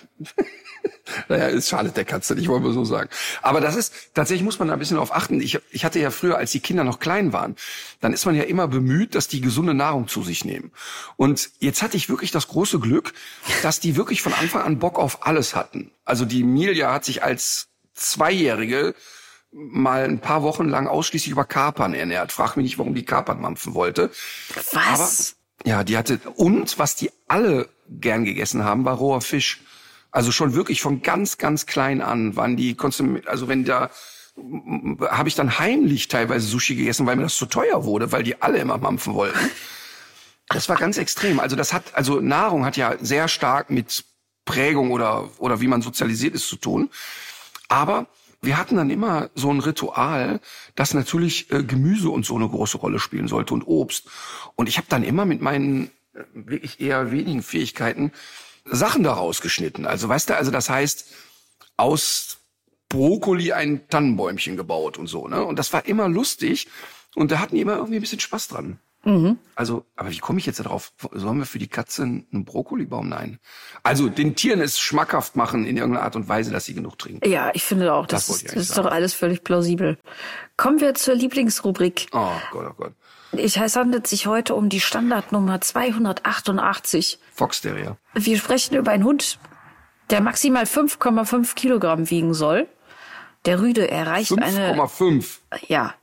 naja, 1.30 1.48
ist 1.48 1.70
schade 1.70 1.90
der 1.90 2.06
Katze, 2.06 2.36
ich 2.36 2.48
wollte 2.48 2.66
mal 2.66 2.74
so 2.74 2.86
sagen. 2.86 3.10
Aber 3.42 3.62
das 3.62 3.76
ist, 3.76 3.94
tatsächlich 4.14 4.44
muss 4.44 4.60
man 4.60 4.68
da 4.68 4.74
ein 4.74 4.80
bisschen 4.80 4.96
darauf 4.96 5.14
achten. 5.14 5.42
Ich, 5.42 5.60
ich 5.72 5.86
hatte 5.86 6.00
ja 6.00 6.12
früher, 6.12 6.38
als 6.38 6.52
die 6.52 6.60
Kinder 6.60 6.84
noch 6.84 7.00
klein 7.00 7.34
waren, 7.34 7.56
dann 8.02 8.14
ist 8.14 8.26
man 8.26 8.36
ja 8.36 8.44
immer 8.44 8.68
bemüht, 8.68 9.16
dass 9.16 9.28
die 9.28 9.42
gesunde 9.42 9.74
Nahrung 9.74 10.08
zu 10.08 10.24
sich 10.24 10.46
nehmen. 10.46 10.72
Und 11.18 11.50
jetzt 11.60 11.82
hatte 11.82 11.98
ich 11.98 12.10
wirklich 12.10 12.32
das 12.32 12.48
große 12.48 12.80
Glück, 12.80 13.14
dass 13.62 13.80
die 13.80 13.96
wirklich 13.96 14.22
von 14.22 14.34
Anfang 14.34 14.64
an 14.64 14.80
Bock 14.80 15.00
auf 15.00 15.26
alles 15.26 15.56
hatten. 15.56 15.92
Also 16.06 16.26
die 16.26 16.44
Milja 16.44 16.94
hat 16.94 17.06
sich 17.06 17.24
als 17.24 17.68
Zweijährige 17.94 18.94
mal 19.52 20.04
ein 20.04 20.20
paar 20.20 20.44
Wochen 20.44 20.68
lang 20.68 20.88
ausschließlich 20.88 21.32
über 21.32 21.46
Kapern 21.46 21.94
ernährt. 21.94 22.32
Frag 22.32 22.58
mich 22.58 22.66
nicht, 22.66 22.78
warum 22.78 22.94
die 22.94 23.06
Kapern 23.06 23.40
mampfen 23.40 23.74
wollte. 23.74 24.12
Was? 24.74 25.36
Aber, 25.62 25.70
ja, 25.70 25.84
die 25.84 25.98
hatte, 25.98 26.20
und 26.36 26.78
was 26.78 26.96
die 26.96 27.10
alle 27.28 27.70
gern 27.90 28.26
gegessen 28.26 28.64
haben, 28.64 28.84
war 28.84 28.96
roher 28.96 29.22
Fisch. 29.22 29.62
Also 30.16 30.32
schon 30.32 30.54
wirklich 30.54 30.82
von 30.82 31.02
ganz, 31.02 31.38
ganz 31.38 31.66
klein 31.66 32.02
an 32.02 32.38
waren 32.38 32.56
die, 32.56 32.78
also 33.26 33.50
wenn 33.50 33.66
da, 33.66 33.90
habe 35.02 35.28
ich 35.28 35.36
dann 35.36 35.60
heimlich 35.60 36.08
teilweise 36.08 36.48
Sushi 36.48 36.76
gegessen, 36.76 37.06
weil 37.06 37.18
mir 37.18 37.24
das 37.24 37.36
zu 37.36 37.48
teuer 37.48 37.84
wurde, 37.84 38.14
weil 38.14 38.24
die 38.24 38.42
alle 38.42 38.60
immer 38.60 38.78
mampfen 38.78 39.14
wollten. 39.14 39.38
Das 40.48 40.70
war 40.70 40.78
ganz 40.78 40.98
extrem. 40.98 41.42
Also 41.42 41.58
das 41.58 41.74
hat, 41.74 41.96
also 41.96 42.22
Nahrung 42.22 42.64
hat 42.64 42.78
ja 42.78 42.96
sehr 43.02 43.28
stark 43.28 43.70
mit 43.70 44.06
Prägung 44.46 44.92
oder, 44.92 45.30
oder 45.38 45.60
wie 45.60 45.68
man 45.68 45.82
sozialisiert 45.82 46.34
ist 46.34 46.48
zu 46.48 46.56
tun. 46.56 46.90
Aber 47.68 48.08
wir 48.42 48.58
hatten 48.58 48.78
dann 48.78 48.90
immer 48.90 49.32
so 49.36 49.52
ein 49.52 49.60
Ritual, 49.60 50.40
dass 50.76 50.94
natürlich 50.94 51.52
äh, 51.52 51.62
Gemüse 51.62 52.10
und 52.10 52.26
so 52.26 52.38
eine 52.38 52.48
große 52.48 52.78
Rolle 52.78 53.00
spielen 53.00 53.28
sollte 53.28 53.54
und 53.54 53.64
Obst. 53.68 54.08
Und 54.56 54.70
ich 54.70 54.78
habe 54.78 54.88
dann 54.88 55.04
immer 55.04 55.26
mit 55.26 55.42
meinen 55.42 55.92
äh, 56.14 56.24
wirklich 56.34 56.80
eher 56.80 57.12
wenigen 57.12 57.44
Fähigkeiten 57.44 58.14
Sachen 58.66 59.04
daraus 59.04 59.42
geschnitten. 59.42 59.86
Also 59.86 60.10
weißt 60.10 60.30
du, 60.30 60.36
also 60.36 60.52
das 60.52 60.70
heißt 60.70 61.08
aus 61.78 62.38
Brokkoli 62.90 63.54
ein 63.54 63.88
Tannenbäumchen 63.90 64.58
gebaut 64.58 64.98
und 64.98 65.08
so, 65.08 65.28
ne? 65.28 65.44
Und 65.44 65.58
das 65.60 65.74
war 65.74 65.86
immer 65.86 66.08
lustig 66.08 66.68
und 67.16 67.32
da 67.32 67.40
hatten 67.40 67.56
die 67.56 67.62
immer 67.62 67.76
irgendwie 67.76 67.96
ein 67.96 68.02
bisschen 68.02 68.20
Spaß 68.20 68.48
dran. 68.50 68.80
Mhm. 69.06 69.38
Also, 69.54 69.86
aber 69.96 70.12
wie 70.12 70.18
komme 70.18 70.40
ich 70.40 70.48
jetzt 70.48 70.60
darauf? 70.60 70.92
Sollen 71.12 71.38
wir 71.38 71.46
für 71.46 71.60
die 71.60 71.68
Katze 71.68 72.02
einen 72.04 72.44
Brokkolibaum? 72.44 73.08
Nein. 73.08 73.40
Also 73.84 74.10
den 74.10 74.36
Tieren 74.36 74.62
es 74.62 74.80
schmackhaft 74.80 75.36
machen 75.36 75.66
in 75.66 75.78
irgendeiner 75.78 76.04
Art 76.04 76.16
und 76.16 76.28
Weise, 76.28 76.52
dass 76.52 76.66
sie 76.66 76.74
genug 76.74 76.98
trinken. 76.98 77.30
Ja, 77.30 77.52
ich 77.54 77.64
finde 77.64 77.94
auch, 77.94 78.08
das, 78.08 78.28
Das 78.28 78.42
ich 78.42 78.48
das 78.48 78.56
ist 78.56 78.78
doch 78.78 78.88
alles 78.88 79.14
völlig 79.14 79.44
plausibel. 79.44 80.00
Kommen 80.58 80.82
wir 80.82 80.96
zur 80.96 81.14
Lieblingsrubrik. 81.14 82.08
Oh 82.14 82.32
Gott, 82.52 82.68
oh 82.72 82.74
Gott. 82.76 82.94
Ich, 83.40 83.58
es 83.58 83.76
handelt 83.76 84.08
sich 84.08 84.28
heute 84.28 84.56
um 84.56 84.70
die 84.70 84.80
Standardnummer 84.80 85.62
288. 85.62 87.20
Fox 87.34 87.62
Terrier. 87.62 87.98
Wir 88.14 88.38
sprechen 88.38 88.76
über 88.76 88.92
einen 88.92 89.04
Hund, 89.04 89.40
der 90.10 90.22
maximal 90.22 90.64
5,5 90.64 91.56
Kilogramm 91.56 92.10
wiegen 92.10 92.34
soll. 92.34 92.68
Der 93.46 93.62
Rüde 93.62 93.90
erreicht 93.90 94.32
eine, 94.42 94.74
5,5. 94.74 95.40
ja. 95.68 95.94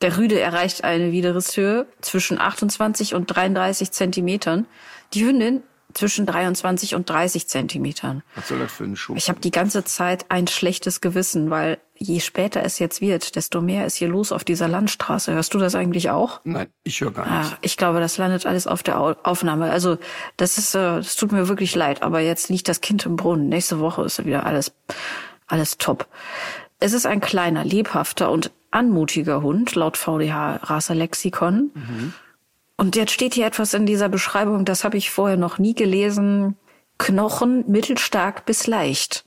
Der 0.00 0.16
Rüde 0.16 0.40
erreicht 0.40 0.84
eine 0.84 1.12
Widerrisshöhe 1.12 1.86
zwischen 2.00 2.40
28 2.40 3.14
und 3.14 3.26
33 3.26 3.90
Zentimetern. 3.90 4.66
Die 5.12 5.26
Hündin 5.26 5.62
zwischen 5.92 6.24
23 6.24 6.94
und 6.94 7.08
30 7.10 7.48
Zentimetern. 7.48 8.22
Was 8.34 8.48
soll 8.48 8.60
das 8.60 8.72
für 8.72 8.84
ein 8.84 8.96
Schuh? 8.96 9.14
Ich 9.16 9.28
habe 9.28 9.40
die 9.40 9.50
ganze 9.50 9.84
Zeit 9.84 10.26
ein 10.28 10.46
schlechtes 10.46 11.00
Gewissen, 11.00 11.50
weil 11.50 11.78
je 12.02 12.18
später 12.20 12.62
es 12.64 12.78
jetzt 12.78 13.00
wird, 13.02 13.36
desto 13.36 13.60
mehr 13.60 13.84
ist 13.86 13.96
hier 13.96 14.08
los 14.08 14.32
auf 14.32 14.42
dieser 14.42 14.68
Landstraße. 14.68 15.32
Hörst 15.34 15.52
du 15.54 15.58
das 15.58 15.74
eigentlich 15.74 16.08
auch? 16.10 16.40
Nein, 16.44 16.68
ich 16.82 17.00
höre 17.00 17.10
gar 17.12 17.28
nichts. 17.40 17.52
Ah, 17.52 17.58
ich 17.60 17.76
glaube, 17.76 18.00
das 18.00 18.16
landet 18.16 18.46
alles 18.46 18.66
auf 18.66 18.82
der 18.82 18.98
Au- 18.98 19.16
Aufnahme. 19.22 19.70
Also 19.70 19.98
das 20.38 20.56
ist, 20.58 20.74
äh, 20.74 20.78
das 20.96 21.16
tut 21.16 21.30
mir 21.30 21.48
wirklich 21.48 21.74
leid. 21.74 22.02
Aber 22.02 22.20
jetzt 22.20 22.48
liegt 22.48 22.68
das 22.68 22.80
Kind 22.80 23.04
im 23.04 23.16
Brunnen. 23.16 23.48
Nächste 23.50 23.80
Woche 23.80 24.02
ist 24.02 24.24
wieder 24.24 24.46
alles, 24.46 24.72
alles 25.46 25.76
top. 25.78 26.06
Es 26.78 26.94
ist 26.94 27.04
ein 27.04 27.20
kleiner, 27.20 27.64
lebhafter 27.64 28.30
und 28.30 28.50
anmutiger 28.70 29.42
Hund 29.42 29.74
laut 29.74 29.96
VDH 29.98 30.60
Raserlexikon. 30.62 32.14
Und 32.76 32.96
jetzt 32.96 33.12
steht 33.12 33.34
hier 33.34 33.44
etwas 33.46 33.74
in 33.74 33.84
dieser 33.84 34.08
Beschreibung, 34.08 34.64
das 34.64 34.84
habe 34.84 34.96
ich 34.96 35.10
vorher 35.10 35.36
noch 35.36 35.58
nie 35.58 35.74
gelesen. 35.74 36.56
Knochen 36.96 37.64
mittelstark 37.70 38.46
bis 38.46 38.66
leicht. 38.66 39.24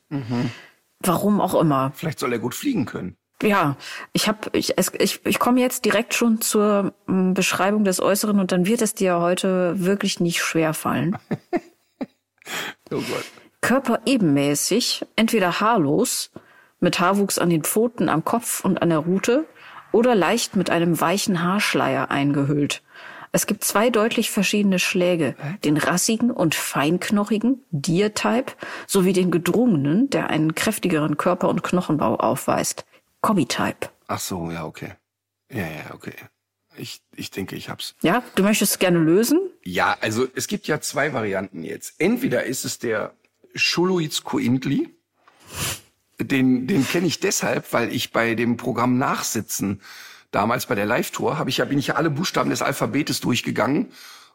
Warum 1.04 1.42
auch 1.42 1.56
immer. 1.56 1.92
Vielleicht 1.96 2.20
soll 2.20 2.34
er 2.34 2.40
gut 2.40 2.56
fliegen 2.56 2.86
können. 2.86 3.18
Ja, 3.42 3.76
ich 4.14 4.28
habe 4.28 4.50
ich, 4.54 4.78
ich, 4.78 5.26
ich 5.26 5.40
komme 5.40 5.60
jetzt 5.60 5.84
direkt 5.84 6.14
schon 6.14 6.40
zur 6.40 6.94
mm, 7.08 7.34
Beschreibung 7.34 7.84
des 7.84 8.00
Äußeren 8.00 8.40
und 8.40 8.52
dann 8.54 8.66
wird 8.66 8.82
es 8.82 8.94
dir 8.94 9.20
heute 9.20 9.74
wirklich 9.84 10.20
nicht 10.20 10.42
schwer 10.42 10.74
fallen. 10.74 11.18
Oh 12.92 12.98
Gott. 12.98 13.24
Körper 13.62 14.02
ebenmäßig, 14.06 15.06
entweder 15.16 15.62
haarlos, 15.62 16.32
mit 16.82 17.00
Haarwuchs 17.00 17.40
an 17.40 17.50
den 17.50 17.64
Pfoten, 17.64 18.10
am 18.10 18.26
Kopf 18.26 18.64
und 18.66 18.82
an 18.82 18.90
der 18.90 19.00
Rute 19.00 19.46
oder 19.94 20.16
leicht 20.16 20.58
mit 20.58 20.70
einem 20.70 21.00
weichen 21.00 21.42
Haarschleier 21.42 22.12
eingehüllt. 22.12 22.84
Es 23.36 23.48
gibt 23.48 23.64
zwei 23.64 23.90
deutlich 23.90 24.30
verschiedene 24.30 24.78
Schläge, 24.78 25.36
den 25.64 25.78
rassigen 25.78 26.30
und 26.30 26.54
feinknochigen 26.54 27.66
Deer-Type 27.72 28.54
sowie 28.86 29.12
den 29.12 29.32
gedrungenen, 29.32 30.08
der 30.12 30.30
einen 30.30 30.54
kräftigeren 30.54 31.18
Körper- 31.18 31.50
und 31.50 31.64
Knochenbau 31.64 32.18
aufweist, 32.18 32.86
Cobby-Type. 33.24 33.90
Ach 34.06 34.20
so, 34.20 34.52
ja, 34.52 34.66
okay. 34.66 34.92
Ja, 35.52 35.64
ja, 35.64 35.94
okay. 35.96 36.14
Ich, 36.78 37.02
ich 37.16 37.32
denke, 37.32 37.56
ich 37.56 37.70
hab's. 37.70 37.96
Ja, 38.04 38.24
du 38.36 38.44
möchtest 38.44 38.74
es 38.74 38.80
gerne 38.80 39.00
lösen? 39.00 39.40
Ja, 39.64 39.98
also 40.00 40.28
es 40.36 40.48
gibt 40.48 40.68
ja 40.68 40.80
zwei 40.80 41.12
Varianten 41.14 41.64
jetzt. 41.64 41.96
Entweder 41.98 42.44
ist 42.44 42.66
es 42.66 42.78
der 42.78 43.16
Schuluiz 43.56 44.24
Cointli. 44.24 44.96
Den, 46.20 46.68
den 46.68 46.88
kenne 46.88 47.08
ich 47.08 47.20
deshalb, 47.20 47.74
weil 47.74 47.92
ich 47.92 48.12
bei 48.12 48.36
dem 48.36 48.58
Programm 48.58 49.00
Nachsitzen 49.00 49.82
damals 50.34 50.66
bei 50.66 50.76
der 50.76 50.86
Live-Tour 50.86 51.38
habe 51.38 51.50
ich 51.50 51.58
ja 51.58 51.66
bin 51.66 51.80
ich 51.80 51.88
ja 51.88 51.96
alle 51.96 52.10
Buchstaben 52.10 52.50
des 52.50 52.62
Alphabetes 52.62 53.22
durchgegangen 53.22 53.92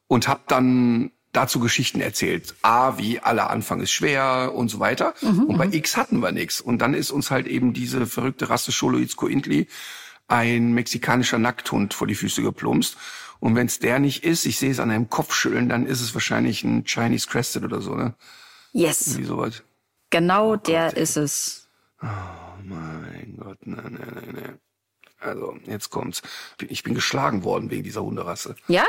und 0.06 0.28
habe 0.28 0.40
dann 0.48 1.10
dazu 1.32 1.60
Geschichten 1.60 2.00
erzählt. 2.00 2.54
A 2.62 2.96
wie 2.96 3.20
aller 3.20 3.50
Anfang 3.50 3.80
ist 3.80 3.92
schwer 3.92 4.52
und 4.54 4.68
so 4.70 4.80
weiter. 4.80 5.12
und 5.20 5.58
bei 5.58 5.66
X 5.66 5.96
hatten 5.96 6.20
wir 6.20 6.32
nichts. 6.32 6.60
Und 6.60 6.78
dann 6.78 6.94
ist 6.94 7.10
uns 7.10 7.30
halt 7.30 7.46
eben 7.46 7.74
diese 7.74 8.06
verrückte 8.06 8.48
Rasse 8.48 8.72
Scholoiz 8.72 9.16
Cointli 9.16 9.68
ein 10.26 10.72
mexikanischer 10.72 11.38
Nackthund 11.38 11.94
vor 11.94 12.06
die 12.06 12.14
Füße 12.14 12.42
geplumpst. 12.42 12.96
Und 13.40 13.54
wenn 13.54 13.66
es 13.66 13.78
der 13.78 13.98
nicht 13.98 14.24
ist, 14.24 14.46
ich 14.46 14.58
sehe 14.58 14.70
es 14.70 14.80
an 14.80 14.90
einem 14.90 15.08
Kopfschütteln, 15.10 15.68
dann 15.68 15.86
ist 15.86 16.00
es 16.00 16.14
wahrscheinlich 16.14 16.64
ein 16.64 16.84
Chinese 16.84 17.26
Crested 17.28 17.64
oder 17.64 17.80
so, 17.80 17.94
ne? 17.94 18.14
Yes, 18.72 19.16
Wie 19.16 19.24
sowas. 19.24 19.62
genau 20.10 20.56
der 20.56 20.96
ist 20.96 21.16
es. 21.16 21.68
Mein 22.00 23.36
Gott, 23.38 23.58
nein, 23.64 23.98
nein, 23.98 24.12
nein, 24.14 24.34
nein. 24.34 24.58
Also, 25.20 25.56
jetzt 25.66 25.90
kommt's. 25.90 26.22
Ich 26.68 26.82
bin 26.82 26.94
geschlagen 26.94 27.42
worden 27.44 27.70
wegen 27.70 27.82
dieser 27.82 28.02
Hunderasse. 28.02 28.56
Ja? 28.68 28.84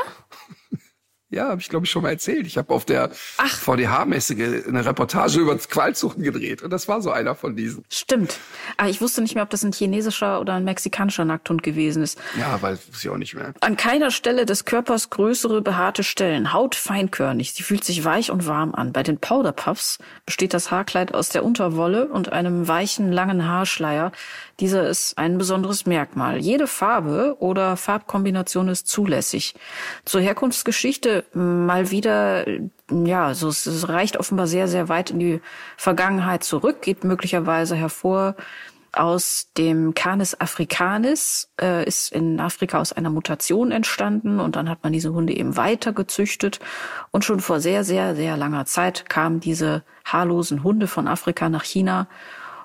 Ja, 1.30 1.48
habe 1.48 1.60
ich 1.60 1.68
glaube 1.68 1.86
ich 1.86 1.92
schon 1.92 2.02
mal 2.02 2.10
erzählt. 2.10 2.44
Ich 2.46 2.58
habe 2.58 2.74
auf 2.74 2.84
der 2.84 3.10
VDH-Messe 3.10 4.34
eine 4.66 4.84
Reportage 4.84 5.38
über 5.38 5.56
Qualzuchten 5.56 6.24
gedreht 6.24 6.62
und 6.62 6.70
das 6.70 6.88
war 6.88 7.00
so 7.00 7.12
einer 7.12 7.36
von 7.36 7.54
diesen. 7.54 7.84
Stimmt. 7.88 8.38
Aber 8.76 8.88
ich 8.88 9.00
wusste 9.00 9.22
nicht 9.22 9.36
mehr, 9.36 9.44
ob 9.44 9.50
das 9.50 9.62
ein 9.62 9.72
chinesischer 9.72 10.40
oder 10.40 10.54
ein 10.54 10.64
mexikanischer 10.64 11.24
Nackthund 11.24 11.62
gewesen 11.62 12.02
ist. 12.02 12.18
Ja, 12.36 12.60
weiß 12.60 12.80
ich 13.00 13.08
auch 13.08 13.16
nicht 13.16 13.34
mehr. 13.34 13.54
An 13.60 13.76
keiner 13.76 14.10
Stelle 14.10 14.44
des 14.44 14.64
Körpers 14.64 15.10
größere 15.10 15.62
behaarte 15.62 16.02
Stellen. 16.02 16.52
Haut 16.52 16.74
feinkörnig. 16.74 17.52
Sie 17.52 17.62
fühlt 17.62 17.84
sich 17.84 18.04
weich 18.04 18.32
und 18.32 18.48
warm 18.48 18.74
an. 18.74 18.92
Bei 18.92 19.04
den 19.04 19.18
Powder 19.18 19.52
Puffs 19.52 19.98
besteht 20.26 20.52
das 20.52 20.72
Haarkleid 20.72 21.14
aus 21.14 21.28
der 21.28 21.44
Unterwolle 21.44 22.08
und 22.08 22.32
einem 22.32 22.66
weichen, 22.66 23.12
langen 23.12 23.46
Haarschleier. 23.46 24.10
Dieser 24.58 24.88
ist 24.88 25.16
ein 25.16 25.38
besonderes 25.38 25.86
Merkmal. 25.86 26.38
Jede 26.38 26.66
Farbe 26.66 27.36
oder 27.38 27.76
Farbkombination 27.76 28.68
ist 28.68 28.88
zulässig. 28.88 29.54
Zur 30.04 30.20
Herkunftsgeschichte 30.20 31.19
mal 31.32 31.90
wieder, 31.90 32.46
ja, 32.90 33.34
so, 33.34 33.48
es 33.48 33.66
es 33.66 33.88
reicht 33.88 34.16
offenbar 34.16 34.46
sehr, 34.46 34.68
sehr 34.68 34.88
weit 34.88 35.10
in 35.10 35.18
die 35.18 35.40
Vergangenheit 35.76 36.44
zurück, 36.44 36.82
geht 36.82 37.04
möglicherweise 37.04 37.76
hervor 37.76 38.36
aus 38.92 39.48
dem 39.56 39.94
Canis 39.94 40.38
africanis, 40.40 41.50
äh, 41.60 41.84
ist 41.84 42.12
in 42.12 42.40
Afrika 42.40 42.80
aus 42.80 42.92
einer 42.92 43.10
Mutation 43.10 43.70
entstanden 43.70 44.40
und 44.40 44.56
dann 44.56 44.68
hat 44.68 44.82
man 44.82 44.92
diese 44.92 45.12
Hunde 45.12 45.36
eben 45.36 45.56
weiter 45.56 45.92
gezüchtet. 45.92 46.60
Und 47.10 47.24
schon 47.24 47.40
vor 47.40 47.60
sehr, 47.60 47.84
sehr, 47.84 48.16
sehr 48.16 48.36
langer 48.36 48.66
Zeit 48.66 49.08
kamen 49.08 49.40
diese 49.40 49.84
haarlosen 50.04 50.64
Hunde 50.64 50.86
von 50.86 51.06
Afrika 51.06 51.48
nach 51.48 51.64
China 51.64 52.08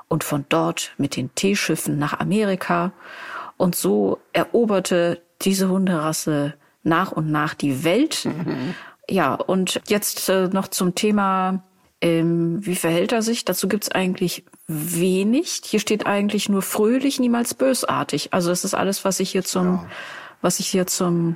und 0.08 0.24
von 0.24 0.46
dort 0.50 0.94
mit 0.98 1.16
den 1.16 1.34
Teeschiffen 1.36 2.00
nach 2.00 2.20
Amerika. 2.20 2.92
Und 3.58 3.76
so 3.76 4.20
eroberte 4.34 5.22
diese 5.42 5.70
Hunderasse 5.70 6.56
nach 6.86 7.12
und 7.12 7.32
nach 7.32 7.54
die 7.54 7.84
Welt. 7.84 8.28
Ja, 9.10 9.36
und 9.36 9.82
jetzt 9.88 10.30
äh, 10.30 10.48
noch 10.48 10.68
zum 10.68 10.96
Thema 10.96 11.64
ähm, 12.02 12.66
wie 12.66 12.76
verhält 12.76 13.12
er 13.14 13.22
sich? 13.22 13.46
Dazu 13.46 13.68
gibt's 13.68 13.90
eigentlich 13.90 14.46
wenig. 14.68 15.62
Hier 15.64 15.80
steht 15.80 16.06
eigentlich 16.06 16.50
nur 16.50 16.62
fröhlich, 16.62 17.20
niemals 17.20 17.54
bösartig. 17.54 18.34
Also 18.34 18.50
das 18.50 18.64
ist 18.64 18.74
alles, 18.74 19.06
was 19.06 19.20
ich 19.20 19.32
hier 19.32 19.44
zum, 19.44 19.86
was 20.42 20.60
ich 20.60 20.68
hier 20.68 20.88
zum 20.88 21.36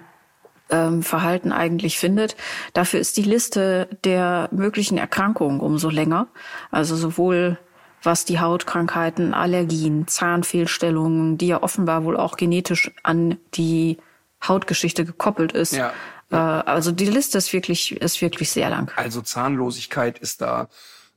ähm, 0.70 1.02
Verhalten 1.02 1.52
eigentlich 1.52 1.98
findet. 1.98 2.36
Dafür 2.74 3.00
ist 3.00 3.18
die 3.18 3.24
Liste 3.24 3.88
der 4.04 4.50
möglichen 4.52 4.98
Erkrankungen 4.98 5.60
umso 5.60 5.90
länger. 5.90 6.28
Also 6.72 6.96
sowohl 6.96 7.58
was 8.04 8.24
die 8.24 8.40
Hautkrankheiten, 8.40 9.34
Allergien, 9.34 10.08
Zahnfehlstellungen, 10.08 11.38
die 11.38 11.48
ja 11.48 11.64
offenbar 11.64 12.06
wohl 12.06 12.16
auch 12.16 12.38
genetisch 12.38 12.92
an 13.04 13.38
die 13.56 13.98
Hautgeschichte 14.47 15.06
gekoppelt 15.06 15.52
ist. 15.52 15.73
Ja. 15.73 15.93
Äh, 16.32 16.36
also 16.36 16.91
die 16.91 17.06
Liste 17.06 17.38
ist 17.38 17.52
wirklich, 17.54 17.93
ist 17.93 18.21
wirklich 18.21 18.49
sehr 18.49 18.69
lang. 18.69 18.91
Also 18.95 19.21
Zahnlosigkeit 19.21 20.19
ist 20.19 20.41
da 20.41 20.69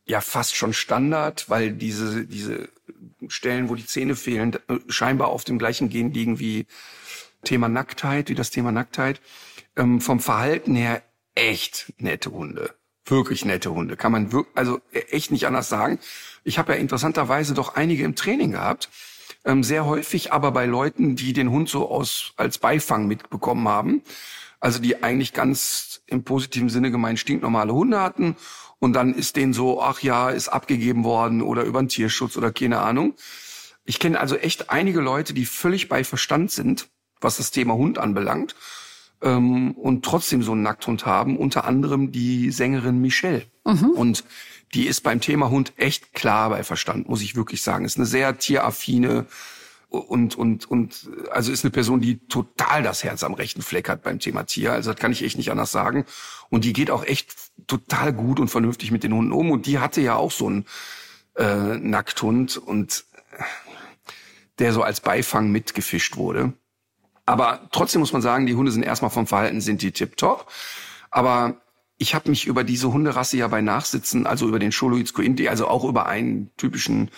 ja 0.04 0.20
fast 0.20 0.56
schon 0.56 0.72
Standard, 0.72 1.48
weil 1.48 1.72
diese, 1.72 2.26
diese 2.26 2.68
Stellen, 3.28 3.68
wo 3.68 3.74
die 3.74 3.86
Zähne 3.86 4.16
fehlen, 4.16 4.54
äh, 4.68 4.78
scheinbar 4.88 5.28
auf 5.28 5.44
dem 5.44 5.58
gleichen 5.58 5.88
Gen 5.88 6.12
liegen 6.12 6.38
wie 6.38 6.66
Thema 7.44 7.68
Nacktheit, 7.68 8.28
wie 8.28 8.34
das 8.34 8.50
Thema 8.50 8.72
Nacktheit. 8.72 9.20
Ähm, 9.76 10.00
vom 10.00 10.20
Verhalten 10.20 10.74
her 10.74 11.02
echt 11.34 11.92
nette 11.98 12.30
Hunde. 12.30 12.74
Wirklich 13.04 13.44
nette 13.44 13.72
Hunde. 13.72 13.96
Kann 13.96 14.12
man 14.12 14.32
wirklich, 14.32 14.56
also 14.56 14.80
äh, 14.92 15.00
echt 15.10 15.30
nicht 15.30 15.46
anders 15.46 15.68
sagen. 15.68 15.98
Ich 16.44 16.58
habe 16.58 16.72
ja 16.72 16.78
interessanterweise 16.78 17.54
doch 17.54 17.74
einige 17.74 18.04
im 18.04 18.14
Training 18.14 18.52
gehabt. 18.52 18.88
Ähm, 19.44 19.64
sehr 19.64 19.86
häufig 19.86 20.32
aber 20.32 20.52
bei 20.52 20.66
Leuten, 20.66 21.16
die 21.16 21.32
den 21.32 21.50
Hund 21.50 21.68
so 21.68 21.90
aus, 21.90 22.32
als 22.36 22.58
Beifang 22.58 23.06
mitbekommen 23.06 23.66
haben. 23.68 24.02
Also 24.60 24.78
die 24.78 25.02
eigentlich 25.02 25.32
ganz 25.32 26.02
im 26.06 26.22
positiven 26.22 26.68
Sinne 26.68 26.90
gemeint 26.90 27.18
stinknormale 27.18 27.74
Hunde 27.74 28.00
hatten. 28.00 28.36
Und 28.78 28.92
dann 28.94 29.14
ist 29.14 29.36
denen 29.36 29.52
so, 29.52 29.82
ach 29.82 30.00
ja, 30.00 30.30
ist 30.30 30.48
abgegeben 30.48 31.04
worden 31.04 31.42
oder 31.42 31.62
über 31.64 31.80
den 31.80 31.88
Tierschutz 31.88 32.36
oder 32.36 32.52
keine 32.52 32.80
Ahnung. 32.80 33.14
Ich 33.84 33.98
kenne 33.98 34.20
also 34.20 34.36
echt 34.36 34.70
einige 34.70 35.00
Leute, 35.00 35.34
die 35.34 35.44
völlig 35.44 35.88
bei 35.88 36.04
Verstand 36.04 36.50
sind, 36.50 36.88
was 37.20 37.36
das 37.36 37.50
Thema 37.50 37.74
Hund 37.74 37.98
anbelangt, 37.98 38.54
ähm, 39.22 39.72
und 39.72 40.04
trotzdem 40.04 40.42
so 40.42 40.52
einen 40.52 40.62
Nackthund 40.62 41.06
haben. 41.06 41.36
Unter 41.36 41.64
anderem 41.64 42.12
die 42.12 42.50
Sängerin 42.50 43.00
Michelle. 43.00 43.42
Und 43.94 44.24
die 44.74 44.86
ist 44.86 45.02
beim 45.02 45.20
Thema 45.20 45.50
Hund 45.50 45.72
echt 45.76 46.14
klar 46.14 46.50
bei 46.50 46.64
Verstand, 46.64 47.08
muss 47.08 47.22
ich 47.22 47.36
wirklich 47.36 47.62
sagen. 47.62 47.84
Ist 47.84 47.98
eine 47.98 48.06
sehr 48.06 48.38
tieraffine 48.38 49.26
und 49.88 50.36
und 50.36 50.70
und 50.70 51.10
also 51.30 51.52
ist 51.52 51.64
eine 51.64 51.70
Person, 51.70 52.00
die 52.00 52.26
total 52.26 52.82
das 52.82 53.04
Herz 53.04 53.22
am 53.24 53.34
rechten 53.34 53.60
Fleck 53.60 53.90
hat 53.90 54.02
beim 54.02 54.18
Thema 54.18 54.44
Tier. 54.44 54.72
Also 54.72 54.92
das 54.92 55.00
kann 55.00 55.12
ich 55.12 55.22
echt 55.22 55.36
nicht 55.36 55.50
anders 55.50 55.70
sagen. 55.70 56.06
Und 56.48 56.64
die 56.64 56.72
geht 56.72 56.90
auch 56.90 57.04
echt 57.04 57.34
total 57.66 58.12
gut 58.12 58.40
und 58.40 58.48
vernünftig 58.48 58.90
mit 58.90 59.04
den 59.04 59.12
Hunden 59.12 59.32
um. 59.32 59.50
Und 59.50 59.66
die 59.66 59.78
hatte 59.78 60.00
ja 60.00 60.16
auch 60.16 60.32
so 60.32 60.46
einen 60.46 60.66
äh, 61.36 61.76
Nackthund 61.76 62.56
und 62.56 63.04
der 64.58 64.72
so 64.72 64.82
als 64.82 65.00
Beifang 65.00 65.50
mitgefischt 65.50 66.16
wurde. 66.16 66.54
Aber 67.26 67.68
trotzdem 67.72 68.00
muss 68.00 68.12
man 68.12 68.22
sagen, 68.22 68.46
die 68.46 68.54
Hunde 68.54 68.72
sind 68.72 68.82
erstmal 68.82 69.10
vom 69.10 69.26
Verhalten 69.26 69.60
sind 69.60 69.82
die 69.82 69.92
tipptopp. 69.92 70.50
Aber 71.10 71.60
ich 71.98 72.14
habe 72.14 72.30
mich 72.30 72.46
über 72.46 72.64
diese 72.64 72.92
Hunderasse 72.92 73.36
ja 73.36 73.48
bei 73.48 73.60
Nachsitzen, 73.60 74.26
also 74.26 74.48
über 74.48 74.58
den 74.58 74.72
Choloids 74.72 75.12
Cointi, 75.12 75.48
also 75.48 75.68
auch 75.68 75.84
über 75.84 76.06
einen 76.06 76.50
typischen 76.56 77.10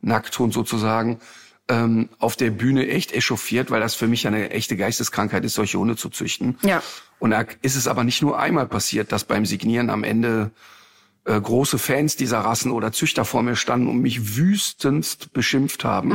Nackthund 0.00 0.54
sozusagen, 0.54 1.20
ähm, 1.68 2.08
auf 2.18 2.36
der 2.36 2.50
Bühne 2.50 2.88
echt 2.88 3.12
echauffiert, 3.12 3.70
weil 3.70 3.80
das 3.80 3.94
für 3.94 4.08
mich 4.08 4.24
ja 4.24 4.30
eine 4.30 4.50
echte 4.50 4.76
Geisteskrankheit 4.76 5.44
ist, 5.44 5.54
solche 5.54 5.78
Hunde 5.78 5.96
zu 5.96 6.08
züchten. 6.08 6.58
Ja. 6.62 6.82
Und 7.18 7.30
da 7.30 7.44
ist 7.62 7.76
es 7.76 7.86
aber 7.86 8.02
nicht 8.02 8.22
nur 8.22 8.38
einmal 8.38 8.66
passiert, 8.66 9.12
dass 9.12 9.24
beim 9.24 9.46
Signieren 9.46 9.90
am 9.90 10.04
Ende 10.04 10.50
äh, 11.24 11.38
große 11.38 11.78
Fans 11.78 12.16
dieser 12.16 12.40
Rassen 12.40 12.72
oder 12.72 12.92
Züchter 12.92 13.24
vor 13.24 13.42
mir 13.42 13.56
standen 13.56 13.88
und 13.88 14.00
mich 14.00 14.36
wüstendst 14.36 15.32
beschimpft 15.32 15.84
haben. 15.84 16.10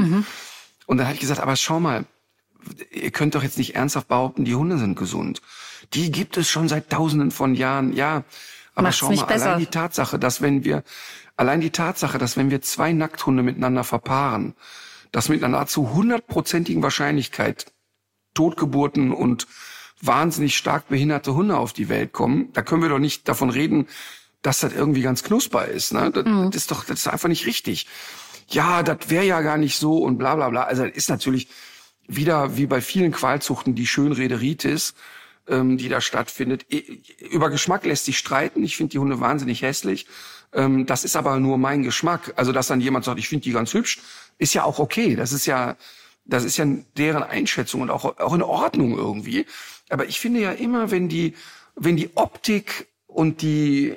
Und 0.87 0.97
dann 0.97 1.07
habe 1.07 1.15
ich 1.15 1.21
gesagt, 1.21 1.39
aber 1.39 1.55
schau 1.55 1.79
mal, 1.79 2.05
ihr 2.91 3.11
könnt 3.11 3.35
doch 3.35 3.43
jetzt 3.43 3.57
nicht 3.57 3.75
ernsthaft 3.75 4.07
behaupten, 4.07 4.45
die 4.45 4.55
Hunde 4.55 4.77
sind 4.77 4.97
gesund. 4.97 5.41
Die 5.93 6.11
gibt 6.11 6.37
es 6.37 6.49
schon 6.49 6.67
seit 6.67 6.89
tausenden 6.89 7.31
von 7.31 7.55
Jahren, 7.55 7.93
ja. 7.93 8.23
Aber 8.73 8.83
Macht's 8.83 8.97
schau 8.97 9.11
mal, 9.11 9.25
besser. 9.25 9.45
allein 9.47 9.59
die 9.59 9.65
Tatsache, 9.67 10.19
dass 10.19 10.41
wenn 10.41 10.63
wir, 10.65 10.83
allein 11.37 11.61
die 11.61 11.69
Tatsache, 11.69 12.17
dass 12.17 12.35
wenn 12.37 12.49
wir 12.49 12.61
zwei 12.61 12.91
Nackthunde 12.91 13.43
miteinander 13.43 13.83
verpaaren, 13.83 14.53
dass 15.11 15.29
mit 15.29 15.43
einer 15.43 15.57
nahezu 15.57 15.93
hundertprozentigen 15.93 16.83
Wahrscheinlichkeit 16.83 17.71
Totgeburten 18.33 19.11
und 19.13 19.47
wahnsinnig 20.01 20.57
stark 20.57 20.89
behinderte 20.89 21.33
Hunde 21.35 21.57
auf 21.57 21.71
die 21.71 21.87
Welt 21.87 22.11
kommen, 22.11 22.51
da 22.53 22.61
können 22.61 22.81
wir 22.81 22.89
doch 22.89 22.99
nicht 22.99 23.27
davon 23.29 23.49
reden, 23.49 23.87
dass 24.41 24.59
das 24.59 24.73
irgendwie 24.73 25.01
ganz 25.01 25.23
knusper 25.23 25.65
ist. 25.65 25.93
Ne? 25.93 26.11
Das, 26.11 26.25
Mhm. 26.25 26.51
das 26.51 26.63
ist 26.63 26.71
doch, 26.71 26.83
das 26.83 26.99
ist 26.99 27.07
einfach 27.07 27.29
nicht 27.29 27.45
richtig. 27.45 27.87
Ja, 28.49 28.83
das 28.83 29.09
wäre 29.09 29.25
ja 29.25 29.41
gar 29.41 29.57
nicht 29.57 29.77
so 29.79 29.97
und 29.99 30.17
bla 30.17 30.35
bla 30.35 30.49
bla. 30.49 30.63
Also 30.63 30.83
das 30.85 30.95
ist 30.95 31.09
natürlich 31.09 31.47
wieder 32.07 32.57
wie 32.57 32.67
bei 32.67 32.81
vielen 32.81 33.11
Qualzuchten 33.13 33.73
die 33.73 33.87
Schönrederitis, 33.87 34.93
ähm, 35.47 35.77
die 35.77 35.89
da 35.89 36.01
stattfindet. 36.01 36.65
Über 37.31 37.49
Geschmack 37.49 37.85
lässt 37.85 38.05
sich 38.05 38.17
streiten. 38.17 38.63
Ich 38.63 38.77
finde 38.77 38.91
die 38.91 38.99
Hunde 38.99 39.19
wahnsinnig 39.19 39.61
hässlich. 39.61 40.07
Ähm, 40.53 40.85
das 40.85 41.03
ist 41.03 41.15
aber 41.15 41.39
nur 41.39 41.57
mein 41.57 41.83
Geschmack. 41.83 42.33
Also 42.35 42.51
dass 42.51 42.67
dann 42.67 42.81
jemand 42.81 43.05
sagt, 43.05 43.19
ich 43.19 43.29
finde 43.29 43.43
die 43.43 43.51
ganz 43.51 43.73
hübsch, 43.73 43.99
ist 44.37 44.53
ja 44.53 44.63
auch 44.63 44.79
okay. 44.79 45.15
Das 45.15 45.31
ist 45.31 45.45
ja, 45.45 45.75
das 46.25 46.43
ist 46.43 46.57
ja 46.57 46.65
deren 46.97 47.23
Einschätzung 47.23 47.81
und 47.81 47.89
auch, 47.89 48.17
auch 48.19 48.33
in 48.33 48.41
Ordnung 48.41 48.97
irgendwie. 48.97 49.45
Aber 49.89 50.05
ich 50.07 50.19
finde 50.19 50.41
ja 50.41 50.51
immer, 50.51 50.91
wenn 50.91 51.09
die, 51.09 51.35
wenn 51.75 51.95
die 51.97 52.15
Optik 52.15 52.87
und 53.07 53.41
die 53.41 53.95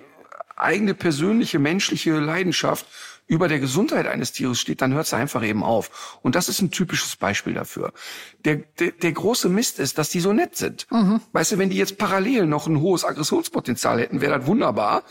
eigene 0.57 0.95
persönliche 0.95 1.59
menschliche 1.59 2.19
Leidenschaft 2.19 2.87
über 3.29 3.47
der 3.47 3.61
Gesundheit 3.61 4.07
eines 4.07 4.33
Tieres 4.33 4.59
steht, 4.59 4.81
dann 4.83 4.95
hört 4.95 5.07
es 5.07 5.15
einfach 5.15 5.45
eben 5.45 5.63
auf. 5.63 6.19
Und 6.23 6.35
das 6.35 6.49
ist 6.49 6.61
ein 6.61 6.71
typisches 6.71 7.15
Beispiel 7.15 7.55
dafür. 7.55 7.93
Der, 8.45 8.57
der, 8.57 8.93
der 8.93 9.13
große 9.13 9.49
Mist 9.49 9.79
ist, 9.79 9.99
dass 9.99 10.09
die 10.09 10.21
so 10.21 10.33
nett 10.33 10.57
sind. 10.57 10.87
Weißt 11.33 11.53
du, 11.53 11.59
wenn 11.59 11.71
die 11.71 11.77
jetzt 11.77 11.99
parallel 11.99 12.47
noch 12.47 12.67
ein 12.67 12.81
hohes 12.81 13.05
Aggressionspotenzial 13.05 14.01
hätten, 14.01 14.21
wäre 14.21 14.39
das 14.39 14.47
wunderbar, 14.47 15.05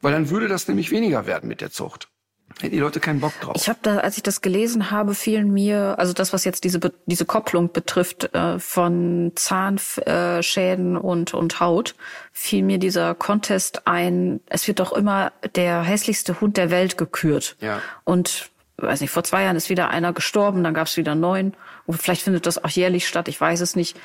weil 0.00 0.12
dann 0.12 0.30
würde 0.30 0.48
das 0.48 0.66
nämlich 0.66 0.90
weniger 0.90 1.26
werden 1.26 1.48
mit 1.48 1.60
der 1.60 1.70
Zucht. 1.70 2.08
Hätten 2.60 2.74
die 2.74 2.80
Leute 2.80 2.98
keinen 2.98 3.20
Bock 3.20 3.32
drauf. 3.40 3.54
Ich 3.56 3.68
habe 3.68 3.78
da, 3.82 3.98
als 3.98 4.16
ich 4.16 4.22
das 4.22 4.40
gelesen 4.40 4.90
habe, 4.90 5.14
fielen 5.14 5.52
mir, 5.52 5.94
also 5.98 6.12
das, 6.12 6.32
was 6.32 6.44
jetzt 6.44 6.64
diese 6.64 6.80
diese 7.06 7.24
Kopplung 7.24 7.72
betrifft 7.72 8.34
äh, 8.34 8.58
von 8.58 9.32
Zahnschäden 9.36 10.96
und 10.96 11.34
und 11.34 11.60
Haut, 11.60 11.94
fiel 12.32 12.64
mir 12.64 12.78
dieser 12.78 13.14
Contest 13.14 13.86
ein. 13.86 14.40
Es 14.46 14.66
wird 14.66 14.80
doch 14.80 14.92
immer 14.92 15.32
der 15.54 15.82
hässlichste 15.82 16.40
Hund 16.40 16.56
der 16.56 16.70
Welt 16.70 16.98
gekürt. 16.98 17.56
Ja. 17.60 17.80
Und 18.04 18.50
weiß 18.78 19.00
nicht, 19.00 19.10
vor 19.10 19.24
zwei 19.24 19.42
Jahren 19.44 19.56
ist 19.56 19.70
wieder 19.70 19.88
einer 19.90 20.12
gestorben, 20.12 20.64
dann 20.64 20.74
gab 20.74 20.86
es 20.86 20.96
wieder 20.96 21.14
neun. 21.14 21.54
Und 21.86 22.00
vielleicht 22.00 22.22
findet 22.22 22.46
das 22.46 22.62
auch 22.62 22.70
jährlich 22.70 23.06
statt, 23.06 23.28
ich 23.28 23.40
weiß 23.40 23.60
es 23.60 23.76
nicht. 23.76 23.96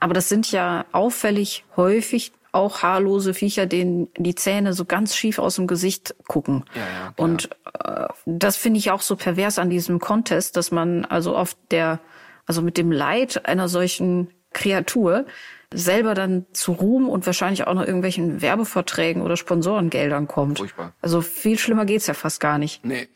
Aber 0.00 0.14
das 0.14 0.28
sind 0.28 0.52
ja 0.52 0.84
auffällig 0.92 1.64
häufig 1.76 2.32
auch 2.56 2.82
haarlose 2.82 3.34
Viecher, 3.34 3.66
denen 3.66 4.08
die 4.16 4.34
Zähne 4.34 4.72
so 4.72 4.84
ganz 4.84 5.14
schief 5.14 5.38
aus 5.38 5.56
dem 5.56 5.66
Gesicht 5.66 6.14
gucken. 6.26 6.64
Ja, 6.74 6.80
ja, 6.80 6.86
klar. 6.86 7.12
Und 7.16 7.50
äh, 7.84 8.08
das 8.26 8.56
finde 8.56 8.78
ich 8.78 8.90
auch 8.90 9.02
so 9.02 9.14
pervers 9.16 9.58
an 9.58 9.70
diesem 9.70 10.00
Contest, 10.00 10.56
dass 10.56 10.70
man 10.70 11.04
also 11.04 11.36
auf 11.36 11.56
der, 11.70 12.00
also 12.46 12.62
mit 12.62 12.76
dem 12.78 12.90
Leid 12.90 13.46
einer 13.46 13.68
solchen 13.68 14.30
Kreatur 14.52 15.26
selber 15.74 16.14
dann 16.14 16.46
zu 16.52 16.72
Ruhm 16.72 17.08
und 17.08 17.26
wahrscheinlich 17.26 17.66
auch 17.66 17.74
noch 17.74 17.84
irgendwelchen 17.84 18.40
Werbeverträgen 18.40 19.22
oder 19.22 19.36
Sponsorengeldern 19.36 20.26
kommt. 20.26 20.58
Furchtbar. 20.58 20.92
Also 21.02 21.20
viel 21.20 21.58
schlimmer 21.58 21.84
geht's 21.84 22.06
ja 22.06 22.14
fast 22.14 22.40
gar 22.40 22.58
nicht. 22.58 22.84
Nee. 22.84 23.08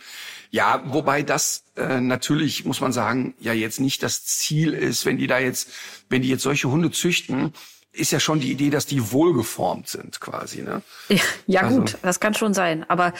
Ja, 0.50 0.82
wobei 0.86 1.22
das 1.22 1.64
äh, 1.76 2.00
natürlich, 2.00 2.64
muss 2.64 2.80
man 2.80 2.92
sagen, 2.92 3.34
ja 3.38 3.52
jetzt 3.52 3.78
nicht 3.78 4.02
das 4.02 4.24
Ziel 4.24 4.74
ist, 4.74 5.06
wenn 5.06 5.16
die 5.16 5.28
da 5.28 5.38
jetzt, 5.38 5.70
wenn 6.08 6.22
die 6.22 6.28
jetzt 6.28 6.42
solche 6.42 6.68
Hunde 6.68 6.90
züchten, 6.90 7.52
ist 7.92 8.12
ja 8.12 8.20
schon 8.20 8.38
die 8.38 8.52
Idee, 8.52 8.70
dass 8.70 8.86
die 8.86 9.10
wohlgeformt 9.10 9.88
sind 9.88 10.20
quasi, 10.20 10.62
ne? 10.62 10.82
Ja, 11.08 11.16
ja 11.46 11.60
Also- 11.62 11.80
gut, 11.80 11.98
das 12.02 12.20
kann 12.20 12.34
schon 12.34 12.54
sein. 12.54 12.84
Aber 12.88 13.12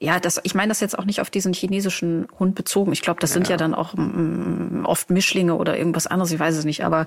ja, 0.00 0.18
das, 0.18 0.40
ich 0.42 0.54
meine 0.54 0.70
das 0.70 0.80
jetzt 0.80 0.98
auch 0.98 1.04
nicht 1.04 1.20
auf 1.20 1.30
diesen 1.30 1.52
chinesischen 1.52 2.26
Hund 2.38 2.56
bezogen. 2.56 2.92
Ich 2.92 3.02
glaube, 3.02 3.20
das 3.20 3.32
sind 3.32 3.48
ja 3.48 3.56
dann 3.56 3.72
auch 3.72 3.94
mm, 3.94 4.84
oft 4.84 5.10
Mischlinge 5.10 5.54
oder 5.54 5.78
irgendwas 5.78 6.08
anderes, 6.08 6.32
ich 6.32 6.40
weiß 6.40 6.56
es 6.56 6.64
nicht. 6.64 6.84
Aber 6.84 7.06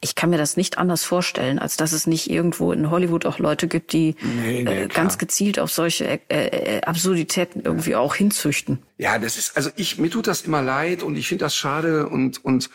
ich 0.00 0.16
kann 0.16 0.30
mir 0.30 0.38
das 0.38 0.56
nicht 0.56 0.76
anders 0.76 1.04
vorstellen, 1.04 1.60
als 1.60 1.76
dass 1.76 1.92
es 1.92 2.08
nicht 2.08 2.28
irgendwo 2.28 2.72
in 2.72 2.90
Hollywood 2.90 3.26
auch 3.26 3.38
Leute 3.38 3.68
gibt, 3.68 3.92
die 3.92 4.16
Nee, 4.20 4.64
nee, 4.64 4.82
äh, 4.82 4.88
ganz 4.88 5.18
gezielt 5.18 5.60
auf 5.60 5.70
solche 5.70 6.20
äh, 6.28 6.78
äh, 6.78 6.80
Absurditäten 6.82 7.62
irgendwie 7.62 7.94
auch 7.94 8.16
hinzüchten. 8.16 8.82
Ja, 8.98 9.18
das 9.20 9.36
ist, 9.36 9.56
also 9.56 9.70
ich, 9.76 9.98
mir 9.98 10.10
tut 10.10 10.26
das 10.26 10.42
immer 10.42 10.62
leid 10.62 11.04
und 11.04 11.16
ich 11.16 11.28
finde 11.28 11.44
das 11.44 11.54
schade 11.54 12.08
und, 12.08 12.44
und 12.44 12.70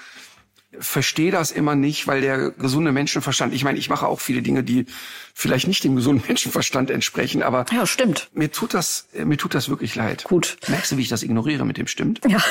verstehe 0.80 1.32
das 1.32 1.51
immer 1.51 1.76
nicht, 1.76 2.07
weil 2.07 2.22
der 2.22 2.51
gesunde 2.51 2.91
Menschenverstand, 2.91 3.53
ich 3.53 3.63
meine, 3.63 3.78
ich 3.78 3.89
mache 3.89 4.07
auch 4.07 4.19
viele 4.22 4.41
Dinge, 4.41 4.63
die 4.63 4.86
vielleicht 5.34 5.67
nicht 5.67 5.84
dem 5.84 5.95
gesunden 5.95 6.24
Menschenverstand 6.28 6.89
entsprechen, 6.89 7.43
aber 7.43 7.65
Ja, 7.72 7.86
stimmt. 7.86 8.30
mir 8.34 8.51
tut 8.51 8.74
das, 8.74 9.07
äh, 9.13 9.26
mir 9.26 9.38
tut 9.38 9.53
das 9.53 9.69
wirklich 9.69 9.95
leid. 9.95 10.24
Gut. 10.24 10.57
Merkst 10.67 10.91
du, 10.93 10.97
wie 10.97 11.01
ich 11.01 11.09
das 11.09 11.24
ignoriere 11.24 11.65
mit 11.65 11.78
dem 11.78 11.88
stimmt? 11.88 12.22
Ja. 12.28 12.41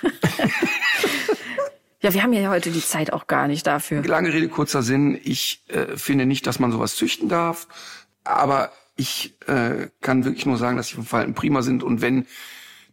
ja, 2.00 2.14
wir 2.14 2.22
haben 2.22 2.32
ja 2.32 2.48
heute 2.48 2.70
die 2.70 2.80
Zeit 2.84 3.12
auch 3.12 3.26
gar 3.26 3.48
nicht 3.48 3.66
dafür. 3.66 4.02
Lange 4.04 4.32
Rede, 4.32 4.48
kurzer 4.48 4.82
Sinn. 4.82 5.18
Ich 5.22 5.64
äh, 5.68 5.96
finde 5.96 6.26
nicht, 6.26 6.46
dass 6.46 6.58
man 6.60 6.70
sowas 6.72 6.94
züchten 6.94 7.28
darf. 7.28 7.66
Aber 8.24 8.72
ich 8.96 9.34
äh, 9.46 9.88
kann 10.00 10.24
wirklich 10.24 10.46
nur 10.46 10.58
sagen, 10.58 10.76
dass 10.76 10.88
die 10.88 11.02
Verhalten 11.02 11.34
prima 11.34 11.62
sind. 11.62 11.82
Und 11.82 12.00
wenn 12.02 12.26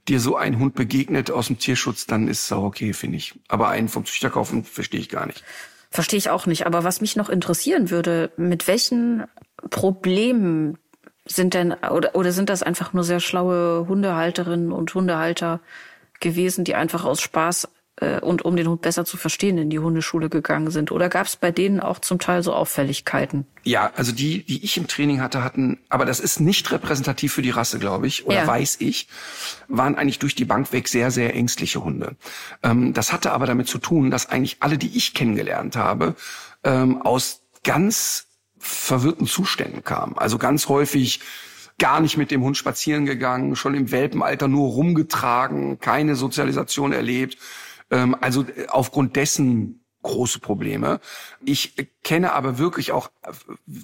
dir 0.08 0.20
so 0.20 0.36
ein 0.36 0.60
Hund 0.60 0.76
begegnet 0.76 1.32
aus 1.32 1.48
dem 1.48 1.58
Tierschutz, 1.58 2.06
dann 2.06 2.28
ist 2.28 2.46
es 2.46 2.52
auch 2.52 2.64
okay, 2.64 2.94
finde 2.94 3.18
ich. 3.18 3.40
Aber 3.48 3.70
einen 3.70 3.90
vom 3.90 4.06
Züchter 4.06 4.30
kaufen, 4.30 4.64
verstehe 4.64 5.00
ich 5.00 5.10
gar 5.10 5.26
nicht. 5.26 5.44
Verstehe 5.90 6.18
ich 6.18 6.30
auch 6.30 6.46
nicht. 6.46 6.66
Aber 6.66 6.84
was 6.84 7.02
mich 7.02 7.16
noch 7.16 7.30
interessieren 7.30 7.90
würde, 7.90 8.32
mit 8.38 8.68
welchen 8.68 9.24
Problemen 9.70 10.78
sind 11.26 11.54
denn, 11.54 11.74
oder, 11.74 12.16
oder 12.16 12.32
sind 12.32 12.50
das 12.50 12.62
einfach 12.62 12.94
nur 12.94 13.04
sehr 13.04 13.20
schlaue 13.20 13.88
Hundehalterinnen 13.88 14.72
und 14.72 14.94
Hundehalter 14.94 15.60
gewesen, 16.20 16.64
die 16.64 16.76
einfach 16.76 17.04
aus 17.04 17.22
Spaß 17.22 17.68
äh, 17.98 18.20
und 18.20 18.44
um 18.44 18.56
den 18.56 18.68
Hund 18.68 18.82
besser 18.82 19.06
zu 19.06 19.18
verstehen 19.18 19.58
in 19.58 19.70
die 19.70 19.80
Hundeschule 19.80 20.30
gegangen 20.30 20.72
sind? 20.72 20.92
Oder 20.92 21.10
gab 21.10 21.28
es 21.28 21.36
bei 21.36 21.52
denen 21.52 21.80
auch 21.80 22.00
zum 22.00 22.20
Teil 22.20 22.44
so 22.44 22.54
Auffälligkeiten? 22.54 23.46
Ja, 23.64 23.92
also 23.96 24.12
die, 24.12 24.44
die 24.44 24.64
ich 24.64 24.78
im 24.78 24.88
Training 24.88 25.22
hatte, 25.22 25.44
hatten, 25.44 25.80
aber 25.90 26.06
das 26.06 26.20
ist 26.20 26.40
nicht 26.40 26.72
repräsentativ 26.72 27.34
für 27.34 27.42
die 27.42 27.52
Rasse, 27.52 27.80
glaube 27.80 28.08
ich, 28.08 28.26
oder 28.26 28.38
Ja. 28.38 28.48
weiß 28.48 28.78
ich, 28.80 29.08
waren 29.68 29.96
eigentlich 29.96 30.20
durch 30.20 30.36
die 30.36 30.46
Bank 30.46 30.72
weg 30.74 30.88
sehr, 30.88 31.12
sehr 31.12 31.34
ängstliche 31.36 31.84
Hunde. 31.84 32.16
Ähm, 32.64 32.94
das 32.94 33.14
hatte 33.14 33.32
aber 33.32 33.46
damit 33.46 33.68
zu 33.68 33.78
tun, 33.78 34.12
dass 34.12 34.30
eigentlich 34.30 34.58
alle, 34.60 34.78
die 34.78 34.96
ich 34.96 35.14
kennengelernt 35.14 35.76
habe, 35.76 36.16
ähm, 36.64 37.02
aus 37.02 37.42
ganz 37.64 38.28
verwirrten 38.58 39.28
Zuständen 39.28 39.84
kamen. 39.84 40.18
Also 40.18 40.38
ganz 40.38 40.70
häufig 40.70 41.20
gar 41.78 42.00
nicht 42.00 42.18
mit 42.18 42.32
dem 42.32 42.42
Hund 42.42 42.58
spazieren 42.58 43.06
gegangen, 43.06 43.56
schon 43.56 43.76
im 43.76 43.92
Welpenalter 43.92 44.48
nur 44.48 44.70
rumgetragen, 44.70 45.80
keine 45.80 46.16
Sozialisation 46.16 46.94
erlebt. 46.94 47.38
Ähm, 47.92 48.16
also 48.20 48.44
äh, 48.44 48.68
aufgrund 48.68 49.16
dessen 49.16 49.86
große 50.02 50.40
Probleme. 50.40 51.00
Ich 51.44 51.78
äh, 51.78 51.88
kenne 52.04 52.34
aber 52.34 52.58
wirklich 52.58 52.92
auch 52.92 53.10
äh, 53.24 53.32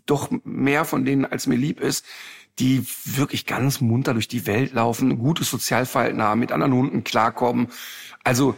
doch 0.06 0.30
mehr 0.44 0.86
von 0.86 1.06
denen, 1.06 1.26
als 1.26 1.48
mir 1.48 1.58
lieb 1.58 1.80
ist, 1.80 2.06
die 2.60 2.86
wirklich 3.06 3.46
ganz 3.46 3.82
munter 3.82 4.14
durch 4.14 4.28
die 4.28 4.46
Welt 4.46 4.74
laufen, 4.74 5.12
ein 5.12 5.20
gutes 5.20 5.50
Sozialverhalten 5.50 6.22
haben, 6.22 6.40
mit 6.40 6.52
anderen 6.52 6.74
Hunden 6.74 7.04
klarkommen. 7.04 7.70
Also 8.24 8.56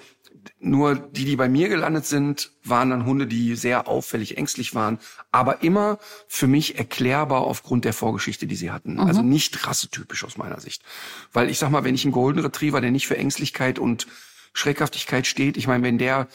Nur 0.59 0.95
die, 0.95 1.25
die 1.25 1.35
bei 1.35 1.47
mir 1.47 1.69
gelandet 1.69 2.05
sind, 2.05 2.51
waren 2.63 2.89
dann 2.89 3.05
Hunde, 3.05 3.27
die 3.27 3.55
sehr 3.55 3.87
auffällig 3.87 4.37
ängstlich 4.37 4.75
waren, 4.75 4.99
aber 5.31 5.61
immer 5.61 5.99
für 6.27 6.47
mich 6.47 6.77
erklärbar 6.77 7.41
aufgrund 7.41 7.85
der 7.85 7.93
Vorgeschichte, 7.93 8.47
die 8.47 8.55
sie 8.55 8.71
hatten. 8.71 8.99
Also 8.99 9.21
nicht 9.21 9.67
rassetypisch 9.67 10.23
aus 10.25 10.37
meiner 10.37 10.59
Sicht. 10.59 10.83
Weil 11.31 11.49
ich 11.49 11.59
sag 11.59 11.69
mal, 11.69 11.83
wenn 11.83 11.95
ich 11.95 12.03
einen 12.03 12.11
Golden 12.13 12.39
Retriever, 12.39 12.81
der 12.81 12.91
nicht 12.91 13.07
für 13.07 13.17
Ängstlichkeit 13.17 13.79
und 13.79 14.07
Schreckhaftigkeit 14.53 15.27
steht, 15.27 15.57
ich 15.57 15.67
meine, 15.67 15.83
wenn 15.83 15.97
der 15.97 16.27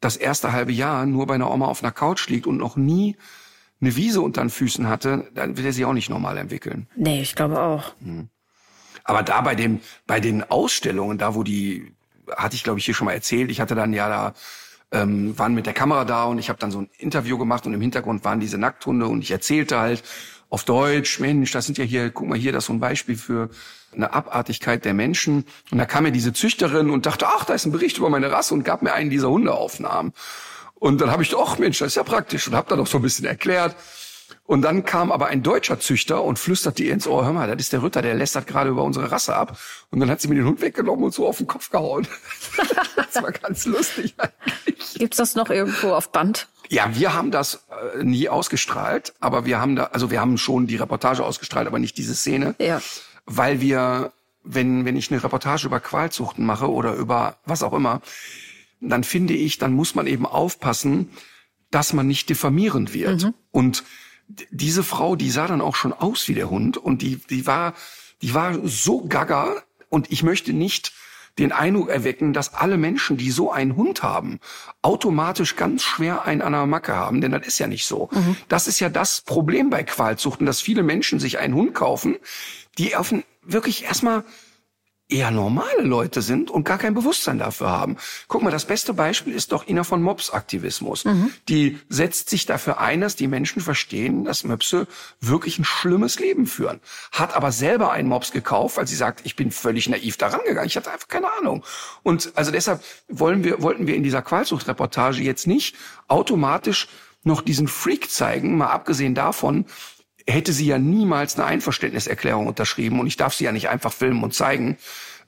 das 0.00 0.16
erste 0.16 0.52
halbe 0.52 0.72
Jahr 0.72 1.06
nur 1.06 1.26
bei 1.26 1.34
einer 1.34 1.50
Oma 1.50 1.66
auf 1.66 1.82
einer 1.82 1.92
Couch 1.92 2.28
liegt 2.28 2.46
und 2.46 2.56
noch 2.56 2.76
nie 2.76 3.16
eine 3.80 3.96
Wiese 3.96 4.20
unter 4.20 4.40
den 4.40 4.50
Füßen 4.50 4.88
hatte, 4.88 5.30
dann 5.34 5.56
wird 5.56 5.66
er 5.66 5.72
sich 5.72 5.84
auch 5.84 5.92
nicht 5.92 6.08
normal 6.08 6.38
entwickeln. 6.38 6.88
Nee, 6.96 7.20
ich 7.20 7.34
glaube 7.34 7.60
auch. 7.60 7.92
Aber 9.04 9.22
da 9.22 9.40
bei 9.40 9.54
dem, 9.54 9.80
bei 10.06 10.20
den 10.20 10.42
Ausstellungen, 10.50 11.18
da 11.18 11.34
wo 11.34 11.42
die, 11.42 11.92
hatte 12.36 12.56
ich 12.56 12.64
glaube 12.64 12.78
ich 12.78 12.84
hier 12.84 12.94
schon 12.94 13.06
mal 13.06 13.12
erzählt, 13.12 13.50
ich 13.50 13.60
hatte 13.60 13.74
dann 13.74 13.92
ja 13.92 14.08
da, 14.08 14.34
ähm, 14.92 15.38
waren 15.38 15.54
mit 15.54 15.66
der 15.66 15.74
Kamera 15.74 16.04
da 16.04 16.24
und 16.24 16.38
ich 16.38 16.48
habe 16.48 16.58
dann 16.58 16.70
so 16.70 16.80
ein 16.80 16.90
Interview 16.98 17.38
gemacht 17.38 17.66
und 17.66 17.74
im 17.74 17.80
Hintergrund 17.80 18.24
waren 18.24 18.40
diese 18.40 18.58
Nackthunde 18.58 19.06
und 19.06 19.22
ich 19.22 19.30
erzählte 19.30 19.78
halt 19.78 20.02
auf 20.48 20.64
Deutsch, 20.64 21.20
Mensch, 21.20 21.50
das 21.52 21.66
sind 21.66 21.76
ja 21.76 21.84
hier, 21.84 22.10
guck 22.10 22.28
mal 22.28 22.38
hier, 22.38 22.52
das 22.52 22.64
ist 22.64 22.68
so 22.68 22.72
ein 22.72 22.80
Beispiel 22.80 23.16
für 23.16 23.50
eine 23.94 24.12
Abartigkeit 24.12 24.84
der 24.84 24.94
Menschen. 24.94 25.44
Und 25.70 25.78
da 25.78 25.86
kam 25.86 26.04
mir 26.04 26.12
diese 26.12 26.32
Züchterin 26.32 26.90
und 26.90 27.06
dachte, 27.06 27.26
ach, 27.28 27.44
da 27.44 27.54
ist 27.54 27.66
ein 27.66 27.72
Bericht 27.72 27.98
über 27.98 28.10
meine 28.10 28.30
Rasse 28.30 28.54
und 28.54 28.64
gab 28.64 28.82
mir 28.82 28.92
einen 28.92 29.10
dieser 29.10 29.30
Hundeaufnahmen. 29.30 30.12
Und 30.74 31.00
dann 31.00 31.10
habe 31.10 31.22
ich, 31.22 31.34
ach 31.36 31.58
Mensch, 31.58 31.78
das 31.78 31.88
ist 31.88 31.94
ja 31.94 32.02
praktisch 32.02 32.46
und 32.48 32.54
habe 32.54 32.68
dann 32.68 32.78
noch 32.78 32.86
so 32.86 32.98
ein 32.98 33.02
bisschen 33.02 33.24
erklärt. 33.24 33.74
Und 34.44 34.62
dann 34.62 34.84
kam 34.84 35.10
aber 35.10 35.26
ein 35.26 35.42
deutscher 35.42 35.80
Züchter 35.80 36.22
und 36.22 36.38
flüsterte 36.38 36.82
ihr 36.82 36.92
ins 36.92 37.06
Ohr, 37.06 37.24
hör 37.24 37.32
mal, 37.32 37.48
das 37.48 37.58
ist 37.58 37.72
der 37.72 37.82
Ritter, 37.82 38.02
der 38.02 38.14
lästert 38.14 38.46
gerade 38.46 38.70
über 38.70 38.84
unsere 38.84 39.10
Rasse 39.10 39.34
ab. 39.34 39.58
Und 39.90 40.00
dann 40.00 40.10
hat 40.10 40.20
sie 40.20 40.28
mir 40.28 40.36
den 40.36 40.44
Hund 40.44 40.60
weggenommen 40.60 41.04
und 41.04 41.14
so 41.14 41.26
auf 41.26 41.38
den 41.38 41.46
Kopf 41.46 41.70
gehauen. 41.70 42.06
das 42.96 43.22
war 43.22 43.32
ganz 43.32 43.66
lustig 43.66 44.14
eigentlich. 44.18 44.94
Gibt's 44.94 45.16
das 45.16 45.34
noch 45.34 45.50
irgendwo 45.50 45.92
auf 45.92 46.12
Band? 46.12 46.48
Ja, 46.68 46.90
wir 46.94 47.14
haben 47.14 47.30
das 47.30 47.66
äh, 47.94 48.02
nie 48.04 48.28
ausgestrahlt, 48.28 49.14
aber 49.20 49.46
wir 49.46 49.60
haben 49.60 49.76
da, 49.76 49.84
also 49.84 50.10
wir 50.10 50.20
haben 50.20 50.38
schon 50.38 50.66
die 50.66 50.76
Reportage 50.76 51.24
ausgestrahlt, 51.24 51.66
aber 51.66 51.78
nicht 51.78 51.96
diese 51.98 52.14
Szene, 52.14 52.54
Ja. 52.58 52.80
Weil 53.26 53.60
wir, 53.60 54.12
wenn, 54.42 54.84
wenn 54.84 54.96
ich 54.96 55.10
eine 55.10 55.22
Reportage 55.22 55.66
über 55.66 55.80
Qualzuchten 55.80 56.46
mache 56.46 56.70
oder 56.70 56.94
über 56.94 57.36
was 57.44 57.62
auch 57.62 57.72
immer, 57.72 58.00
dann 58.80 59.04
finde 59.04 59.34
ich, 59.34 59.58
dann 59.58 59.72
muss 59.72 59.94
man 59.94 60.06
eben 60.06 60.26
aufpassen, 60.26 61.10
dass 61.70 61.92
man 61.92 62.06
nicht 62.06 62.28
diffamierend 62.28 62.94
wird. 62.94 63.22
Und 63.50 63.84
d- 64.28 64.46
diese 64.50 64.82
Frau, 64.82 65.16
die 65.16 65.30
sah 65.30 65.46
dann 65.46 65.60
auch 65.60 65.74
schon 65.76 65.92
aus 65.92 66.28
wie 66.28 66.34
der 66.34 66.50
Hund 66.50 66.76
und 66.76 67.02
die, 67.02 67.16
die 67.16 67.46
war, 67.46 67.74
die 68.22 68.34
war 68.34 68.56
so 68.66 69.04
gaga 69.06 69.54
und 69.88 70.12
ich 70.12 70.22
möchte 70.22 70.52
nicht 70.52 70.92
den 71.38 71.52
Eindruck 71.52 71.90
erwecken, 71.90 72.32
dass 72.32 72.54
alle 72.54 72.78
Menschen, 72.78 73.18
die 73.18 73.30
so 73.30 73.50
einen 73.52 73.76
Hund 73.76 74.02
haben, 74.02 74.40
automatisch 74.80 75.56
ganz 75.56 75.82
schwer 75.82 76.24
einen 76.24 76.40
an 76.40 76.52
der 76.52 76.64
Macke 76.66 76.94
haben, 76.94 77.20
denn 77.20 77.32
das 77.32 77.46
ist 77.46 77.58
ja 77.58 77.66
nicht 77.66 77.84
so. 77.84 78.08
Das 78.48 78.68
ist 78.68 78.80
ja 78.80 78.88
das 78.88 79.20
Problem 79.20 79.68
bei 79.68 79.82
Qualzuchten, 79.82 80.46
dass 80.46 80.60
viele 80.62 80.82
Menschen 80.82 81.20
sich 81.20 81.38
einen 81.38 81.54
Hund 81.54 81.74
kaufen, 81.74 82.16
die 82.78 82.96
auf 82.96 83.12
ein, 83.12 83.24
wirklich 83.42 83.84
erstmal 83.84 84.24
eher 85.08 85.30
normale 85.30 85.82
Leute 85.82 86.20
sind 86.20 86.50
und 86.50 86.64
gar 86.64 86.78
kein 86.78 86.94
Bewusstsein 86.94 87.38
dafür 87.38 87.68
haben. 87.70 87.96
Guck 88.26 88.42
mal, 88.42 88.50
das 88.50 88.64
beste 88.64 88.92
Beispiel 88.92 89.34
ist 89.34 89.52
doch 89.52 89.68
Ina 89.68 89.84
von 89.84 90.02
Mops 90.02 90.30
Aktivismus. 90.30 91.04
Die 91.48 91.78
setzt 91.88 92.28
sich 92.28 92.44
dafür 92.44 92.80
ein, 92.80 93.00
dass 93.00 93.14
die 93.14 93.28
Menschen 93.28 93.62
verstehen, 93.62 94.24
dass 94.24 94.42
Möpse 94.42 94.88
wirklich 95.20 95.60
ein 95.60 95.64
schlimmes 95.64 96.18
Leben 96.18 96.46
führen. 96.46 96.80
Hat 97.12 97.36
aber 97.36 97.52
selber 97.52 97.92
einen 97.92 98.08
Mops 98.08 98.32
gekauft, 98.32 98.78
weil 98.78 98.88
sie 98.88 98.96
sagt, 98.96 99.24
ich 99.24 99.36
bin 99.36 99.52
völlig 99.52 99.88
naiv 99.88 100.16
daran 100.16 100.40
gegangen. 100.44 100.66
Ich 100.66 100.76
hatte 100.76 100.90
einfach 100.90 101.08
keine 101.08 101.30
Ahnung. 101.38 101.64
Und 102.02 102.32
also 102.34 102.50
deshalb 102.50 102.82
wollen 103.08 103.44
wir, 103.44 103.62
wollten 103.62 103.86
wir 103.86 103.94
in 103.94 104.02
dieser 104.02 104.22
Qualzuchtreportage 104.22 105.22
jetzt 105.22 105.46
nicht 105.46 105.76
automatisch 106.08 106.88
noch 107.22 107.42
diesen 107.42 107.68
Freak 107.68 108.10
zeigen, 108.10 108.56
mal 108.56 108.70
abgesehen 108.70 109.14
davon, 109.14 109.66
hätte 110.26 110.52
sie 110.52 110.66
ja 110.66 110.78
niemals 110.78 111.36
eine 111.36 111.46
Einverständniserklärung 111.46 112.46
unterschrieben 112.46 113.00
und 113.00 113.06
ich 113.06 113.16
darf 113.16 113.34
sie 113.34 113.44
ja 113.44 113.52
nicht 113.52 113.68
einfach 113.68 113.92
filmen 113.92 114.22
und 114.22 114.34
zeigen 114.34 114.76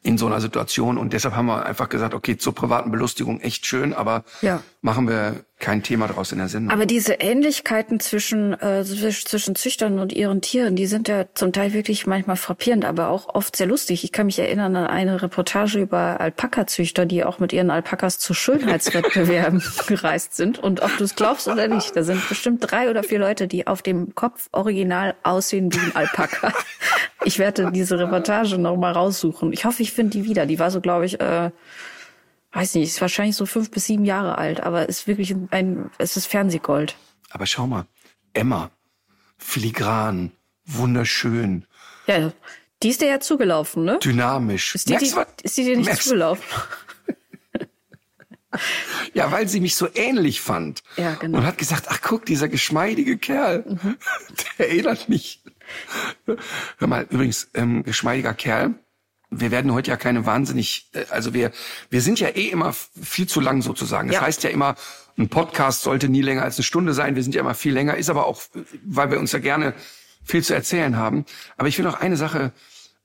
in 0.02 0.16
so 0.16 0.26
einer 0.26 0.40
Situation 0.40 0.96
und 0.96 1.12
deshalb 1.12 1.34
haben 1.34 1.46
wir 1.46 1.66
einfach 1.66 1.88
gesagt, 1.88 2.14
okay, 2.14 2.36
zur 2.36 2.54
privaten 2.54 2.90
Belustigung 2.90 3.40
echt 3.40 3.66
schön, 3.66 3.92
aber 3.92 4.24
Ja. 4.42 4.62
Machen 4.80 5.08
wir 5.08 5.44
kein 5.58 5.82
Thema 5.82 6.06
draus 6.06 6.30
in 6.30 6.38
der 6.38 6.46
Sendung. 6.46 6.72
Aber 6.72 6.86
diese 6.86 7.14
Ähnlichkeiten 7.14 7.98
zwischen, 7.98 8.52
äh, 8.52 8.84
zwisch- 8.84 9.24
zwischen 9.24 9.56
Züchtern 9.56 9.98
und 9.98 10.12
ihren 10.12 10.40
Tieren, 10.40 10.76
die 10.76 10.86
sind 10.86 11.08
ja 11.08 11.24
zum 11.34 11.52
Teil 11.52 11.72
wirklich 11.72 12.06
manchmal 12.06 12.36
frappierend, 12.36 12.84
aber 12.84 13.08
auch 13.08 13.34
oft 13.34 13.56
sehr 13.56 13.66
lustig. 13.66 14.04
Ich 14.04 14.12
kann 14.12 14.26
mich 14.26 14.38
erinnern 14.38 14.76
an 14.76 14.86
eine 14.86 15.20
Reportage 15.20 15.80
über 15.80 16.20
Alpaka-Züchter, 16.20 17.06
die 17.06 17.24
auch 17.24 17.40
mit 17.40 17.52
ihren 17.52 17.70
Alpakas 17.70 18.20
zu 18.20 18.34
Schönheitswettbewerben 18.34 19.60
gereist 19.88 20.36
sind. 20.36 20.60
Und 20.60 20.80
ob 20.80 20.96
du 20.96 21.02
es 21.04 21.16
glaubst 21.16 21.48
oder 21.48 21.66
nicht, 21.66 21.96
da 21.96 22.04
sind 22.04 22.28
bestimmt 22.28 22.70
drei 22.70 22.88
oder 22.88 23.02
vier 23.02 23.18
Leute, 23.18 23.48
die 23.48 23.66
auf 23.66 23.82
dem 23.82 24.14
Kopf 24.14 24.48
original 24.52 25.16
aussehen 25.24 25.72
wie 25.74 25.78
ein 25.78 25.96
Alpaka. 25.96 26.52
Ich 27.24 27.40
werde 27.40 27.72
diese 27.72 27.98
Reportage 27.98 28.58
noch 28.58 28.76
mal 28.76 28.92
raussuchen. 28.92 29.52
Ich 29.52 29.64
hoffe, 29.64 29.82
ich 29.82 29.90
finde 29.90 30.18
die 30.18 30.24
wieder. 30.24 30.46
Die 30.46 30.60
war 30.60 30.70
so, 30.70 30.80
glaube 30.80 31.04
ich, 31.04 31.20
äh, 31.20 31.50
weiß 32.58 32.74
nicht, 32.74 32.88
ist 32.88 33.00
wahrscheinlich 33.00 33.36
so 33.36 33.46
fünf 33.46 33.70
bis 33.70 33.86
sieben 33.86 34.04
Jahre 34.04 34.38
alt, 34.38 34.60
aber 34.60 34.88
ist 34.88 35.06
wirklich 35.06 35.34
ein, 35.50 35.90
es 35.98 36.16
ist 36.16 36.26
Fernsehgold. 36.26 36.96
aber 37.30 37.46
schau 37.46 37.66
mal, 37.66 37.86
Emma, 38.34 38.70
filigran, 39.38 40.32
wunderschön, 40.64 41.64
Ja, 42.06 42.32
die 42.82 42.88
ist 42.90 43.00
dir 43.00 43.08
ja 43.08 43.20
zugelaufen, 43.20 43.84
ne? 43.84 43.98
dynamisch. 44.02 44.74
Ist 44.74 44.88
die, 44.88 44.96
die, 44.96 45.12
ist 45.42 45.56
die 45.56 45.64
dir 45.64 45.76
nicht 45.76 45.90
Merkst- 45.90 46.02
zugelaufen? 46.04 46.44
Ja, 49.12 49.30
weil 49.30 49.46
sie 49.46 49.60
mich 49.60 49.74
so 49.76 49.88
ähnlich 49.94 50.40
fand. 50.40 50.82
Ja, 50.96 51.14
genau. 51.14 51.38
Und 51.38 51.46
hat 51.46 51.58
gesagt, 51.58 51.86
ach 51.90 52.00
guck, 52.02 52.24
dieser 52.24 52.48
geschmeidige 52.48 53.18
Kerl, 53.18 53.62
der 54.58 54.68
erinnert 54.70 55.08
mich. 55.08 55.42
Hör 56.78 56.88
mal, 56.88 57.06
übrigens, 57.10 57.50
ähm, 57.54 57.82
geschmeidiger 57.84 58.32
Kerl. 58.34 58.74
Wir 59.30 59.50
werden 59.50 59.72
heute 59.74 59.90
ja 59.90 59.96
keine 59.96 60.24
wahnsinnig, 60.26 60.88
äh, 60.94 61.04
also 61.10 61.34
wir, 61.34 61.50
wir 61.90 62.00
sind 62.00 62.18
ja 62.20 62.28
eh 62.28 62.48
immer 62.48 62.72
viel 62.72 63.28
zu 63.28 63.40
lang 63.40 63.62
sozusagen. 63.62 64.08
Das 64.08 64.16
Ja. 64.16 64.22
heißt 64.22 64.42
ja 64.44 64.50
immer, 64.50 64.74
ein 65.18 65.28
Podcast 65.28 65.82
sollte 65.82 66.08
nie 66.08 66.22
länger 66.22 66.42
als 66.42 66.56
eine 66.56 66.64
Stunde 66.64 66.94
sein. 66.94 67.16
Wir 67.16 67.22
sind 67.22 67.34
ja 67.34 67.40
immer 67.40 67.54
viel 67.54 67.72
länger, 67.74 67.96
ist 67.96 68.08
aber 68.10 68.26
auch, 68.26 68.40
weil 68.84 69.10
wir 69.10 69.18
uns 69.18 69.32
ja 69.32 69.38
gerne 69.40 69.74
viel 70.24 70.42
zu 70.44 70.54
erzählen 70.54 70.96
haben. 70.96 71.24
Aber 71.56 71.68
ich 71.68 71.76
will 71.78 71.84
noch 71.84 72.00
eine 72.00 72.16
Sache 72.16 72.52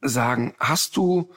sagen. 0.01 0.53
Hast 0.59 0.95
du 0.97 1.32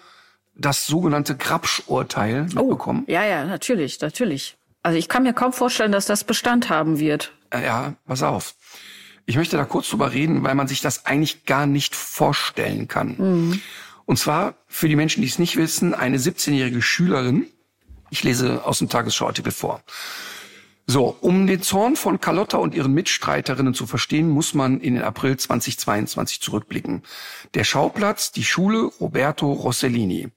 das 0.55 0.87
sogenannte 0.87 1.37
Grabsch-Urteil 1.37 2.43
mitbekommen? 2.45 3.05
Ja, 3.09 3.25
ja, 3.25 3.45
natürlich, 3.45 4.01
natürlich. 4.01 4.57
Also 4.83 4.99
ich 4.99 5.09
kann 5.09 5.23
mir 5.25 5.33
kaum 5.33 5.53
vorstellen, 5.53 5.93
dass 5.93 6.07
das 6.07 6.25
Bestand 6.25 6.69
haben 6.71 6.99
wird. 6.99 7.33
Äh, 7.51 7.65
Ja, 7.65 7.95
pass 8.07 8.23
auf. 8.23 8.55
Ich 9.29 9.37
möchte 9.37 9.57
da 9.57 9.65
kurz 9.65 9.89
drüber 9.91 10.13
reden, 10.13 10.45
weil 10.45 10.55
man 10.55 10.69
sich 10.69 10.81
das 10.81 11.05
eigentlich 11.07 11.45
gar 11.47 11.67
nicht 11.67 11.97
vorstellen 11.97 12.87
kann. 12.87 13.61
Und 14.07 14.19
zwar 14.19 14.55
für 14.67 14.89
die 14.89 14.97
Menschen, 14.97 15.21
die 15.21 15.29
es 15.29 15.39
nicht 15.39 15.57
wissen, 15.57 15.93
eine 15.93 16.19
17-jährige 16.19 16.81
Schülerin. 16.81 17.47
Ich 18.11 18.23
lese 18.23 18.65
aus 18.65 18.79
dem 18.79 18.89
Tagesschauartikel 18.89 19.53
vor. 19.53 19.83
So, 20.87 21.17
um 21.21 21.49
den 21.49 21.63
Zorn 21.63 21.97
von 21.97 22.21
Carlotta 22.21 22.59
und 22.59 22.73
ihren 22.73 22.95
Mitstreiterinnen 22.95 23.75
zu 23.75 23.89
verstehen, 23.89 24.29
muss 24.29 24.55
man 24.55 24.81
in 24.81 24.95
den 24.95 25.03
April 25.03 25.37
2022 25.37 26.41
zurückblicken. 26.41 27.03
Der 27.55 27.65
Schauplatz, 27.65 28.31
die 28.31 28.45
Schule 28.45 28.85
Roberto 29.01 29.53
Rossellini. 29.53 30.29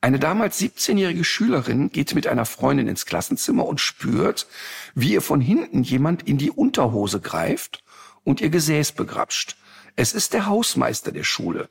Eine 0.00 0.20
damals 0.20 0.60
17-jährige 0.60 1.24
Schülerin 1.24 1.90
geht 1.90 2.14
mit 2.14 2.28
einer 2.28 2.44
Freundin 2.44 2.86
ins 2.86 3.06
Klassenzimmer 3.06 3.66
und 3.66 3.80
spürt, 3.80 4.46
wie 4.94 5.14
ihr 5.14 5.22
von 5.22 5.40
hinten 5.40 5.82
jemand 5.82 6.22
in 6.28 6.38
die 6.38 6.52
Unterhose 6.52 7.20
greift 7.20 7.82
und 8.22 8.40
ihr 8.40 8.50
Gesäß 8.50 8.92
begrapscht. 8.92 9.56
Es 9.96 10.12
ist 10.12 10.32
der 10.32 10.46
Hausmeister 10.46 11.12
der 11.12 11.24
Schule. 11.24 11.68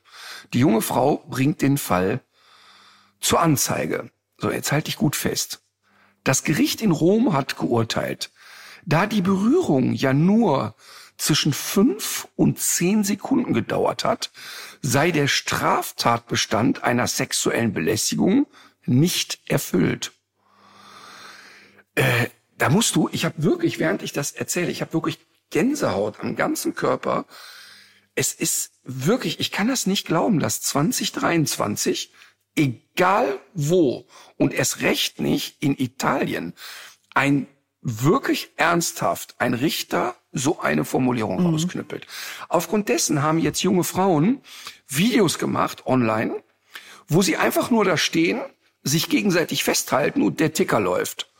Die 0.52 0.60
junge 0.60 0.82
Frau 0.82 1.24
bringt 1.28 1.60
den 1.62 1.78
Fall 1.78 2.20
zur 3.20 3.40
Anzeige. 3.40 4.10
So, 4.38 4.50
jetzt 4.50 4.72
halte 4.72 4.88
ich 4.88 4.96
gut 4.96 5.16
fest. 5.16 5.62
Das 6.24 6.42
Gericht 6.42 6.80
in 6.80 6.90
Rom 6.90 7.34
hat 7.34 7.56
geurteilt, 7.56 8.30
da 8.86 9.06
die 9.06 9.20
Berührung 9.20 9.92
ja 9.92 10.12
nur 10.12 10.74
zwischen 11.16 11.52
fünf 11.52 12.28
und 12.34 12.58
zehn 12.58 13.04
Sekunden 13.04 13.52
gedauert 13.54 14.04
hat, 14.04 14.30
sei 14.82 15.10
der 15.10 15.28
Straftatbestand 15.28 16.82
einer 16.82 17.06
sexuellen 17.06 17.72
Belästigung 17.72 18.46
nicht 18.84 19.40
erfüllt. 19.46 20.12
Äh, 21.94 22.28
da 22.58 22.68
musst 22.68 22.96
du, 22.96 23.08
ich 23.12 23.24
habe 23.24 23.42
wirklich, 23.42 23.78
während 23.78 24.02
ich 24.02 24.12
das 24.12 24.32
erzähle, 24.32 24.70
ich 24.70 24.80
habe 24.80 24.92
wirklich 24.92 25.18
Gänsehaut 25.50 26.20
am 26.20 26.36
ganzen 26.36 26.74
Körper. 26.74 27.26
Es 28.14 28.32
ist 28.32 28.70
wirklich, 28.84 29.40
ich 29.40 29.50
kann 29.50 29.68
das 29.68 29.86
nicht 29.86 30.06
glauben, 30.06 30.38
dass 30.38 30.60
2023, 30.62 32.12
egal 32.56 33.40
wo 33.54 34.06
und 34.36 34.54
erst 34.54 34.80
recht 34.80 35.20
nicht 35.20 35.56
in 35.60 35.76
Italien, 35.76 36.54
ein 37.14 37.46
wirklich 37.80 38.50
ernsthaft 38.56 39.34
ein 39.38 39.54
Richter 39.54 40.16
so 40.32 40.60
eine 40.60 40.84
Formulierung 40.84 41.44
rausknüppelt. 41.44 42.06
Aufgrund 42.48 42.88
dessen 42.88 43.22
haben 43.22 43.38
jetzt 43.38 43.62
junge 43.62 43.84
Frauen 43.84 44.40
Videos 44.88 45.38
gemacht 45.38 45.86
online, 45.86 46.42
wo 47.06 47.22
sie 47.22 47.36
einfach 47.36 47.70
nur 47.70 47.84
da 47.84 47.96
stehen, 47.96 48.40
sich 48.82 49.08
gegenseitig 49.08 49.64
festhalten 49.64 50.22
und 50.22 50.40
der 50.40 50.52
Ticker 50.52 50.80
läuft. 50.80 51.30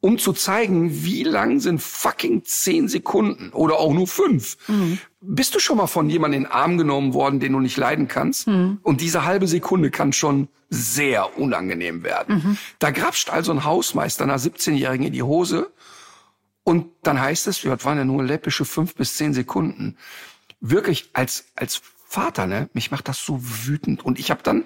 Um 0.00 0.18
zu 0.18 0.32
zeigen, 0.32 1.04
wie 1.04 1.24
lang 1.24 1.58
sind 1.58 1.82
fucking 1.82 2.44
zehn 2.44 2.88
Sekunden 2.88 3.50
oder 3.50 3.78
auch 3.78 3.92
nur 3.92 4.06
fünf. 4.06 4.56
Mhm. 4.68 5.00
Bist 5.20 5.54
du 5.54 5.58
schon 5.58 5.78
mal 5.78 5.88
von 5.88 6.08
jemandem 6.08 6.42
in 6.42 6.44
den 6.44 6.52
Arm 6.52 6.78
genommen 6.78 7.12
worden, 7.12 7.40
den 7.40 7.52
du 7.52 7.60
nicht 7.60 7.76
leiden 7.76 8.06
kannst? 8.06 8.46
Mhm. 8.46 8.78
Und 8.82 9.00
diese 9.00 9.24
halbe 9.24 9.48
Sekunde 9.48 9.90
kann 9.90 10.12
schon 10.12 10.48
sehr 10.70 11.38
unangenehm 11.38 12.04
werden. 12.04 12.36
Mhm. 12.36 12.58
Da 12.78 12.90
grapscht 12.90 13.30
also 13.30 13.50
ein 13.52 13.64
Hausmeister 13.64 14.24
einer 14.24 14.38
17-Jährigen 14.38 15.06
in 15.06 15.12
die 15.12 15.22
Hose 15.22 15.72
und 16.68 16.90
dann 17.02 17.18
heißt 17.18 17.46
es, 17.46 17.62
ja, 17.62 17.74
das 17.74 17.86
waren 17.86 17.96
ja 17.96 18.04
nur 18.04 18.22
läppische 18.22 18.66
fünf 18.66 18.94
bis 18.94 19.16
zehn 19.16 19.32
Sekunden. 19.32 19.96
Wirklich 20.60 21.08
als, 21.14 21.46
als 21.56 21.80
Vater, 22.06 22.46
ne, 22.46 22.68
mich 22.74 22.90
macht 22.90 23.08
das 23.08 23.24
so 23.24 23.40
wütend. 23.40 24.04
Und 24.04 24.18
ich 24.18 24.30
habe 24.30 24.42
dann, 24.42 24.64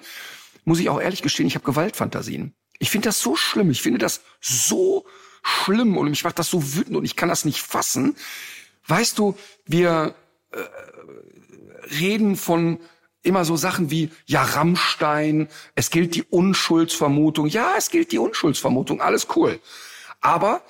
muss 0.65 0.79
ich 0.79 0.89
auch 0.89 0.99
ehrlich 0.99 1.21
gestehen, 1.21 1.47
ich 1.47 1.55
habe 1.55 1.63
Gewaltfantasien. 1.63 2.53
Ich 2.77 2.89
finde 2.89 3.07
das 3.07 3.21
so 3.21 3.37
schlimm. 3.37 3.71
Ich 3.71 3.81
finde 3.81 3.99
das 3.99 4.21
so 4.41 5.05
schlimm 5.43 5.95
und 5.97 6.09
mich 6.09 6.25
macht 6.25 6.39
das 6.39 6.49
so 6.49 6.75
wütend 6.75 6.97
und 6.97 7.05
ich 7.05 7.15
kann 7.15 7.29
das 7.29 7.45
nicht 7.45 7.61
fassen. 7.61 8.17
Weißt 8.85 9.17
du, 9.17 9.37
wir 9.65 10.13
äh, 10.53 11.95
reden 11.99 12.35
von 12.35 12.79
immer 13.21 13.45
so 13.45 13.55
Sachen 13.55 13.89
wie, 13.89 14.11
ja, 14.25 14.43
Rammstein, 14.43 15.47
es 15.75 15.89
gilt 15.89 16.15
die 16.15 16.23
Unschuldsvermutung. 16.23 17.47
Ja, 17.47 17.73
es 17.77 17.89
gilt 17.89 18.11
die 18.11 18.19
Unschuldsvermutung, 18.19 19.01
alles 19.01 19.27
cool. 19.35 19.59
Aber 20.19 20.61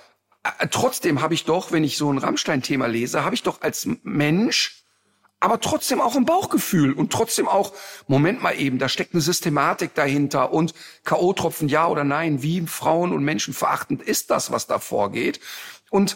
äh, 0.44 0.68
trotzdem 0.70 1.22
habe 1.22 1.34
ich 1.34 1.46
doch, 1.46 1.72
wenn 1.72 1.84
ich 1.84 1.98
so 1.98 2.12
ein 2.12 2.20
Rammstein-Thema 2.20 2.88
lese, 2.88 3.24
habe 3.24 3.36
ich 3.36 3.44
doch 3.44 3.62
als 3.62 3.88
Mensch 4.04 4.84
aber 5.44 5.60
trotzdem 5.60 6.00
auch 6.00 6.16
ein 6.16 6.24
Bauchgefühl 6.24 6.94
und 6.94 7.12
trotzdem 7.12 7.50
auch, 7.50 7.74
Moment 8.08 8.42
mal 8.42 8.58
eben, 8.58 8.80
da 8.80 8.88
steckt 8.88 9.14
eine 9.14 9.20
Systematik 9.20 9.94
dahinter 9.94 10.54
und 10.54 10.74
K.O.-Tropfen 11.04 11.68
ja 11.68 11.86
oder 11.88 12.06
nein, 12.06 12.42
wie 12.42 12.62
Frauen 12.62 13.12
und 13.12 13.26
Menschen 13.26 13.54
verachtend 13.54 14.02
ist 14.02 14.32
das, 14.32 14.52
was 14.52 14.68
da 14.68 14.80
vorgeht. 14.80 15.42
Und 15.90 16.16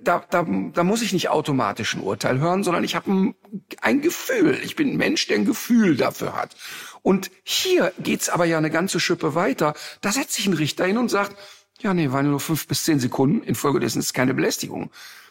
da, 0.00 0.24
da, 0.30 0.44
da 0.44 0.84
muss 0.84 1.02
ich 1.02 1.12
nicht 1.12 1.28
automatisch 1.28 1.94
ein 1.94 2.02
Urteil 2.02 2.38
hören, 2.38 2.62
sondern 2.62 2.84
ich 2.84 2.94
habe 2.94 3.10
ein, 3.10 3.34
ein 3.80 4.00
Gefühl. 4.00 4.60
Ich 4.62 4.76
bin 4.76 4.90
ein 4.90 4.96
Mensch, 4.96 5.26
der 5.26 5.38
ein 5.38 5.44
Gefühl 5.44 5.96
dafür 5.96 6.36
hat. 6.36 6.54
Und 7.02 7.30
hier 7.42 7.92
geht's 7.98 8.28
aber 8.28 8.44
ja 8.44 8.58
eine 8.58 8.70
ganze 8.70 9.00
Schippe 9.00 9.34
weiter. 9.34 9.74
Da 10.00 10.12
setzt 10.12 10.34
sich 10.34 10.46
ein 10.46 10.52
Richter 10.52 10.84
hin 10.86 10.98
und 10.98 11.10
sagt, 11.10 11.36
ja, 11.80 11.94
nee, 11.94 12.12
waren 12.12 12.30
nur 12.30 12.38
fünf 12.38 12.68
bis 12.68 12.84
zehn 12.84 13.00
Sekunden, 13.00 13.42
infolgedessen 13.42 14.00
ist 14.00 14.14
keine 14.14 14.34
Belästigung. 14.34 14.90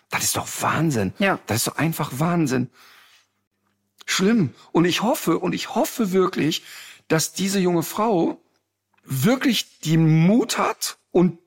Das 0.09 0.23
ist 0.23 0.35
doch 0.35 0.47
Wahnsinn. 0.59 1.13
Ja. 1.19 1.39
Das 1.45 1.57
ist 1.57 1.67
doch 1.67 1.77
einfach 1.77 2.11
Wahnsinn 2.17 2.69
schlimm. 4.05 4.53
Und 4.73 4.85
ich 4.85 5.01
hoffe, 5.01 5.39
und 5.39 5.53
ich 5.53 5.75
hoffe 5.75 6.11
wirklich, 6.11 6.63
dass 7.07 7.33
diese 7.33 7.59
junge 7.59 7.83
Frau 7.83 8.41
wirklich 9.03 9.79
den 9.79 10.25
Mut 10.27 10.57
hat 10.57 10.97
und 11.11 11.39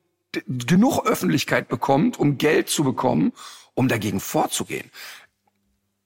genug 0.46 1.06
Öffentlichkeit 1.06 1.68
bekommt, 1.68 2.18
um 2.18 2.38
Geld 2.38 2.68
zu 2.68 2.84
bekommen, 2.84 3.32
um 3.74 3.88
dagegen 3.88 4.20
vorzugehen. 4.20 4.90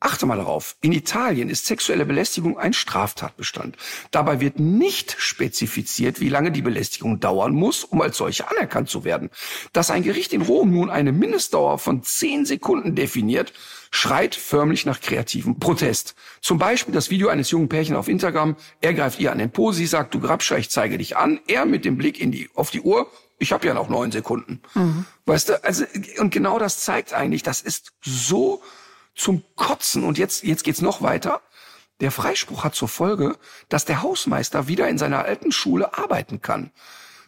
Achte 0.00 0.26
mal 0.26 0.36
darauf. 0.36 0.76
In 0.80 0.92
Italien 0.92 1.50
ist 1.50 1.66
sexuelle 1.66 2.06
Belästigung 2.06 2.56
ein 2.56 2.72
Straftatbestand. 2.72 3.76
Dabei 4.12 4.38
wird 4.38 4.60
nicht 4.60 5.16
spezifiziert, 5.18 6.20
wie 6.20 6.28
lange 6.28 6.52
die 6.52 6.62
Belästigung 6.62 7.18
dauern 7.18 7.52
muss, 7.52 7.82
um 7.82 8.00
als 8.00 8.16
solche 8.16 8.48
anerkannt 8.48 8.88
zu 8.88 9.02
werden. 9.02 9.28
Dass 9.72 9.90
ein 9.90 10.04
Gericht 10.04 10.32
in 10.32 10.42
Rom 10.42 10.70
nun 10.70 10.88
eine 10.88 11.10
Mindestdauer 11.10 11.80
von 11.80 12.04
zehn 12.04 12.46
Sekunden 12.46 12.94
definiert, 12.94 13.52
schreit 13.90 14.36
förmlich 14.36 14.86
nach 14.86 15.00
kreativem 15.00 15.58
Protest. 15.58 16.14
Zum 16.40 16.58
Beispiel 16.58 16.94
das 16.94 17.10
Video 17.10 17.26
eines 17.26 17.50
jungen 17.50 17.68
Pärchen 17.68 17.96
auf 17.96 18.06
Instagram. 18.06 18.54
Er 18.80 18.94
greift 18.94 19.18
ihr 19.18 19.32
an 19.32 19.38
den 19.38 19.50
Po, 19.50 19.72
sie 19.72 19.86
sagt, 19.86 20.14
du 20.14 20.20
Grabscher, 20.20 20.58
ich 20.58 20.70
zeige 20.70 20.98
dich 20.98 21.16
an. 21.16 21.40
Er 21.48 21.64
mit 21.64 21.84
dem 21.84 21.96
Blick 21.98 22.20
in 22.20 22.30
die, 22.30 22.48
auf 22.54 22.70
die 22.70 22.82
Uhr, 22.82 23.10
ich 23.38 23.52
habe 23.52 23.66
ja 23.66 23.74
noch 23.74 23.88
neun 23.88 24.10
Sekunden. 24.12 24.60
Mhm. 24.74 25.04
Weißt 25.26 25.48
du, 25.48 25.64
also, 25.64 25.84
und 26.18 26.30
genau 26.30 26.58
das 26.58 26.80
zeigt 26.80 27.12
eigentlich, 27.12 27.42
das 27.42 27.60
ist 27.60 27.92
so 28.02 28.62
zum 29.14 29.44
Kotzen. 29.56 30.04
Und 30.04 30.18
jetzt, 30.18 30.44
jetzt 30.44 30.64
geht's 30.64 30.82
noch 30.82 31.02
weiter. 31.02 31.40
Der 32.00 32.12
Freispruch 32.12 32.64
hat 32.64 32.74
zur 32.74 32.88
Folge, 32.88 33.36
dass 33.68 33.84
der 33.84 34.02
Hausmeister 34.02 34.68
wieder 34.68 34.88
in 34.88 34.98
seiner 34.98 35.24
alten 35.24 35.50
Schule 35.52 35.96
arbeiten 35.96 36.40
kann. 36.40 36.70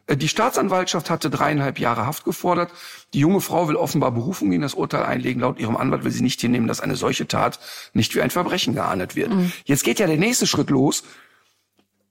Äh, 0.07 0.17
die 0.17 0.29
Staatsanwaltschaft 0.29 1.11
hatte 1.11 1.31
dreieinhalb 1.31 1.79
Jahre 1.79 2.07
Haft 2.07 2.25
gefordert. 2.25 2.73
Die 3.15 3.21
junge 3.21 3.41
Frau 3.41 3.69
will 3.69 3.77
offenbar 3.77 4.13
Berufung 4.13 4.53
in 4.53 4.63
das 4.63 4.75
Urteil 4.75 5.05
einlegen. 5.05 5.41
Laut 5.41 5.59
ihrem 5.59 5.77
Anwalt 5.77 6.05
will 6.05 6.13
sie 6.13 6.23
nicht 6.23 6.41
hinnehmen, 6.41 6.69
dass 6.69 6.81
eine 6.81 6.97
solche 6.97 7.27
Tat 7.27 7.59
nicht 7.93 8.15
wie 8.15 8.23
ein 8.23 8.31
Verbrechen 8.31 8.75
geahndet 8.75 9.17
wird. 9.17 9.31
Mhm. 9.31 9.53
Jetzt 9.65 9.85
geht 9.85 9.99
ja 9.99 10.07
der 10.07 10.19
nächste 10.19 10.47
Schritt 10.47 10.71
los. 10.71 11.05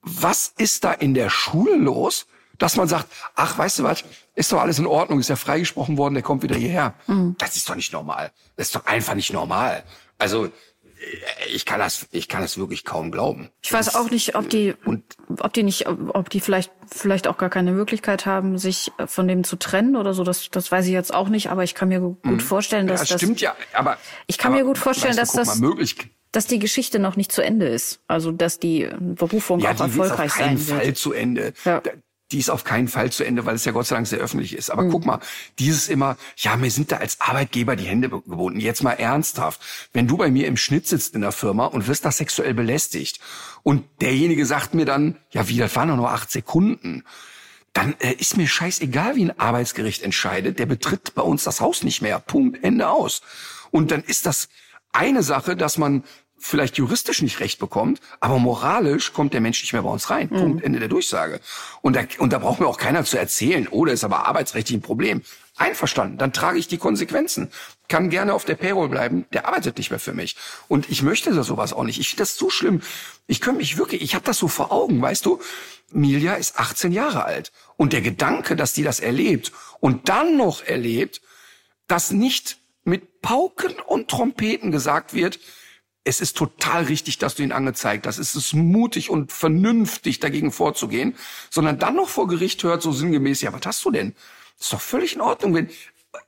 Was 0.01 0.53
ist 0.57 0.85
da 0.85 0.93
in 0.93 1.13
der 1.13 1.29
Schule 1.29 1.75
los? 1.75 2.25
Dass 2.59 2.75
man 2.75 2.87
sagt, 2.87 3.07
ach, 3.35 3.57
weißt 3.57 3.79
du 3.79 3.83
was, 3.83 4.03
ist 4.35 4.51
doch 4.51 4.61
alles 4.61 4.77
in 4.77 4.85
Ordnung, 4.85 5.19
ist 5.19 5.29
ja 5.29 5.35
freigesprochen 5.35 5.97
worden, 5.97 6.13
der 6.13 6.23
kommt 6.23 6.43
wieder 6.43 6.55
hierher. 6.55 6.93
Mhm. 7.07 7.35
Das 7.39 7.55
ist 7.55 7.67
doch 7.67 7.75
nicht 7.75 7.91
normal. 7.91 8.31
Das 8.55 8.67
ist 8.67 8.75
doch 8.75 8.85
einfach 8.85 9.15
nicht 9.15 9.33
normal. 9.33 9.83
Also 10.17 10.49
ich 11.53 11.65
kann 11.65 11.79
das, 11.79 12.07
ich 12.11 12.27
kann 12.27 12.41
das 12.41 12.57
wirklich 12.57 12.83
kaum 12.83 13.11
glauben. 13.11 13.49
Ich 13.61 13.71
weiß 13.71 13.95
auch 13.95 14.11
nicht, 14.11 14.35
ob 14.35 14.49
die, 14.49 14.75
und, 14.85 15.03
ob 15.39 15.53
die 15.53 15.63
nicht, 15.63 15.87
ob 15.87 16.29
die 16.29 16.39
vielleicht, 16.41 16.71
vielleicht 16.87 17.27
auch 17.27 17.37
gar 17.37 17.49
keine 17.49 17.71
Möglichkeit 17.71 18.25
haben, 18.25 18.57
sich 18.57 18.91
von 19.05 19.27
dem 19.27 19.43
zu 19.43 19.55
trennen 19.55 19.95
oder 19.95 20.13
so. 20.13 20.23
Das, 20.23 20.49
das 20.49 20.71
weiß 20.71 20.85
ich 20.85 20.91
jetzt 20.91 21.13
auch 21.13 21.29
nicht. 21.29 21.49
Aber 21.49 21.63
ich 21.63 21.75
kann 21.75 21.89
mir 21.89 22.01
gut 22.01 22.25
mhm. 22.25 22.39
vorstellen, 22.39 22.87
dass 22.87 23.01
ja, 23.01 23.13
das 23.13 23.21
stimmt 23.21 23.41
ja. 23.41 23.55
Aber 23.73 23.97
ich 24.27 24.37
kann 24.37 24.51
aber, 24.51 24.61
mir 24.61 24.67
gut 24.67 24.77
vorstellen, 24.77 25.15
dass 25.15 25.31
das, 25.31 25.59
möglich, 25.59 25.95
dass 26.33 26.47
die 26.47 26.59
Geschichte 26.59 26.99
noch 26.99 27.15
nicht 27.15 27.31
zu 27.31 27.41
Ende 27.41 27.67
ist. 27.67 28.01
Also 28.07 28.31
dass 28.31 28.59
die 28.59 28.89
Berufung 28.99 29.61
ja, 29.61 29.71
auch 29.71 29.79
erfolgreich 29.79 30.33
sein 30.33 30.67
wird. 30.67 30.83
Fall 30.83 30.93
zu 30.95 31.13
Ende. 31.13 31.53
Ja 31.63 31.81
die 32.31 32.39
ist 32.39 32.49
auf 32.49 32.63
keinen 32.63 32.87
Fall 32.87 33.11
zu 33.11 33.23
Ende, 33.23 33.45
weil 33.45 33.55
es 33.55 33.65
ja 33.65 33.71
Gott 33.71 33.87
sei 33.87 33.95
Dank 33.95 34.07
sehr 34.07 34.19
öffentlich 34.19 34.55
ist. 34.55 34.69
Aber 34.69 34.83
mhm. 34.83 34.91
guck 34.91 35.05
mal, 35.05 35.19
dieses 35.57 35.89
immer, 35.89 36.17
ja, 36.37 36.55
mir 36.57 36.69
sind 36.69 36.91
da 36.91 36.97
als 36.97 37.19
Arbeitgeber 37.21 37.75
die 37.75 37.85
Hände 37.85 38.09
gebunden. 38.09 38.59
Jetzt 38.59 38.83
mal 38.83 38.93
ernsthaft. 38.93 39.59
Wenn 39.93 40.07
du 40.07 40.17
bei 40.17 40.29
mir 40.29 40.47
im 40.47 40.57
Schnitt 40.57 40.87
sitzt 40.87 41.15
in 41.15 41.21
der 41.21 41.31
Firma 41.31 41.65
und 41.65 41.87
wirst 41.87 42.05
da 42.05 42.11
sexuell 42.11 42.53
belästigt 42.53 43.19
und 43.63 43.83
derjenige 44.01 44.45
sagt 44.45 44.73
mir 44.73 44.85
dann, 44.85 45.17
ja, 45.31 45.47
wie, 45.47 45.57
das 45.57 45.75
waren 45.75 45.89
doch 45.89 45.95
nur 45.95 46.11
acht 46.11 46.29
Sekunden, 46.29 47.03
dann 47.73 47.95
äh, 47.99 48.13
ist 48.13 48.37
mir 48.37 48.47
scheißegal, 48.47 49.15
wie 49.15 49.25
ein 49.25 49.39
Arbeitsgericht 49.39 50.03
entscheidet. 50.03 50.59
Der 50.59 50.65
betritt 50.65 51.15
bei 51.15 51.21
uns 51.21 51.43
das 51.43 51.61
Haus 51.61 51.83
nicht 51.83 52.01
mehr. 52.01 52.19
Punkt, 52.19 52.63
Ende 52.63 52.89
aus. 52.89 53.21
Und 53.71 53.91
dann 53.91 54.03
ist 54.03 54.25
das 54.25 54.49
eine 54.91 55.23
Sache, 55.23 55.55
dass 55.55 55.77
man 55.77 56.03
vielleicht 56.39 56.77
juristisch 56.77 57.21
nicht 57.21 57.39
recht 57.39 57.59
bekommt, 57.59 57.99
aber 58.19 58.39
moralisch 58.39 59.13
kommt 59.13 59.33
der 59.33 59.41
Mensch 59.41 59.61
nicht 59.61 59.73
mehr 59.73 59.83
bei 59.83 59.89
uns 59.89 60.09
rein. 60.09 60.29
Mhm. 60.31 60.37
Punkt, 60.37 60.63
Ende 60.63 60.79
der 60.79 60.87
Durchsage. 60.87 61.39
Und 61.81 61.95
da, 61.95 62.03
und 62.17 62.33
da 62.33 62.39
braucht 62.39 62.59
mir 62.59 62.67
auch 62.67 62.77
keiner 62.77 63.03
zu 63.03 63.17
erzählen, 63.17 63.67
oh, 63.69 63.85
das 63.85 63.95
ist 63.95 64.03
aber 64.03 64.27
arbeitsrechtlich 64.27 64.77
ein 64.77 64.81
Problem. 64.81 65.21
Einverstanden, 65.57 66.17
dann 66.17 66.31
trage 66.31 66.57
ich 66.57 66.69
die 66.69 66.77
Konsequenzen. 66.77 67.51
Kann 67.89 68.09
gerne 68.09 68.33
auf 68.33 68.45
der 68.45 68.55
Payroll 68.55 68.87
bleiben, 68.87 69.25
der 69.33 69.45
arbeitet 69.45 69.77
nicht 69.77 69.89
mehr 69.89 69.99
für 69.99 70.13
mich. 70.13 70.37
Und 70.69 70.89
ich 70.89 71.03
möchte 71.03 71.33
da 71.33 71.43
sowas 71.43 71.73
auch 71.73 71.83
nicht. 71.83 71.99
Ich 71.99 72.09
finde 72.09 72.21
das 72.21 72.37
so 72.37 72.49
schlimm. 72.49 72.81
Ich 73.27 73.41
könnte 73.41 73.59
mich 73.59 73.77
wirklich, 73.77 74.01
ich 74.01 74.15
habe 74.15 74.23
das 74.23 74.37
so 74.37 74.47
vor 74.47 74.71
Augen, 74.71 75.01
weißt 75.01 75.25
du, 75.25 75.39
Milja 75.91 76.35
ist 76.35 76.57
18 76.57 76.91
Jahre 76.91 77.25
alt. 77.25 77.51
Und 77.75 77.91
der 77.91 78.01
Gedanke, 78.01 78.55
dass 78.55 78.73
die 78.73 78.83
das 78.83 78.99
erlebt 79.01 79.51
und 79.79 80.07
dann 80.07 80.37
noch 80.37 80.63
erlebt, 80.63 81.21
dass 81.87 82.11
nicht 82.11 82.57
mit 82.85 83.21
Pauken 83.21 83.73
und 83.85 84.09
Trompeten 84.09 84.71
gesagt 84.71 85.13
wird, 85.13 85.39
es 86.09 86.21
ist 86.21 86.35
total 86.35 86.85
richtig, 86.85 87.19
dass 87.19 87.35
du 87.35 87.43
ihn 87.43 87.51
angezeigt 87.51 88.07
hast. 88.07 88.17
Es 88.17 88.35
ist 88.35 88.53
mutig 88.53 89.11
und 89.11 89.31
vernünftig, 89.31 90.19
dagegen 90.19 90.51
vorzugehen, 90.51 91.15
sondern 91.51 91.77
dann 91.77 91.95
noch 91.95 92.09
vor 92.09 92.27
Gericht 92.27 92.63
hört 92.63 92.81
so 92.81 92.91
sinngemäß, 92.91 93.41
ja, 93.41 93.53
was 93.53 93.61
hast 93.63 93.85
du 93.85 93.91
denn? 93.91 94.15
Das 94.57 94.67
ist 94.67 94.73
doch 94.73 94.81
völlig 94.81 95.13
in 95.13 95.21
Ordnung, 95.21 95.53
wenn, 95.53 95.69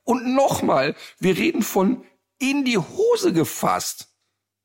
und 0.04 0.34
nochmal, 0.34 0.94
wir 1.18 1.36
reden 1.36 1.62
von 1.62 2.04
in 2.38 2.64
die 2.64 2.78
Hose 2.78 3.32
gefasst. 3.32 4.06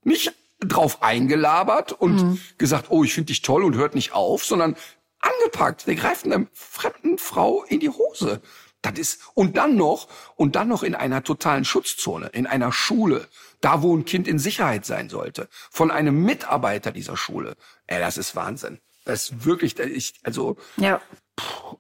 Nicht 0.04 0.34
drauf 0.60 1.02
eingelabert 1.02 1.94
und 1.94 2.22
mhm. 2.22 2.42
gesagt, 2.60 2.88
oh, 2.90 3.04
ich 3.04 3.16
finde 3.16 3.28
dich 3.28 3.42
toll 3.42 3.64
und 3.64 3.76
hört 3.76 3.96
nicht 3.96 4.14
auf, 4.14 4.46
sondern 4.46 4.76
angepackt. 5.20 5.88
Der 5.88 5.96
greift 5.96 6.26
einer 6.26 6.46
fremden 6.54 7.18
Frau 7.18 7.64
in 7.64 7.80
die 7.80 7.90
Hose. 7.90 8.42
Das 8.84 9.00
ist, 9.00 9.22
und 9.34 9.58
dann 9.58 9.76
noch, 9.76 10.08
und 10.36 10.56
dann 10.56 10.68
noch 10.68 10.84
in 10.84 10.94
einer 10.94 11.24
totalen 11.24 11.66
Schutzzone, 11.66 12.28
in 12.28 12.46
einer 12.46 12.72
Schule 12.72 13.28
da 13.62 13.82
wo 13.82 13.96
ein 13.96 14.06
Kind 14.06 14.28
in 14.28 14.40
Sicherheit 14.40 14.86
sein 14.86 15.10
sollte, 15.10 15.48
von 15.72 15.92
einem 15.92 16.24
Mitarbeiter 16.24 16.92
dieser 16.92 17.18
Schule. 17.18 17.56
Ey, 17.88 18.00
das 18.00 18.18
ist 18.18 18.36
Wahnsinn. 18.36 18.80
Das 19.06 19.30
ist 19.30 19.46
wirklich, 19.46 19.80
ich, 19.80 20.16
also, 20.24 20.58
ja. 20.76 21.02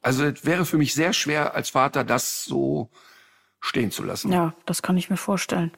also 0.01 0.23
es 0.25 0.45
wäre 0.45 0.65
für 0.65 0.77
mich 0.77 0.93
sehr 0.93 1.13
schwer 1.13 1.55
als 1.55 1.69
Vater, 1.69 2.03
das 2.03 2.45
so 2.45 2.89
stehen 3.59 3.91
zu 3.91 4.03
lassen. 4.03 4.31
Ja, 4.31 4.53
das 4.65 4.81
kann 4.81 4.97
ich 4.97 5.09
mir 5.09 5.17
vorstellen. 5.17 5.71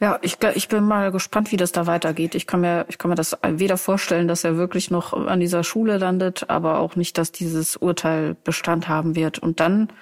Ja, 0.00 0.18
ich, 0.22 0.38
ich 0.54 0.68
bin 0.68 0.84
mal 0.84 1.12
gespannt, 1.12 1.52
wie 1.52 1.56
das 1.56 1.70
da 1.70 1.86
weitergeht. 1.86 2.34
Ich 2.34 2.48
kann 2.48 2.60
mir, 2.60 2.84
ich 2.88 2.98
kann 2.98 3.08
mir 3.08 3.14
das 3.14 3.38
weder 3.46 3.78
vorstellen, 3.78 4.26
dass 4.26 4.42
er 4.42 4.56
wirklich 4.56 4.90
noch 4.90 5.12
an 5.12 5.38
dieser 5.38 5.62
Schule 5.62 5.98
landet, 5.98 6.50
aber 6.50 6.80
auch 6.80 6.96
nicht, 6.96 7.16
dass 7.16 7.30
dieses 7.30 7.76
Urteil 7.76 8.34
Bestand 8.34 8.88
haben 8.88 9.14
wird. 9.14 9.38
Und 9.38 9.60
dann, 9.60 9.92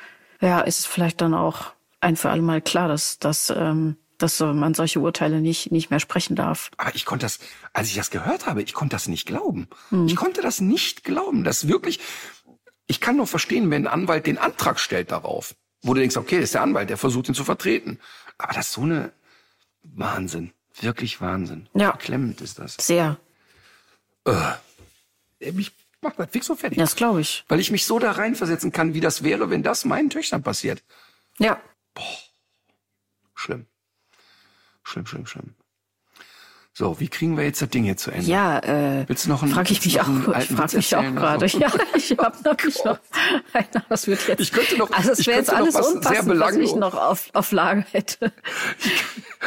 ja, 0.41 0.61
ist 0.61 0.81
es 0.81 0.87
vielleicht 0.87 1.21
dann 1.21 1.35
auch 1.35 1.73
ein 2.01 2.17
für 2.17 2.31
alle 2.31 2.43
Mal 2.43 2.63
klar, 2.63 2.89
dass, 2.89 3.19
dass 3.19 3.51
ähm, 3.51 3.97
dass 4.23 4.41
man 4.41 4.75
solche 4.75 5.01
Urteile 5.01 5.41
nicht, 5.41 5.73
nicht 5.73 5.91
mehr 5.91 6.01
sprechen 6.01 6.37
darf. 6.37 6.71
Aber 6.77 6.95
ich 6.95 7.05
konnte 7.05 7.27
das, 7.27 7.39
als 7.73 7.89
ich 7.89 7.97
das 7.97 8.11
gehört 8.11 8.47
habe, 8.47 8.63
ich 8.63 8.73
konnte 8.73 8.95
das 8.95 9.09
nicht 9.09 9.27
glauben. 9.27 9.69
Hm. 9.91 10.07
Ich 10.07 10.17
konnte 10.17 10.41
das 10.41 10.61
nicht 10.61 11.05
glauben, 11.05 11.45
dass 11.45 11.69
wirklich, 11.69 12.01
Ich 12.87 13.01
kann 13.01 13.17
nur 13.17 13.27
verstehen, 13.27 13.71
wenn 13.71 13.87
ein 13.87 13.93
Anwalt 13.93 14.27
den 14.27 14.39
Antrag 14.39 14.79
stellt 14.79 15.13
darauf, 15.13 15.55
wo 15.83 15.95
du 15.95 16.01
denkst, 16.01 16.17
okay, 16.17 16.37
das 16.37 16.45
ist 16.45 16.55
der 16.55 16.63
Anwalt, 16.63 16.91
der 16.91 16.99
versucht 16.99 17.29
ihn 17.29 17.35
zu 17.35 17.45
vertreten. 17.45 17.99
Aber 18.39 18.53
das 18.53 18.67
ist 18.69 18.75
so 18.75 18.83
eine 18.83 19.13
Wahnsinn. 19.83 20.53
Wirklich 20.81 21.21
Wahnsinn. 21.21 21.69
Ja. 21.75 21.93
Beklemmend 21.93 22.41
ist 22.41 22.59
das. 22.59 22.77
Sehr. 22.81 23.19
Mich 25.41 25.73
macht 26.01 26.19
das 26.19 26.29
fix 26.31 26.47
so 26.47 26.55
fertig. 26.55 26.79
Das 26.79 26.97
glaube 26.97 27.21
ich. 27.21 27.45
Weil 27.49 27.61
ich 27.61 27.71
mich 27.71 27.87
so 27.87 27.99
da 27.99 28.13
reinversetzen 28.13 28.73
kann, 28.73 28.95
wie 28.95 29.01
das 29.01 29.23
wäre, 29.23 29.51
wenn 29.51 29.63
das 29.63 29.85
meinen 29.85 30.11
Töchtern 30.11 30.43
passiert. 30.43 30.83
Ja. 31.39 31.61
Schlimm. 33.35 33.67
Schlimm, 34.85 35.07
schlimm, 35.07 35.27
schlimm. 35.27 35.55
So, 36.75 36.99
wie 37.01 37.09
kriegen 37.09 37.37
wir 37.37 37.45
jetzt 37.45 37.61
das 37.61 37.69
Ding 37.69 37.85
hier 37.85 37.99
zu 37.99 38.11
Ende? 38.11 38.27
Ja, 38.27 38.59
äh, 38.61 39.05
Willst 39.07 39.27
du 39.27 39.29
noch 39.29 39.43
einen- 39.43 39.53
frag 39.53 39.71
ich 39.71 39.85
mich 39.85 40.01
auch, 40.01 40.09
ich 40.39 40.47
frag 40.49 40.73
mich 40.73 40.97
auch 40.97 41.03
gerade. 41.03 41.45
Ja, 41.59 41.71
ich 41.95 42.17
habe 42.19 42.37
noch, 42.43 42.85
noch 42.85 42.99
einer, 43.53 43.85
das 43.91 44.07
wird 44.07 44.27
jetzt. 44.27 44.41
Ich 44.41 44.53
könnte 44.53 44.79
noch- 44.79 44.91
also 44.91 45.11
es 45.13 45.19
ich 45.19 45.27
wäre 45.27 45.39
jetzt 45.39 45.53
alles 45.53 45.75
unpassend, 45.77 46.41
was 46.41 46.57
ich 46.57 46.75
noch 46.75 46.95
auf, 46.95 47.29
auf 47.35 47.53
Lager 47.53 47.85
hätte. 47.93 48.33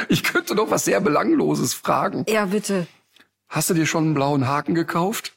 Ich 0.07 0.23
könnte 0.23 0.53
noch 0.53 0.69
was 0.69 0.86
sehr 0.86 1.01
Belangloses 1.01 1.73
fragen. 1.73 2.25
Ja, 2.29 2.45
bitte. 2.45 2.86
Hast 3.49 3.71
du 3.71 3.73
dir 3.73 3.88
schon 3.88 4.03
einen 4.03 4.13
blauen 4.13 4.47
Haken 4.47 4.75
gekauft? 4.75 5.36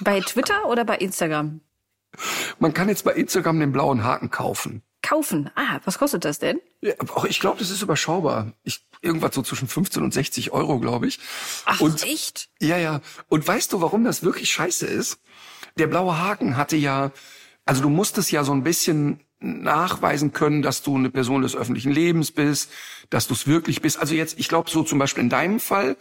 Bei 0.00 0.20
Twitter 0.20 0.66
oder 0.66 0.84
bei 0.84 0.98
Instagram? 0.98 1.60
Man 2.60 2.72
kann 2.72 2.88
jetzt 2.88 3.02
bei 3.04 3.14
Instagram 3.14 3.58
den 3.58 3.72
blauen 3.72 4.04
Haken 4.04 4.30
kaufen. 4.30 4.82
Kaufen. 5.02 5.50
Ah, 5.54 5.80
was 5.84 5.98
kostet 5.98 6.24
das 6.24 6.38
denn? 6.38 6.60
Ja, 6.80 6.94
auch 7.14 7.24
ich 7.24 7.40
glaube, 7.40 7.58
das 7.58 7.70
ist 7.70 7.82
überschaubar. 7.82 8.52
Ich, 8.64 8.84
irgendwas 9.00 9.34
so 9.34 9.42
zwischen 9.42 9.68
15 9.68 10.02
und 10.02 10.12
60 10.12 10.50
Euro, 10.52 10.78
glaube 10.80 11.06
ich. 11.06 11.20
Ach, 11.64 11.80
und, 11.80 12.02
echt? 12.04 12.48
Ja, 12.60 12.76
ja. 12.76 13.00
Und 13.28 13.46
weißt 13.46 13.72
du, 13.72 13.80
warum 13.80 14.04
das 14.04 14.22
wirklich 14.22 14.50
scheiße 14.50 14.86
ist? 14.86 15.20
Der 15.76 15.86
blaue 15.86 16.18
Haken 16.18 16.56
hatte 16.56 16.76
ja, 16.76 17.12
also 17.64 17.82
du 17.82 17.88
musstest 17.88 18.32
ja 18.32 18.42
so 18.42 18.52
ein 18.52 18.64
bisschen 18.64 19.20
nachweisen 19.40 20.32
können, 20.32 20.62
dass 20.62 20.82
du 20.82 20.96
eine 20.96 21.10
Person 21.10 21.42
des 21.42 21.54
öffentlichen 21.54 21.92
Lebens 21.92 22.32
bist, 22.32 22.70
dass 23.10 23.28
du 23.28 23.34
es 23.34 23.46
wirklich 23.46 23.80
bist. 23.80 23.98
Also 23.98 24.14
jetzt, 24.14 24.38
ich 24.38 24.48
glaube, 24.48 24.68
so 24.68 24.82
zum 24.82 24.98
Beispiel 24.98 25.22
in 25.22 25.30
deinem 25.30 25.60
Fall 25.60 25.96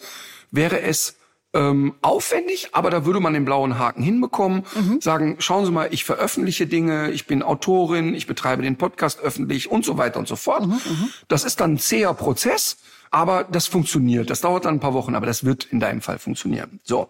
wäre 0.50 0.82
es 0.82 1.17
ähm, 1.58 1.96
aufwendig, 2.02 2.70
aber 2.74 2.90
da 2.92 3.06
würde 3.06 3.20
man 3.20 3.34
den 3.34 3.44
blauen 3.44 3.80
Haken 3.80 4.04
hinbekommen, 4.04 4.64
sagen, 5.00 5.38
schauen 5.40 5.66
Sie 5.66 5.72
mal, 5.72 5.90
ich 5.92 6.04
veröffentliche 6.04 6.68
Dinge, 6.68 7.10
ich 7.10 7.26
bin 7.26 7.42
Autorin, 7.42 8.14
ich 8.14 8.28
betreibe 8.28 8.62
den 8.62 8.78
Podcast 8.78 9.20
öffentlich 9.20 9.72
und 9.72 9.84
so 9.84 9.98
weiter 9.98 10.20
und 10.20 10.28
so 10.28 10.36
fort. 10.36 10.68
Das 11.28 11.44
ist 11.44 11.60
dann 11.60 11.74
ein 11.74 11.80
zäher 11.80 12.14
Prozess, 12.14 12.78
aber 13.10 13.46
das 13.46 13.68
funktioniert. 13.68 14.30
Das 14.30 14.42
dauert 14.42 14.66
dann 14.66 14.76
ein 14.76 14.80
paar 14.80 14.94
Wochen, 14.94 15.16
aber 15.16 15.26
das 15.26 15.44
wird 15.44 15.66
in 15.66 15.80
deinem 15.80 16.02
Fall 16.02 16.20
funktionieren. 16.20 16.80
So, 16.84 17.10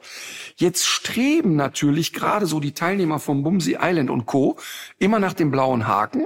jetzt 0.56 0.86
streben 0.86 1.56
natürlich 1.56 2.14
gerade 2.14 2.45
so 2.45 2.60
die 2.60 2.74
Teilnehmer 2.74 3.20
vom 3.20 3.43
Bumsy 3.43 3.78
Island 3.82 4.10
und 4.10 4.26
Co. 4.26 4.58
immer 5.00 5.20
nach 5.20 5.34
dem 5.34 5.52
blauen 5.52 5.88
Haken, 5.88 6.26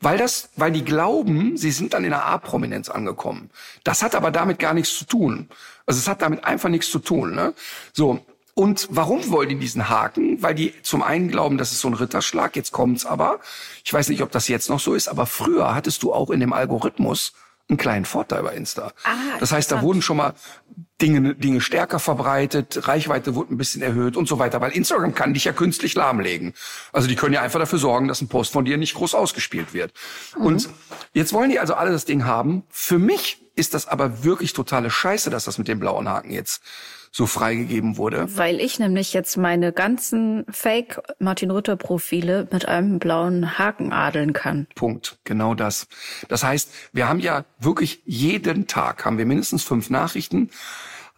weil 0.00 0.18
das, 0.18 0.50
weil 0.56 0.72
die 0.72 0.84
glauben, 0.84 1.56
sie 1.56 1.70
sind 1.70 1.94
dann 1.94 2.04
in 2.04 2.10
der 2.10 2.26
A-Prominenz 2.26 2.88
angekommen. 2.88 3.50
Das 3.84 4.02
hat 4.02 4.14
aber 4.14 4.30
damit 4.30 4.58
gar 4.58 4.74
nichts 4.74 4.98
zu 4.98 5.06
tun. 5.06 5.48
Also 5.86 5.98
es 5.98 6.08
hat 6.08 6.22
damit 6.22 6.44
einfach 6.44 6.68
nichts 6.68 6.90
zu 6.90 6.98
tun. 6.98 7.34
Ne? 7.34 7.54
So. 7.92 8.20
Und 8.54 8.86
warum 8.90 9.30
wollen 9.30 9.48
die 9.48 9.58
diesen 9.58 9.88
Haken? 9.88 10.40
Weil 10.40 10.54
die 10.54 10.72
zum 10.82 11.02
einen 11.02 11.28
glauben, 11.28 11.58
das 11.58 11.72
ist 11.72 11.80
so 11.80 11.88
ein 11.88 11.94
Ritterschlag. 11.94 12.54
Jetzt 12.54 12.70
kommt's 12.70 13.04
aber. 13.04 13.40
Ich 13.84 13.92
weiß 13.92 14.08
nicht, 14.08 14.22
ob 14.22 14.30
das 14.30 14.46
jetzt 14.46 14.70
noch 14.70 14.78
so 14.78 14.94
ist, 14.94 15.08
aber 15.08 15.26
früher 15.26 15.74
hattest 15.74 16.04
du 16.04 16.12
auch 16.12 16.30
in 16.30 16.38
dem 16.38 16.52
Algorithmus 16.52 17.32
einen 17.68 17.78
kleinen 17.78 18.04
Vorteil 18.04 18.42
bei 18.42 18.54
Insta. 18.54 18.92
Ah, 19.04 19.38
das 19.40 19.52
heißt, 19.52 19.72
da 19.72 19.80
wurden 19.80 20.02
schon 20.02 20.18
mal 20.18 20.34
Dinge, 21.00 21.34
Dinge 21.34 21.60
stärker 21.60 21.98
verbreitet, 21.98 22.86
Reichweite 22.86 23.34
wurde 23.34 23.54
ein 23.54 23.56
bisschen 23.56 23.82
erhöht 23.82 24.16
und 24.16 24.28
so 24.28 24.38
weiter, 24.38 24.60
weil 24.60 24.72
Instagram 24.72 25.14
kann 25.14 25.34
dich 25.34 25.44
ja 25.44 25.52
künstlich 25.52 25.94
lahmlegen. 25.94 26.54
Also 26.92 27.08
die 27.08 27.16
können 27.16 27.34
ja 27.34 27.42
einfach 27.42 27.58
dafür 27.58 27.78
sorgen, 27.78 28.06
dass 28.06 28.20
ein 28.20 28.28
Post 28.28 28.52
von 28.52 28.64
dir 28.64 28.76
nicht 28.76 28.94
groß 28.94 29.14
ausgespielt 29.14 29.72
wird. 29.72 29.92
Und 30.36 30.68
jetzt 31.14 31.32
wollen 31.32 31.50
die 31.50 31.58
also 31.58 31.74
alle 31.74 31.90
das 31.90 32.04
Ding 32.04 32.24
haben. 32.24 32.64
Für 32.68 32.98
mich 32.98 33.42
ist 33.56 33.74
das 33.74 33.88
aber 33.88 34.24
wirklich 34.24 34.52
totale 34.52 34.90
Scheiße, 34.90 35.30
dass 35.30 35.44
das 35.44 35.58
mit 35.58 35.68
dem 35.68 35.80
blauen 35.80 36.08
Haken 36.08 36.30
jetzt 36.30 36.62
so 37.14 37.26
freigegeben 37.26 37.96
wurde. 37.96 38.26
Weil 38.36 38.60
ich 38.60 38.80
nämlich 38.80 39.12
jetzt 39.12 39.36
meine 39.36 39.72
ganzen 39.72 40.44
Fake 40.50 41.00
Martin 41.20 41.52
Rütter 41.52 41.76
Profile 41.76 42.48
mit 42.50 42.66
einem 42.66 42.98
blauen 42.98 43.56
Haken 43.56 43.92
adeln 43.92 44.32
kann. 44.32 44.66
Punkt. 44.74 45.18
Genau 45.22 45.54
das. 45.54 45.86
Das 46.26 46.42
heißt, 46.42 46.70
wir 46.92 47.08
haben 47.08 47.20
ja 47.20 47.44
wirklich 47.60 48.02
jeden 48.04 48.66
Tag 48.66 49.04
haben 49.04 49.16
wir 49.16 49.26
mindestens 49.26 49.62
fünf 49.62 49.90
Nachrichten. 49.90 50.50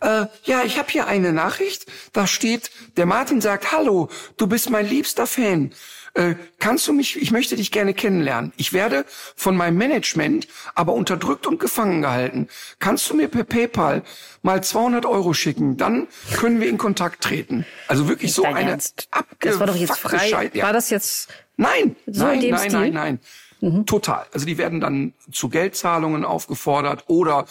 Äh, 0.03 0.27
ja, 0.45 0.65
ich 0.67 0.79
habe 0.79 0.91
hier 0.91 1.07
eine 1.07 1.33
Nachricht. 1.33 1.87
Da 2.13 2.27
steht, 2.27 2.71
der 2.99 3.07
Martin 3.07 3.41
sagt, 3.41 3.73
hallo, 3.73 4.11
du 4.37 4.47
bist 4.47 4.69
mein 4.69 4.87
liebster 4.87 5.27
Fan. 5.27 5.71
Äh, 6.17 6.35
kannst 6.59 6.89
du 6.89 6.95
mich, 6.95 7.21
ich 7.21 7.31
möchte 7.31 7.57
dich 7.57 7.71
gerne 7.71 7.93
kennenlernen. 7.93 8.53
Ich 8.57 8.73
werde 8.73 9.05
von 9.37 9.55
meinem 9.55 9.77
Management 9.77 10.49
aber 10.75 10.95
unterdrückt 10.95 11.47
und 11.47 11.61
gefangen 11.61 12.01
gehalten. 12.01 12.49
Kannst 12.79 13.11
du 13.11 13.15
mir 13.15 13.29
per 13.29 13.45
PayPal 13.45 14.03
mal 14.43 14.65
200 14.65 15.05
Euro 15.05 15.35
schicken? 15.35 15.77
Dann 15.77 16.09
können 16.35 16.61
wir 16.61 16.69
in 16.69 16.79
Kontakt 16.79 17.23
treten. 17.23 17.67
Also 17.87 18.09
wirklich 18.09 18.33
so 18.33 18.45
eine 18.45 18.71
Ernst? 18.71 19.09
Das 19.41 19.61
war 19.61 19.67
doch 19.67 19.77
jetzt 19.77 19.99
frei. 19.99 20.51
Ja. 20.55 20.65
War 20.65 20.73
das 20.73 20.89
jetzt 20.89 21.29
Nein, 21.59 21.97
So 22.07 22.25
nein, 22.25 22.39
nein, 22.49 22.59
Stil? 22.61 22.73
nein, 22.73 22.93
nein. 22.93 23.21
Mhm. 23.61 23.87
Total. 23.87 24.27
Also 24.33 24.47
die 24.47 24.59
werden 24.59 24.81
dann 24.81 25.13
zu 25.33 25.49
Geldzahlungen 25.49 26.25
aufgefordert 26.25 27.05
oder 27.09 27.47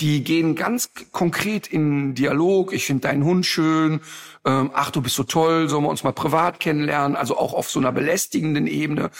die 0.00 0.22
gehen 0.22 0.54
ganz 0.54 0.90
konkret 1.10 1.66
in 1.66 2.14
Dialog. 2.14 2.72
Ich 2.72 2.86
finde 2.86 3.08
deinen 3.08 3.24
Hund 3.24 3.46
schön. 3.46 4.00
Ähm, 4.44 4.70
ach, 4.72 4.90
du 4.90 5.02
bist 5.02 5.16
so 5.16 5.24
toll. 5.24 5.68
Sollen 5.68 5.82
wir 5.82 5.90
uns 5.90 6.04
mal 6.04 6.12
privat 6.12 6.60
kennenlernen? 6.60 7.16
Also 7.16 7.36
auch 7.36 7.52
auf 7.52 7.68
so 7.68 7.80
einer 7.80 7.90
belästigenden 7.90 8.68
Ebene. 8.68 9.10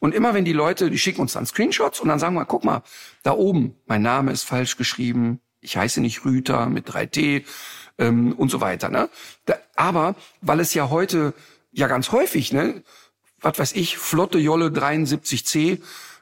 Und 0.00 0.14
immer 0.14 0.34
wenn 0.34 0.44
die 0.44 0.52
Leute, 0.52 0.90
die 0.90 0.98
schicken 0.98 1.22
uns 1.22 1.32
dann 1.32 1.46
Screenshots 1.46 1.98
und 1.98 2.08
dann 2.08 2.20
sagen 2.20 2.34
wir, 2.36 2.44
guck 2.44 2.64
mal, 2.64 2.82
da 3.24 3.32
oben, 3.32 3.74
mein 3.86 4.02
Name 4.02 4.30
ist 4.30 4.44
falsch 4.44 4.76
geschrieben. 4.76 5.40
Ich 5.60 5.76
heiße 5.76 6.00
nicht 6.00 6.24
Rüter 6.24 6.66
mit 6.66 6.88
3T 6.88 7.44
ähm, 7.98 8.32
und 8.34 8.50
so 8.50 8.60
weiter. 8.60 8.90
Ne? 8.90 9.08
Da, 9.44 9.56
aber 9.74 10.14
weil 10.40 10.60
es 10.60 10.72
ja 10.72 10.88
heute 10.88 11.34
ja 11.72 11.88
ganz 11.88 12.12
häufig, 12.12 12.52
ne, 12.52 12.82
was 13.40 13.58
weiß 13.58 13.72
ich, 13.72 13.98
Flotte 13.98 14.38
Jolle 14.38 14.68
73C, 14.68 15.80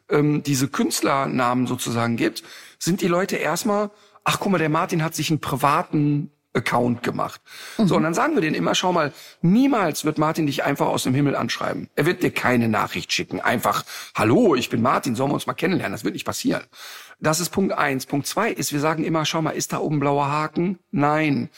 ähm, 0.08 0.42
diese 0.42 0.68
Künstlernamen 0.68 1.66
sozusagen 1.66 2.16
gibt, 2.16 2.42
sind 2.78 3.00
die 3.00 3.08
Leute 3.08 3.36
erstmal, 3.36 3.90
ach 4.26 4.40
guck 4.40 4.52
mal, 4.52 4.58
der 4.58 4.68
Martin 4.68 5.02
hat 5.02 5.14
sich 5.14 5.30
einen 5.30 5.40
privaten 5.40 6.30
Account 6.52 7.02
gemacht. 7.02 7.40
So, 7.76 7.96
und 7.96 8.02
dann 8.02 8.14
sagen 8.14 8.34
wir 8.34 8.40
denen 8.40 8.56
immer, 8.56 8.74
schau 8.74 8.92
mal, 8.92 9.12
niemals 9.42 10.04
wird 10.04 10.18
Martin 10.18 10.46
dich 10.46 10.64
einfach 10.64 10.86
aus 10.86 11.04
dem 11.04 11.14
Himmel 11.14 11.36
anschreiben. 11.36 11.88
Er 11.94 12.06
wird 12.06 12.22
dir 12.22 12.30
keine 12.30 12.68
Nachricht 12.68 13.12
schicken. 13.12 13.40
Einfach, 13.40 13.84
hallo, 14.14 14.54
ich 14.54 14.68
bin 14.68 14.82
Martin, 14.82 15.14
sollen 15.14 15.30
wir 15.30 15.34
uns 15.34 15.46
mal 15.46 15.54
kennenlernen? 15.54 15.92
Das 15.92 16.02
wird 16.02 16.14
nicht 16.14 16.24
passieren. 16.24 16.64
Das 17.20 17.40
ist 17.40 17.50
Punkt 17.50 17.72
eins. 17.72 18.06
Punkt 18.06 18.26
zwei 18.26 18.50
ist, 18.50 18.72
wir 18.72 18.80
sagen 18.80 19.04
immer, 19.04 19.24
schau 19.26 19.42
mal, 19.42 19.50
ist 19.50 19.72
da 19.72 19.78
oben 19.78 20.00
blauer 20.00 20.28
Haken? 20.28 20.78
Nein. 20.90 21.50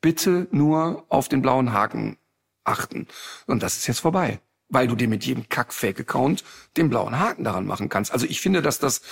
Bitte 0.00 0.48
nur 0.50 1.04
auf 1.08 1.28
den 1.28 1.42
blauen 1.42 1.72
Haken 1.72 2.16
achten. 2.64 3.06
Und 3.46 3.62
das 3.62 3.76
ist 3.76 3.86
jetzt 3.86 4.00
vorbei. 4.00 4.40
Weil 4.68 4.88
du 4.88 4.96
dir 4.96 5.08
mit 5.08 5.24
jedem 5.24 5.48
Kack-Fake-Account 5.48 6.42
den 6.76 6.90
blauen 6.90 7.18
Haken 7.18 7.44
daran 7.44 7.66
machen 7.66 7.88
kannst. 7.88 8.12
Also 8.12 8.26
ich 8.26 8.40
finde, 8.40 8.62
dass 8.62 8.78
das 8.78 9.02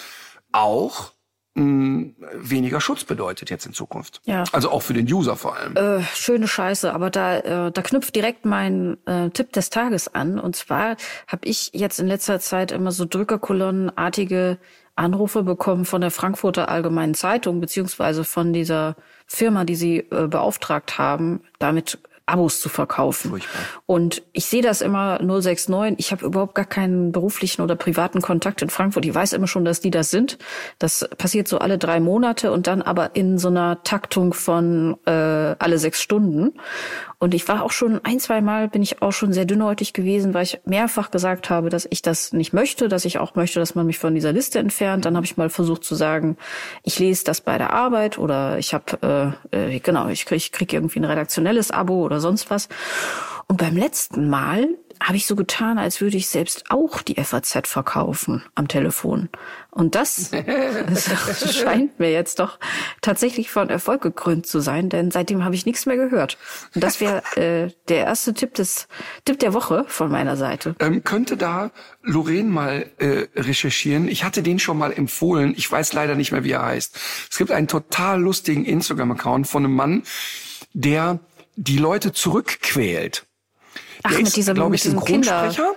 auch 0.52 1.13
mh, 1.54 2.12
weniger 2.34 2.80
Schutz 2.80 3.04
bedeutet 3.04 3.50
jetzt 3.50 3.66
in 3.66 3.72
Zukunft. 3.72 4.20
Ja. 4.24 4.44
Also 4.52 4.70
auch 4.70 4.82
für 4.82 4.94
den 4.94 5.10
User 5.12 5.36
vor 5.36 5.56
allem. 5.56 5.76
äh, 5.76 6.02
schöne 6.14 6.48
Scheiße, 6.48 6.92
aber 6.92 7.10
da, 7.10 7.38
äh, 7.38 7.72
da 7.72 7.82
knüpft 7.82 8.14
direkt 8.14 8.44
mein 8.44 8.96
äh, 9.06 9.30
Tipp 9.30 9.52
des 9.52 9.70
Tages 9.70 10.14
an. 10.14 10.38
Und 10.38 10.56
zwar 10.56 10.96
habe 11.26 11.46
ich 11.46 11.70
jetzt 11.72 11.98
in 12.00 12.06
letzter 12.06 12.40
Zeit 12.40 12.72
immer 12.72 12.92
so 12.92 13.04
Drückerkolonnenartige 13.04 14.58
Anrufe 14.96 15.42
bekommen 15.42 15.84
von 15.84 16.00
der 16.00 16.10
Frankfurter 16.12 16.68
Allgemeinen 16.68 17.14
Zeitung, 17.14 17.60
beziehungsweise 17.60 18.22
von 18.22 18.52
dieser 18.52 18.94
Firma, 19.26 19.64
die 19.64 19.74
sie 19.74 19.98
äh, 19.98 20.28
beauftragt 20.28 20.98
haben, 20.98 21.40
damit 21.58 21.98
Abos 22.26 22.60
zu 22.60 22.68
verkaufen. 22.68 23.30
Furchtbar. 23.30 23.62
Und 23.86 24.22
ich 24.32 24.46
sehe 24.46 24.62
das 24.62 24.80
immer 24.80 25.18
069. 25.20 25.98
Ich 25.98 26.10
habe 26.10 26.24
überhaupt 26.24 26.54
gar 26.54 26.64
keinen 26.64 27.12
beruflichen 27.12 27.60
oder 27.60 27.76
privaten 27.76 28.22
Kontakt 28.22 28.62
in 28.62 28.70
Frankfurt. 28.70 29.04
Ich 29.04 29.14
weiß 29.14 29.34
immer 29.34 29.46
schon, 29.46 29.64
dass 29.64 29.80
die 29.80 29.90
das 29.90 30.10
sind. 30.10 30.38
Das 30.78 31.08
passiert 31.18 31.48
so 31.48 31.58
alle 31.58 31.76
drei 31.76 32.00
Monate 32.00 32.50
und 32.50 32.66
dann 32.66 32.80
aber 32.80 33.14
in 33.14 33.38
so 33.38 33.48
einer 33.48 33.82
Taktung 33.82 34.32
von 34.32 34.96
äh, 35.04 35.10
alle 35.10 35.78
sechs 35.78 36.00
Stunden. 36.00 36.54
Und 37.18 37.34
ich 37.34 37.46
war 37.48 37.62
auch 37.62 37.70
schon 37.70 38.00
ein, 38.04 38.20
zwei 38.20 38.40
Mal 38.40 38.68
bin 38.68 38.82
ich 38.82 39.02
auch 39.02 39.12
schon 39.12 39.32
sehr 39.32 39.44
dünnhäutig 39.44 39.92
gewesen, 39.92 40.34
weil 40.34 40.44
ich 40.44 40.60
mehrfach 40.64 41.10
gesagt 41.10 41.50
habe, 41.50 41.70
dass 41.70 41.86
ich 41.90 42.02
das 42.02 42.32
nicht 42.32 42.52
möchte, 42.52 42.88
dass 42.88 43.04
ich 43.04 43.18
auch 43.18 43.34
möchte, 43.34 43.60
dass 43.60 43.74
man 43.74 43.86
mich 43.86 43.98
von 43.98 44.14
dieser 44.14 44.32
Liste 44.32 44.58
entfernt. 44.58 45.04
Dann 45.04 45.16
habe 45.16 45.26
ich 45.26 45.36
mal 45.36 45.50
versucht 45.50 45.84
zu 45.84 45.94
sagen, 45.94 46.36
ich 46.82 46.98
lese 46.98 47.24
das 47.24 47.40
bei 47.40 47.58
der 47.58 47.72
Arbeit 47.72 48.18
oder 48.18 48.58
ich 48.58 48.74
habe 48.74 49.36
äh, 49.52 49.74
äh, 49.74 49.80
genau, 49.80 50.08
ich 50.08 50.26
krieg, 50.26 50.52
krieg 50.52 50.72
irgendwie 50.72 51.00
ein 51.00 51.04
redaktionelles 51.04 51.70
Abo 51.70 52.04
oder 52.04 52.20
sonst 52.20 52.50
was. 52.50 52.68
Und 53.46 53.58
beim 53.58 53.76
letzten 53.76 54.28
Mal 54.28 54.68
habe 55.02 55.16
ich 55.16 55.26
so 55.26 55.36
getan, 55.36 55.78
als 55.78 56.00
würde 56.00 56.16
ich 56.16 56.28
selbst 56.28 56.70
auch 56.70 57.02
die 57.02 57.22
FAZ 57.22 57.68
verkaufen 57.68 58.44
am 58.54 58.68
Telefon. 58.68 59.28
Und 59.70 59.94
das, 59.94 60.30
das 60.30 61.54
scheint 61.56 61.98
mir 61.98 62.12
jetzt 62.12 62.38
doch 62.38 62.58
tatsächlich 63.00 63.50
von 63.50 63.70
Erfolg 63.70 64.02
gekrönt 64.02 64.46
zu 64.46 64.60
sein, 64.60 64.88
denn 64.88 65.10
seitdem 65.10 65.44
habe 65.44 65.54
ich 65.54 65.66
nichts 65.66 65.86
mehr 65.86 65.96
gehört. 65.96 66.38
Und 66.74 66.82
das 66.84 67.00
wäre 67.00 67.22
äh, 67.36 67.70
der 67.88 68.04
erste 68.04 68.34
Tipp 68.34 68.54
des 68.54 68.88
Tipp 69.24 69.38
der 69.38 69.52
Woche 69.52 69.84
von 69.88 70.10
meiner 70.10 70.36
Seite. 70.36 70.74
Ähm, 70.78 71.02
könnte 71.04 71.36
da 71.36 71.70
Lorraine 72.02 72.50
mal 72.50 72.86
äh, 72.98 73.26
recherchieren? 73.36 74.08
Ich 74.08 74.24
hatte 74.24 74.42
den 74.42 74.58
schon 74.58 74.78
mal 74.78 74.92
empfohlen. 74.92 75.54
Ich 75.56 75.70
weiß 75.70 75.92
leider 75.92 76.14
nicht 76.14 76.32
mehr, 76.32 76.44
wie 76.44 76.52
er 76.52 76.64
heißt. 76.64 76.98
Es 77.30 77.38
gibt 77.38 77.50
einen 77.50 77.68
total 77.68 78.20
lustigen 78.20 78.64
Instagram-Account 78.64 79.46
von 79.46 79.64
einem 79.64 79.74
Mann, 79.74 80.02
der 80.72 81.18
die 81.56 81.78
Leute 81.78 82.12
zurückquält. 82.12 83.26
Ach, 84.04 84.10
der 84.10 84.18
mit 84.18 84.28
ist, 84.28 84.36
diesem, 84.36 84.54
glaube 84.54 84.74
ich, 84.76 84.82
Synchronsprecher. 84.82 85.72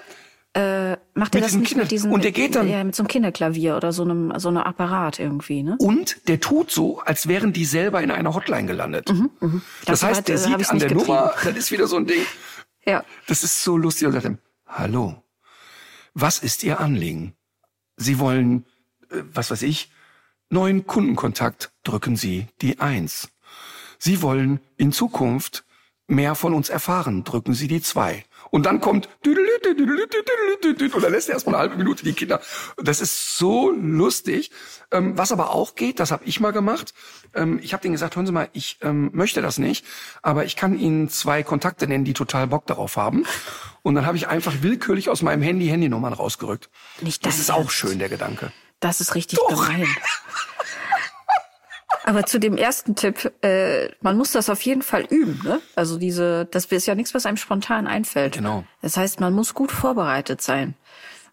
äh, 0.53 0.91
macht 1.13 1.33
er 1.35 1.39
Mit 1.39 1.43
das 1.43 1.45
diesem 1.47 1.59
nicht 1.61 1.69
Kinder- 1.69 1.83
mit 1.83 1.91
diesem 1.91 2.11
und 2.11 2.23
der 2.23 2.31
geht 2.31 2.55
dann- 2.55 2.67
ja, 2.69 2.83
mit 2.83 2.95
so 2.95 3.01
einem 3.03 3.07
Kinderklavier 3.07 3.75
oder 3.75 3.91
so 3.91 4.03
einem 4.03 4.33
so 4.37 4.49
einem 4.49 4.57
Apparat 4.59 5.19
irgendwie, 5.19 5.63
ne? 5.63 5.75
Und 5.79 6.27
der 6.27 6.39
tut 6.39 6.69
so, 6.71 6.99
als 6.99 7.27
wären 7.27 7.53
die 7.53 7.65
selber 7.65 8.01
in 8.01 8.11
einer 8.11 8.33
Hotline 8.33 8.67
gelandet. 8.67 9.09
Das 9.09 9.17
Mhm, 9.17 9.61
Das 9.85 10.03
heißt, 10.03 10.17
weit, 10.19 10.27
der 10.27 10.35
äh, 10.35 10.37
sieht 10.39 10.69
an 10.69 10.79
der 10.79 10.93
Nummer, 10.93 11.33
das 11.43 11.55
ist 11.55 11.71
wieder 11.71 11.87
so 11.87 11.95
ein 11.97 12.05
Ding. 12.05 12.21
Ja. 12.85 13.03
Das 13.27 13.43
ist 13.43 13.63
so 13.63 13.75
lustig. 13.77 14.07
Und 14.07 14.13
sagt 14.13 14.25
ihm, 14.25 14.37
hallo, 14.67 15.23
was 16.13 16.39
ist 16.39 16.63
Ihr 16.63 16.79
Anliegen? 16.79 17.33
Sie 17.97 18.19
wollen, 18.19 18.65
äh, 19.11 19.21
was 19.33 19.51
weiß 19.51 19.61
ich, 19.63 19.91
neuen 20.49 20.87
Kundenkontakt, 20.87 21.71
drücken 21.83 22.15
Sie 22.15 22.47
die 22.61 22.79
Eins. 22.79 23.29
Sie 23.99 24.21
wollen 24.21 24.59
in 24.77 24.91
Zukunft 24.91 25.65
mehr 26.07 26.35
von 26.35 26.53
uns 26.53 26.69
erfahren, 26.69 27.23
drücken 27.23 27.53
Sie 27.53 27.67
die 27.67 27.81
Zwei. 27.81 28.23
Und 28.49 28.65
dann 28.65 28.79
kommt 28.79 29.09
und 29.25 31.03
dann 31.03 31.11
lässt 31.11 31.27
er 31.27 31.33
erstmal 31.33 31.55
eine 31.55 31.61
halbe 31.63 31.75
Minute 31.75 32.05
die 32.05 32.13
Kinder. 32.13 32.39
Das 32.77 33.01
ist 33.01 33.37
so 33.37 33.71
lustig. 33.71 34.51
Was 34.89 35.33
aber 35.33 35.51
auch 35.51 35.75
geht, 35.75 35.99
das 35.99 36.11
habe 36.11 36.23
ich 36.25 36.39
mal 36.39 36.51
gemacht. 36.51 36.93
Ich 37.59 37.73
habe 37.73 37.81
denen 37.81 37.91
gesagt, 37.91 38.15
hören 38.15 38.25
Sie 38.25 38.31
mal, 38.31 38.47
ich 38.53 38.79
möchte 38.81 39.41
das 39.41 39.57
nicht, 39.57 39.85
aber 40.21 40.45
ich 40.45 40.55
kann 40.55 40.79
Ihnen 40.79 41.09
zwei 41.09 41.43
Kontakte 41.43 41.87
nennen, 41.87 42.05
die 42.05 42.13
total 42.13 42.47
Bock 42.47 42.65
darauf 42.67 42.95
haben. 42.95 43.25
Und 43.83 43.95
dann 43.95 44.05
habe 44.05 44.15
ich 44.15 44.29
einfach 44.29 44.53
willkürlich 44.61 45.09
aus 45.09 45.21
meinem 45.21 45.41
Handy 45.41 45.67
Handynummern 45.67 46.13
rausgerückt. 46.13 46.69
Nicht 47.01 47.25
das 47.25 47.33
dein 47.35 47.41
ist 47.41 47.51
auch 47.51 47.69
schön, 47.69 47.99
der 47.99 48.07
Gedanke. 48.07 48.53
Das 48.79 49.01
ist 49.01 49.13
richtig 49.13 49.39
gemein. 49.49 49.87
Aber 52.07 52.25
zu 52.25 52.39
dem 52.39 52.55
ersten 52.55 52.95
Tipp, 52.95 53.33
äh, 53.41 53.89
man 53.99 54.15
muss 54.15 54.31
das 54.31 54.49
auf 54.49 54.61
jeden 54.61 54.81
Fall 54.81 55.03
üben. 55.09 55.41
Ne? 55.43 55.59
Also 55.75 55.97
diese, 55.97 56.45
das 56.45 56.63
ist 56.67 56.87
ja 56.87 56.95
nichts, 56.95 57.13
was 57.13 57.25
einem 57.25 57.35
spontan 57.35 57.85
einfällt. 57.85 58.35
Genau. 58.35 58.63
Das 58.81 58.95
heißt, 58.95 59.19
man 59.19 59.33
muss 59.33 59.53
gut 59.53 59.73
vorbereitet 59.73 60.41
sein. 60.41 60.75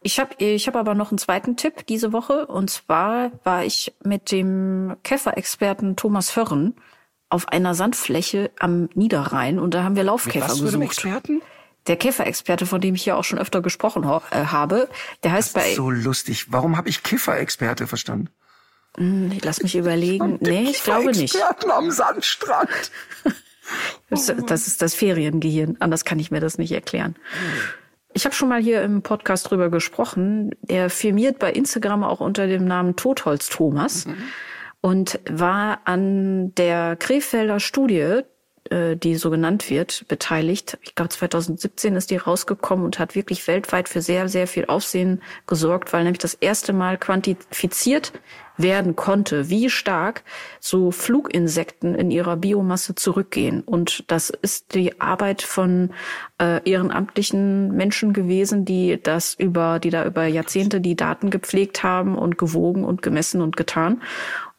Ich 0.03 0.19
habe 0.19 0.35
ich 0.39 0.67
hab 0.67 0.75
aber 0.75 0.97
noch 0.97 1.13
einen 1.13 1.19
zweiten 1.19 1.57
Tipp 1.57 1.87
diese 1.87 2.13
Woche. 2.13 2.47
Und 2.47 2.71
zwar 2.71 3.31
war 3.45 3.65
ich 3.65 3.95
mit 4.03 4.33
dem 4.33 4.97
Käferexperten 5.05 5.95
Thomas 5.95 6.31
Förren 6.31 6.75
auf 7.29 7.47
einer 7.47 7.77
Sandfläche 7.77 8.51
am 8.59 8.89
Niederrhein 8.95 9.61
und 9.61 9.75
da 9.75 9.85
haben 9.85 9.95
wir 9.95 10.03
Laufkäfer 10.03 10.49
Was 10.49 10.59
für 10.59 10.67
einen 10.67 10.81
gesucht. 10.81 11.05
Experten? 11.05 11.41
Der 11.87 11.97
Käferexperte, 11.97 12.67
von 12.67 12.81
dem 12.81 12.97
ich 12.97 13.05
hier 13.05 13.17
auch 13.17 13.25
schon 13.25 13.39
öfter 13.39 13.63
gesprochen 13.63 14.03
äh, 14.03 14.47
habe, 14.47 14.89
der 15.23 15.31
heißt 15.31 15.55
bei 15.55 15.73
So 15.75 15.89
lustig. 15.89 16.51
Warum 16.51 16.77
habe 16.77 16.89
ich 16.89 17.05
Kiffer-Experte 17.05 17.87
verstanden? 17.87 18.29
Lass 18.97 19.63
mich 19.63 19.77
überlegen. 19.77 20.39
Nee, 20.41 20.69
ich 20.71 20.83
glaube 20.83 21.11
nicht. 21.11 21.37
Am 21.71 21.91
Sandstrand. 21.91 22.69
Das, 24.11 24.31
das 24.47 24.67
ist 24.67 24.83
das 24.83 24.95
Feriengehirn. 24.95 25.79
Anders 25.81 26.05
kann 26.05 26.19
ich 26.19 26.31
mir 26.31 26.41
das 26.41 26.59
nicht 26.59 26.73
erklären. 26.73 27.17
Ich 28.13 28.27
habe 28.27 28.35
schon 28.35 28.51
mal 28.51 28.61
hier 28.61 28.83
im 28.83 29.01
Podcast 29.03 29.51
drüber 29.51 29.71
gesprochen. 29.71 30.51
Er 30.69 30.91
firmiert 30.91 31.39
bei 31.39 31.51
Instagram 31.51 32.05
auch 32.05 32.21
unter 32.21 32.47
dem 32.47 32.67
Namen 32.67 32.95
Totholz 32.95 33.49
Thomas 33.49 34.07
und 34.83 35.19
war 35.29 35.81
an 35.87 36.55
der 36.57 36.97
Krefelder 36.97 37.59
Studie, 37.59 38.21
äh, 38.71 38.97
die 38.97 39.17
so 39.17 39.31
genannt 39.31 39.69
wird, 39.71 40.07
beteiligt. 40.09 40.79
Ich 40.83 40.95
glaube 40.95 41.11
2017 41.11 41.97
ist 41.97 42.11
die 42.11 42.17
rausgekommen 42.17 42.85
und 42.85 42.99
hat 42.99 43.15
wirklich 43.15 43.47
weltweit 43.47 43.89
für 43.89 44.01
sehr, 44.01 44.29
sehr 44.29 44.47
viel 44.47 44.67
Aufsehen 44.67 45.23
gesorgt, 45.47 45.93
weil 45.93 46.05
nämlich 46.05 46.21
das 46.21 46.35
erste 46.35 46.73
Mal 46.73 46.97
quantifiziert 46.99 48.13
werden 48.57 48.95
konnte, 48.97 49.51
wie 49.51 49.69
stark 49.69 50.23
so 50.61 50.91
Fluginsekten 50.91 51.95
in 51.95 52.11
ihrer 52.11 52.37
Biomasse 52.37 52.95
zurückgehen. 52.95 53.63
Und 53.63 54.05
das 54.11 54.31
ist 54.31 54.75
die 54.75 55.01
Arbeit 55.01 55.43
von 55.43 55.91
äh, 56.41 56.61
ehrenamtlichen 56.69 57.73
Menschen 57.73 58.13
gewesen, 58.13 58.65
die 58.65 59.01
das 59.03 59.35
über, 59.35 59.79
die 59.79 59.91
da 59.91 60.05
über 60.05 60.27
Jahrzehnte 60.27 60.81
die 60.81 60.95
Daten 60.95 61.31
gepflegt 61.31 61.83
haben 61.83 62.17
und 62.17 62.39
gewogen 62.39 62.85
und 62.85 63.03
gemessen 63.03 63.41
und 63.41 63.57
getan 63.57 64.03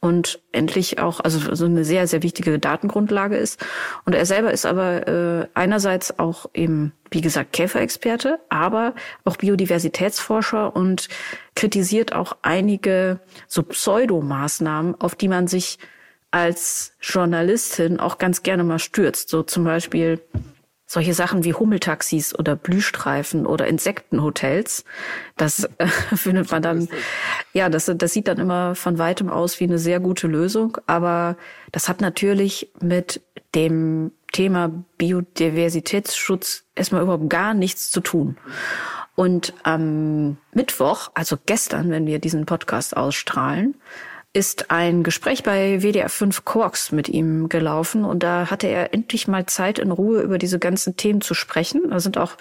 und 0.05 0.39
endlich 0.51 0.99
auch, 0.99 1.19
also 1.19 1.55
so 1.55 1.65
eine 1.65 1.83
sehr, 1.83 2.05
sehr 2.05 2.21
wichtige 2.21 2.59
Datengrundlage 2.59 3.37
ist. 3.37 3.59
Und 4.05 4.13
er 4.13 4.27
selber 4.27 4.51
ist 4.51 4.67
aber 4.67 5.07
äh, 5.07 5.47
einerseits 5.55 6.19
auch 6.19 6.45
eben, 6.53 6.91
wie 7.09 7.21
gesagt, 7.21 7.53
Käferexperte, 7.53 8.37
aber 8.49 8.93
auch 9.23 9.37
Biodiversitätsforscher 9.37 10.75
und 10.75 11.09
kritisiert 11.55 12.13
auch 12.13 12.37
einige 12.43 13.19
so 13.47 13.63
Pseudomaßnahmen, 13.63 14.93
auf 15.01 15.15
die 15.15 15.27
man 15.27 15.47
sich 15.47 15.79
als 16.29 16.93
Journalistin 17.01 17.99
auch 17.99 18.19
ganz 18.19 18.43
gerne 18.43 18.63
mal 18.63 18.77
stürzt. 18.77 19.29
So 19.29 19.41
zum 19.41 19.63
Beispiel 19.63 20.21
solche 20.85 21.13
Sachen 21.13 21.43
wie 21.43 21.53
Hummeltaxis 21.53 22.37
oder 22.37 22.55
Blühstreifen 22.55 23.45
oder 23.45 23.67
Insektenhotels, 23.67 24.85
das 25.35 25.63
äh, 25.77 25.87
findet 26.15 26.51
man 26.51 26.61
dann, 26.61 26.87
ja, 27.53 27.69
das, 27.69 27.91
das 27.95 28.13
sieht 28.13 28.27
dann 28.27 28.39
immer 28.39 28.75
von 28.75 28.97
weitem 28.97 29.29
aus 29.29 29.59
wie 29.59 29.65
eine 29.65 29.79
sehr 29.79 29.99
gute 29.99 30.27
Lösung, 30.27 30.77
aber 30.85 31.37
das 31.71 31.89
hat 31.89 32.01
natürlich 32.01 32.71
mit 32.81 33.21
dem 33.55 34.11
Thema 34.31 34.71
Biodiversitätsschutz 34.97 36.65
erstmal 36.75 37.01
überhaupt 37.01 37.29
gar 37.29 37.53
nichts 37.53 37.89
zu 37.89 38.01
tun. 38.01 38.37
Und 39.15 39.53
am 39.63 40.37
Mittwoch, 40.53 41.09
also 41.13 41.37
gestern, 41.45 41.89
wenn 41.89 42.05
wir 42.05 42.19
diesen 42.19 42.45
Podcast 42.45 42.97
ausstrahlen, 42.97 43.75
ist 44.35 44.69
ein 44.69 45.03
Gespräch 45.03 45.43
bei 45.43 45.81
WDR 45.81 46.09
5 46.09 46.43
Quarks 46.43 46.91
mit 46.91 47.07
ihm 47.07 47.47
gelaufen 47.47 48.03
und 48.03 48.21
da 48.21 48.51
hatte 48.51 48.67
er 48.67 48.93
endlich 48.93 49.29
mal 49.29 49.45
Zeit 49.45 49.79
in 49.79 49.91
Ruhe 49.91 50.21
über 50.21 50.37
diese 50.37 50.59
ganzen 50.59 50.97
Themen 50.97 51.21
zu 51.21 51.33
sprechen. 51.33 51.89
Da 51.89 52.01
sind 52.01 52.17
auch 52.17 52.35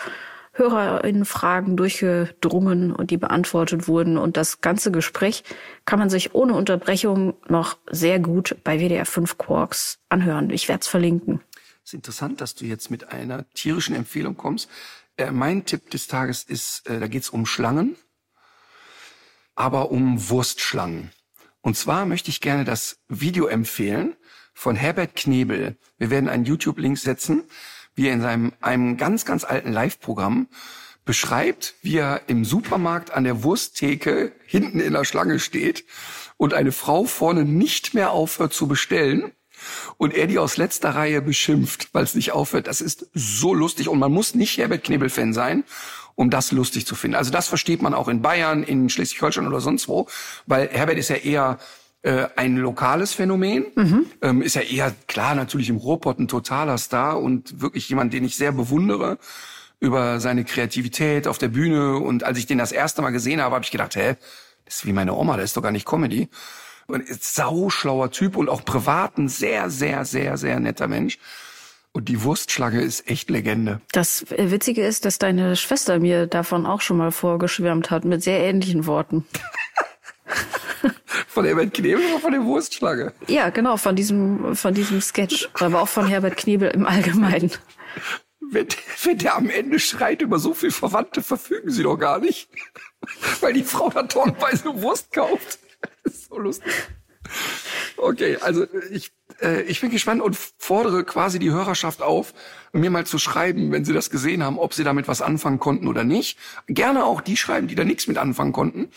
Hörerinnenfragen 0.55 1.77
durchgedrungen 1.77 2.93
und 2.93 3.13
die 3.13 3.17
beantwortet 3.17 3.87
wurden 3.87 4.19
und 4.19 4.37
das 4.37 4.61
ganze 4.61 4.91
Gespräch 4.91 5.45
kann 5.85 6.01
man 6.01 6.11
sich 6.11 6.35
ohne 6.35 6.55
Unterbrechung 6.55 7.35
noch 7.49 7.77
sehr 7.89 8.19
gut 8.19 8.57
bei 8.65 8.81
WDR 8.81 9.07
5 9.07 9.39
Quarks 9.39 10.01
anhören. 10.09 10.51
Ich 10.51 10.69
werde 10.69 10.81
es 10.81 10.89
verlinken. 10.89 11.41
Es 11.85 11.91
ist 11.91 11.95
interessant, 11.95 12.41
dass 12.41 12.57
du 12.57 12.65
jetzt 12.65 12.91
mit 12.91 13.13
einer 13.13 13.49
tierischen 13.51 13.95
Empfehlung 13.95 14.37
kommst. 14.37 14.69
Äh, 15.17 15.31
mein 15.31 15.65
Tipp 15.65 15.91
des 15.91 16.09
Tages 16.09 16.43
ist, 16.43 16.89
äh, 16.89 16.99
da 16.99 17.07
geht 17.07 17.23
es 17.23 17.31
um 17.31 17.47
Schlangen, 17.47 17.95
aber 19.55 19.93
um 19.93 20.29
Wurstschlangen. 20.29 21.13
Und 21.65 21.79
zwar 21.79 22.05
möchte 22.05 22.29
ich 22.29 22.43
gerne 22.43 22.65
das 22.65 22.99
Video 23.09 23.47
empfehlen 23.47 24.17
von 24.53 24.77
Herbert 24.77 25.17
Knebel. 25.17 25.79
Wir 25.97 26.11
werden 26.11 26.29
einen 26.29 26.45
YouTube-Link 26.45 26.99
setzen, 26.99 27.45
wie 27.95 28.09
er 28.09 28.13
in 28.13 28.21
seinem 28.21 28.53
einem 28.61 28.99
ganz, 28.99 29.25
ganz 29.25 29.45
alten 29.45 29.73
Live-Programm 29.73 30.49
beschreibt, 31.07 31.75
wie 31.81 31.97
er 31.97 32.21
im 32.27 32.45
Supermarkt 32.45 33.13
an 33.13 33.25
der 33.25 33.45
Wursttheke 33.45 34.33
hinten 34.45 34.79
in 34.79 34.93
der 34.93 35.07
Schlange 35.07 35.39
steht 35.39 35.87
und 36.37 36.53
eine 36.53 36.71
Frau 36.71 37.05
vorne 37.05 37.47
nicht 37.47 37.95
mehr 37.95 38.11
aufhört 38.11 38.53
zu 38.53 38.69
bestellen 38.69 39.33
und 39.97 40.15
er 40.15 40.27
die 40.27 40.39
aus 40.39 40.57
letzter 40.57 40.91
Reihe 40.91 41.23
beschimpft, 41.23 41.89
weil 41.93 42.05
es 42.05 42.15
nicht 42.15 42.33
aufhört. 42.33 42.67
Das 42.67 42.81
ist 42.81 43.07
so 43.15 43.55
lustig 43.55 43.89
und 43.89 43.99
man 43.99 44.13
muss 44.13 44.35
nicht 44.35 44.57
Herbert 44.59 44.85
Knebel-Fan 44.85 45.33
sein, 45.33 45.65
um 46.15 46.31
das 46.31 46.53
lustig 46.53 46.87
zu 46.87 46.95
finden. 46.95 47.17
Also 47.17 47.31
das 47.31 47.49
versteht 47.49 47.83
man 47.83 47.95
auch 47.95 48.09
in 48.09 48.23
Bayern, 48.23 48.63
in 48.63 48.89
Schleswig-Holstein 48.89 49.47
oder 49.47 49.61
sonst 49.61 49.89
wo, 49.89 50.07
weil 50.47 50.69
Herbert 50.69 50.99
ist 50.99 51.09
ja 51.09 51.17
eher 51.17 51.59
äh, 52.03 52.29
ein 52.37 52.57
lokales 52.57 53.15
Phänomen, 53.15 53.67
ähm, 54.23 54.43
ist 54.43 54.57
ja 54.57 54.63
eher 54.63 54.95
klar 55.07 55.35
natürlich 55.35 55.71
im 55.71 55.77
Ruhrpott 55.77 56.19
ein 56.19 56.29
totaler 56.29 56.79
Star 56.79 57.21
und 57.21 57.61
wirklich 57.61 57.89
jemand, 57.89 58.13
den 58.13 58.25
ich 58.25 58.37
sehr 58.37 58.53
bewundere 58.53 59.19
über 59.81 60.21
seine 60.21 60.45
Kreativität 60.45 61.27
auf 61.27 61.39
der 61.39 61.49
Bühne. 61.49 61.97
Und 61.97 62.23
als 62.25 62.39
ich 62.39 62.47
den 62.47 62.59
das 62.59 62.73
erste 62.73 63.03
Mal 63.03 63.11
gesehen 63.11 63.41
habe, 63.41 63.55
habe 63.55 63.65
ich 63.65 63.71
gedacht, 63.71 63.97
hä, 63.97 64.17
das 64.65 64.77
ist 64.77 64.87
wie 64.87 64.93
meine 64.93 65.15
Oma, 65.15 65.37
das 65.37 65.47
ist 65.47 65.57
doch 65.57 65.63
gar 65.63 65.73
nicht 65.73 65.87
Comedy. 65.87 66.29
Und 66.87 67.09
ist 67.09 67.35
sauschlauer 67.35 68.11
Typ 68.11 68.37
und 68.37 68.49
auch 68.49 68.65
privat 68.65 69.19
ein 69.19 69.29
sehr, 69.29 69.71
sehr, 69.71 70.05
sehr, 70.05 70.37
sehr 70.37 70.61
netter 70.61 70.87
Mensch. 70.87 71.19
Und 71.93 72.09
die 72.09 72.23
Wurstschlange 72.25 72.83
ist 72.83 73.09
echt 73.09 73.31
Legende. 73.31 73.81
Das 73.93 74.27
Witzige 74.29 74.85
ist, 74.85 75.05
dass 75.05 75.19
deine 75.19 75.55
Schwester 75.55 76.01
mir 76.01 76.27
davon 76.27 76.67
auch 76.67 76.81
schon 76.81 76.97
mal 76.97 77.13
vorgeschwärmt 77.13 77.91
hat, 77.93 78.05
mit 78.05 78.23
sehr 78.23 78.41
ähnlichen 78.41 78.87
Worten. 78.87 79.25
Von 81.29 81.45
Herbert 81.45 81.75
Knebel 81.75 82.05
oder 82.05 82.21
von 82.21 82.33
der 82.33 82.45
Wurstschlange? 82.45 83.13
Ja, 83.27 83.51
genau, 83.51 83.77
von 83.77 83.97
diesem, 83.97 84.55
von 84.55 84.73
diesem 84.73 85.01
Sketch. 85.01 85.49
Aber 85.55 85.83
auch 85.83 85.89
von 85.89 86.07
Herbert 86.07 86.37
Knebel 86.37 86.71
im 86.71 86.87
Allgemeinen. 86.87 87.51
wenn, 88.53 88.69
wenn 89.03 89.19
der 89.19 89.37
am 89.37 89.51
Ende 89.51 89.81
schreit, 89.81 90.23
über 90.23 90.39
so 90.39 90.55
viel 90.55 90.71
Verwandte 90.71 91.23
verfügen 91.23 91.71
sie 91.73 91.83
doch 91.83 91.97
gar 91.97 92.21
nicht. 92.21 92.49
Weil 93.41 93.53
die 93.53 93.65
Frau 93.65 93.91
da 93.91 94.05
tonnenweise 94.05 94.81
Wurst 94.81 95.13
kauft. 95.13 95.59
Das 96.43 96.59
so 96.61 96.63
lustig. 96.65 96.73
Okay, 97.97 98.37
also 98.41 98.67
ich, 98.91 99.13
äh, 99.41 99.63
ich 99.63 99.81
bin 99.81 99.91
gespannt 99.91 100.21
und 100.21 100.37
fordere 100.59 101.05
quasi 101.05 101.39
die 101.39 101.51
Hörerschaft 101.51 102.03
auf, 102.03 102.35
mir 102.73 102.91
mal 102.91 103.07
zu 103.07 103.19
schreiben, 103.19 103.73
wenn 103.73 103.85
sie 103.85 103.93
das 103.93 104.11
gesehen 104.11 104.43
haben, 104.43 104.59
ob 104.59 104.75
sie 104.75 104.85
damit 104.85 105.09
was 105.09 105.23
anfangen 105.23 105.59
konnten 105.59 105.89
oder 105.89 106.05
nicht. 106.05 106.39
Gerne 106.67 107.05
auch 107.05 107.21
die 107.21 107.37
schreiben, 107.37 107.67
die 107.67 107.75
da 107.75 107.85
nichts 107.85 108.07
mit 108.07 108.19
anfangen 108.19 108.53
konnten, 108.53 108.91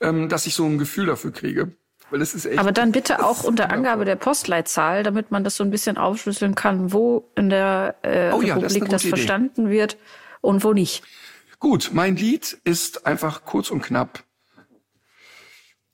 ähm, 0.00 0.28
dass 0.28 0.46
ich 0.46 0.54
so 0.54 0.64
ein 0.66 0.78
Gefühl 0.78 1.06
dafür 1.06 1.32
kriege. 1.32 1.72
Weil 2.10 2.22
es 2.22 2.34
ist 2.34 2.44
echt, 2.44 2.58
Aber 2.58 2.72
dann 2.72 2.90
bitte 2.92 3.24
auch 3.24 3.44
unter 3.44 3.70
Angabe 3.70 4.04
der 4.04 4.16
Postleitzahl, 4.16 5.04
damit 5.04 5.30
man 5.30 5.44
das 5.44 5.56
so 5.56 5.62
ein 5.62 5.70
bisschen 5.70 5.96
aufschlüsseln 5.96 6.56
kann, 6.56 6.92
wo 6.92 7.30
in 7.36 7.50
der 7.50 7.94
äh, 8.02 8.32
Oh 8.32 8.42
ja, 8.42 8.56
das 8.56 8.74
Republik 8.74 8.90
das, 8.90 9.02
Idee. 9.02 9.10
verstanden 9.10 9.70
wird 9.70 9.96
und 10.40 10.64
wo 10.64 10.72
nicht. 10.72 11.04
Gut, 11.60 11.90
mein 11.92 12.16
Lied 12.16 12.58
ist 12.64 13.06
einfach 13.06 13.44
kurz 13.44 13.70
und 13.70 13.82
knapp. 13.82 14.24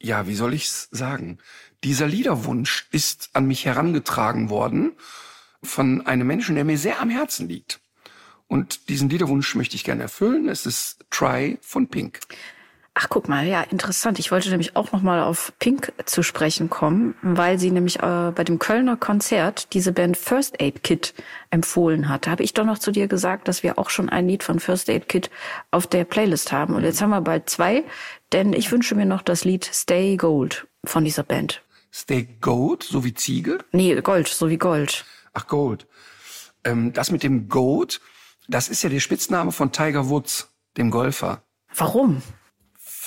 Ja, 0.07 0.29
wie 0.29 0.37
soll 0.37 0.55
ich's 0.55 0.87
sagen? 0.93 1.39
Dieser 1.83 2.07
Liederwunsch 2.07 2.87
ist 2.93 3.31
an 3.33 3.45
mich 3.49 3.65
herangetragen 3.65 4.51
worden 4.51 4.93
von 5.65 6.07
einem 6.07 6.29
Menschen, 6.29 6.55
der 6.55 6.65
mir 6.65 6.79
sehr 6.79 7.01
am 7.01 7.11
Herzen 7.11 7.49
liegt. 7.49 7.81
Und 8.47 8.89
diesen 8.89 9.09
Liederwunsch 9.09 9.57
möchte 9.57 9.75
ich 9.75 9.83
gerne 9.83 10.03
erfüllen. 10.03 10.49
Es 10.49 10.65
ist 10.65 11.05
Try 11.11 11.59
von 11.61 11.89
Pink. 11.89 12.21
Ach, 12.99 13.11
guck 13.11 13.29
mal, 13.29 13.47
ja, 13.47 13.61
interessant. 13.61 14.19
Ich 14.19 14.33
wollte 14.33 14.49
nämlich 14.49 14.75
auch 14.75 14.91
noch 14.91 15.03
mal 15.03 15.23
auf 15.23 15.53
Pink 15.59 15.93
zu 16.07 16.23
sprechen 16.23 16.71
kommen, 16.71 17.15
weil 17.21 17.59
sie 17.59 17.71
nämlich 17.71 17.99
äh, 17.99 18.33
bei 18.35 18.43
dem 18.43 18.59
Kölner 18.59 18.97
Konzert 18.97 19.75
diese 19.75 19.93
Band 19.93 20.17
First 20.17 20.63
Aid 20.63 20.83
Kit 20.83 21.13
empfohlen 21.51 22.09
hat. 22.09 22.27
Da 22.27 22.31
habe 22.31 22.43
ich 22.43 22.55
doch 22.55 22.65
noch 22.65 22.79
zu 22.79 22.93
dir 22.93 23.07
gesagt, 23.07 23.49
dass 23.49 23.63
wir 23.63 23.79
auch 23.79 23.91
schon 23.91 24.09
ein 24.09 24.27
Lied 24.27 24.43
von 24.43 24.61
First 24.61 24.89
Aid 24.89 25.11
Kit 25.11 25.29
auf 25.71 25.87
der 25.87 26.05
Playlist 26.05 26.53
haben. 26.53 26.75
Und 26.75 26.85
jetzt 26.85 27.03
haben 27.03 27.11
wir 27.11 27.21
bald 27.21 27.51
zwei, 27.51 27.85
denn 28.33 28.55
ich 28.55 28.73
wünsche 28.73 28.95
mir 28.95 29.05
noch 29.05 29.21
das 29.21 29.45
Lied 29.45 29.67
Stay 29.71 30.17
Gold 30.17 30.67
von 30.87 31.05
dieser 31.05 31.23
Band. 31.23 31.63
Stay 31.93 32.27
Gold, 32.41 32.83
so 32.83 33.05
wie 33.05 33.13
Ziege. 33.13 33.59
Nee, 33.73 33.95
Gold, 34.01 34.27
so 34.27 34.49
wie 34.49 34.57
Gold. 34.57 35.05
Ach, 35.35 35.47
Gold. 35.47 35.87
Ähm, 36.65 36.95
das 36.95 37.11
mit 37.11 37.23
dem 37.23 37.51
Gold, 37.51 38.01
das 38.49 38.71
ist 38.71 38.83
ja 38.83 38.89
der 38.89 39.01
Spitzname 39.01 39.53
von 39.53 39.71
Tiger 39.71 40.09
Woods, 40.09 40.51
dem 40.79 40.91
Golfer. 40.91 41.43
Warum? 41.75 42.23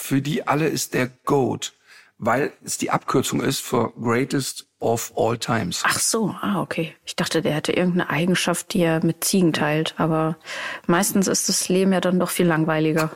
Für 0.10 0.24
die 0.24 0.48
alle 0.48 0.68
ist 0.68 0.96
der 0.96 1.12
Goat, 1.26 1.74
weil 2.18 2.52
es 2.66 2.80
die 2.80 2.90
Abkürzung 2.90 3.42
ist 3.42 3.60
für 3.60 3.94
Greatest 4.02 4.66
of 4.80 5.14
All 5.16 5.38
Times. 5.38 5.84
Ach 5.86 6.00
so, 6.00 6.36
ah, 6.42 6.64
okay. 6.64 6.96
Ich 7.06 7.16
dachte, 7.16 7.44
der 7.44 7.54
hätte 7.54 7.74
irgendeine 7.74 8.10
Eigenschaft, 8.10 8.74
die 8.74 8.82
er 8.82 9.06
mit 9.06 9.24
Ziegen 9.24 9.54
teilt, 9.54 9.94
aber 9.98 10.36
meistens 10.88 11.28
ist 11.28 11.48
das 11.48 11.70
Leben 11.70 11.94
ja 11.94 12.02
dann 12.02 12.18
doch 12.18 12.32
viel 12.32 12.48
langweiliger. 12.48 13.16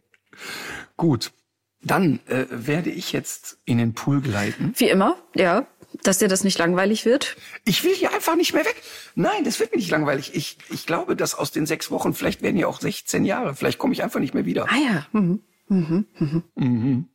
Gut, 0.98 1.32
dann 1.80 2.20
äh, 2.26 2.44
werde 2.50 2.90
ich 2.90 3.12
jetzt 3.12 3.56
in 3.64 3.78
den 3.78 3.94
Pool 3.94 4.20
gleiten. 4.20 4.74
Wie 4.76 4.90
immer, 4.90 5.16
ja. 5.34 5.66
Dass 6.02 6.18
dir 6.18 6.28
das 6.28 6.44
nicht 6.44 6.58
langweilig 6.58 7.06
wird. 7.06 7.36
Ich 7.64 7.84
will 7.84 7.94
hier 7.94 8.12
einfach 8.12 8.36
nicht 8.36 8.52
mehr 8.52 8.66
weg. 8.66 8.76
Nein, 9.14 9.44
das 9.44 9.60
wird 9.60 9.70
mir 9.70 9.78
nicht 9.78 9.90
langweilig. 9.90 10.34
Ich, 10.34 10.58
ich 10.68 10.84
glaube, 10.84 11.16
dass 11.16 11.34
aus 11.34 11.52
den 11.52 11.64
sechs 11.64 11.90
Wochen, 11.90 12.12
vielleicht 12.12 12.42
werden 12.42 12.58
ja 12.58 12.66
auch 12.66 12.82
16 12.82 13.24
Jahre, 13.24 13.54
vielleicht 13.54 13.78
komme 13.78 13.94
ich 13.94 14.02
einfach 14.02 14.20
nicht 14.20 14.34
mehr 14.34 14.44
wieder. 14.44 14.66
Ah 14.68 14.76
ja. 14.76 15.06
Mhm. 15.12 15.40
Mhm. 15.72 17.08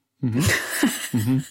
Mhm. 1.02 1.44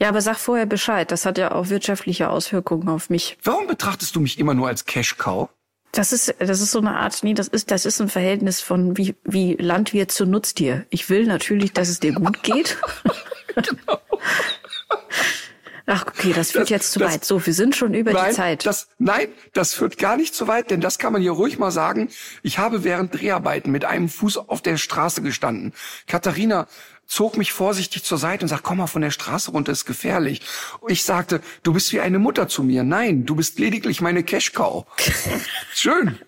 Ja, 0.00 0.08
aber 0.08 0.20
sag 0.20 0.38
vorher 0.38 0.66
Bescheid. 0.66 1.10
Das 1.12 1.24
hat 1.24 1.38
ja 1.38 1.52
auch 1.52 1.68
wirtschaftliche 1.68 2.28
Auswirkungen 2.28 2.88
auf 2.88 3.10
mich. 3.10 3.38
Warum 3.44 3.66
betrachtest 3.66 4.16
du 4.16 4.20
mich 4.20 4.38
immer 4.38 4.54
nur 4.54 4.66
als 4.66 4.84
Cash-Cow? 4.84 5.48
Das 5.92 6.12
ist, 6.12 6.34
das 6.40 6.60
ist 6.60 6.72
so 6.72 6.80
eine 6.80 6.96
Art, 6.96 7.22
nee, 7.22 7.34
das 7.34 7.46
ist, 7.46 7.70
das 7.70 7.86
ist 7.86 8.00
ein 8.00 8.08
Verhältnis 8.08 8.60
von 8.60 8.96
wie, 8.96 9.14
wie 9.22 9.54
Landwirt 9.54 10.10
zu 10.10 10.26
Nutztier. 10.26 10.86
Ich 10.90 11.08
will 11.08 11.26
natürlich, 11.26 11.72
dass 11.72 11.88
es 11.88 12.00
dir 12.00 12.12
gut 12.12 12.42
geht. 12.42 12.76
Ach, 15.86 16.06
okay, 16.06 16.32
das 16.32 16.52
führt 16.52 16.64
Das- 16.64 16.70
jetzt 16.70 16.92
zu 16.92 16.98
das- 16.98 17.12
weit. 17.12 17.24
So, 17.24 17.44
wir 17.44 17.52
sind 17.52 17.76
schon 17.76 17.92
über 17.94 18.12
nein, 18.12 18.30
die 18.30 18.36
Zeit. 18.36 18.64
Das, 18.66 18.88
nein, 18.98 19.28
das 19.52 19.74
führt 19.74 19.98
gar 19.98 20.16
nicht 20.16 20.34
so 20.34 20.46
weit, 20.48 20.70
denn 20.70 20.80
das 20.80 20.98
kann 20.98 21.12
man 21.12 21.20
hier 21.20 21.32
ruhig 21.32 21.58
mal 21.58 21.70
sagen. 21.70 22.08
Ich 22.42 22.58
habe 22.58 22.84
während 22.84 23.14
Dreharbeiten 23.14 23.70
mit 23.70 23.84
einem 23.84 24.08
Fuß 24.08 24.38
auf 24.38 24.62
der 24.62 24.76
Straße 24.78 25.20
gestanden. 25.20 25.72
Katharina 26.06 26.66
zog 27.06 27.36
mich 27.36 27.52
vorsichtig 27.52 28.02
zur 28.02 28.16
Seite 28.16 28.44
und 28.44 28.48
sagt, 28.48 28.62
komm 28.62 28.78
mal 28.78 28.86
von 28.86 29.02
der 29.02 29.10
Straße 29.10 29.50
runter, 29.50 29.72
ist 29.72 29.84
gefährlich. 29.84 30.40
Ich 30.88 31.04
sagte, 31.04 31.42
du 31.62 31.74
bist 31.74 31.92
wie 31.92 32.00
eine 32.00 32.18
Mutter 32.18 32.48
zu 32.48 32.62
mir. 32.62 32.82
Nein, 32.82 33.26
du 33.26 33.34
bist 33.36 33.58
lediglich 33.58 34.00
meine 34.00 34.22
Cash-Cow. 34.22 34.86
Schön. 35.74 36.18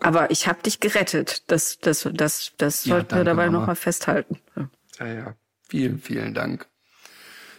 Aber 0.00 0.30
ich 0.30 0.46
habe 0.46 0.62
dich 0.62 0.78
gerettet. 0.80 1.42
Das, 1.46 1.78
das, 1.78 2.06
das, 2.12 2.52
das 2.58 2.84
Ja, 2.84 2.96
sollten 2.96 3.10
wir 3.12 3.24
danke, 3.24 3.24
dabei 3.24 3.46
Mama. 3.46 3.60
noch 3.60 3.66
mal 3.68 3.76
festhalten. 3.76 4.38
Ja. 4.56 4.68
Ja, 5.00 5.06
ja. 5.06 5.34
Vielen, 5.70 5.98
vielen 6.00 6.34
Dank. 6.34 6.66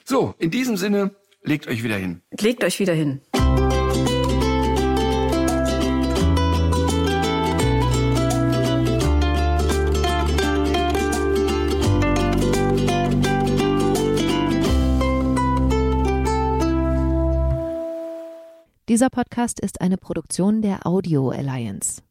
So, 0.07 0.35
in 0.37 0.51
diesem 0.51 0.77
Sinne, 0.77 1.15
legt 1.41 1.67
euch 1.67 1.83
wieder 1.83 1.97
hin. 1.97 2.21
Legt 2.39 2.63
euch 2.63 2.79
wieder 2.79 2.93
hin. 2.93 3.21
Dieser 18.87 19.09
Podcast 19.09 19.59
ist 19.59 19.81
eine 19.81 19.97
Produktion 19.97 20.61
der 20.61 20.85
Audio 20.85 21.31
Alliance. 21.31 22.04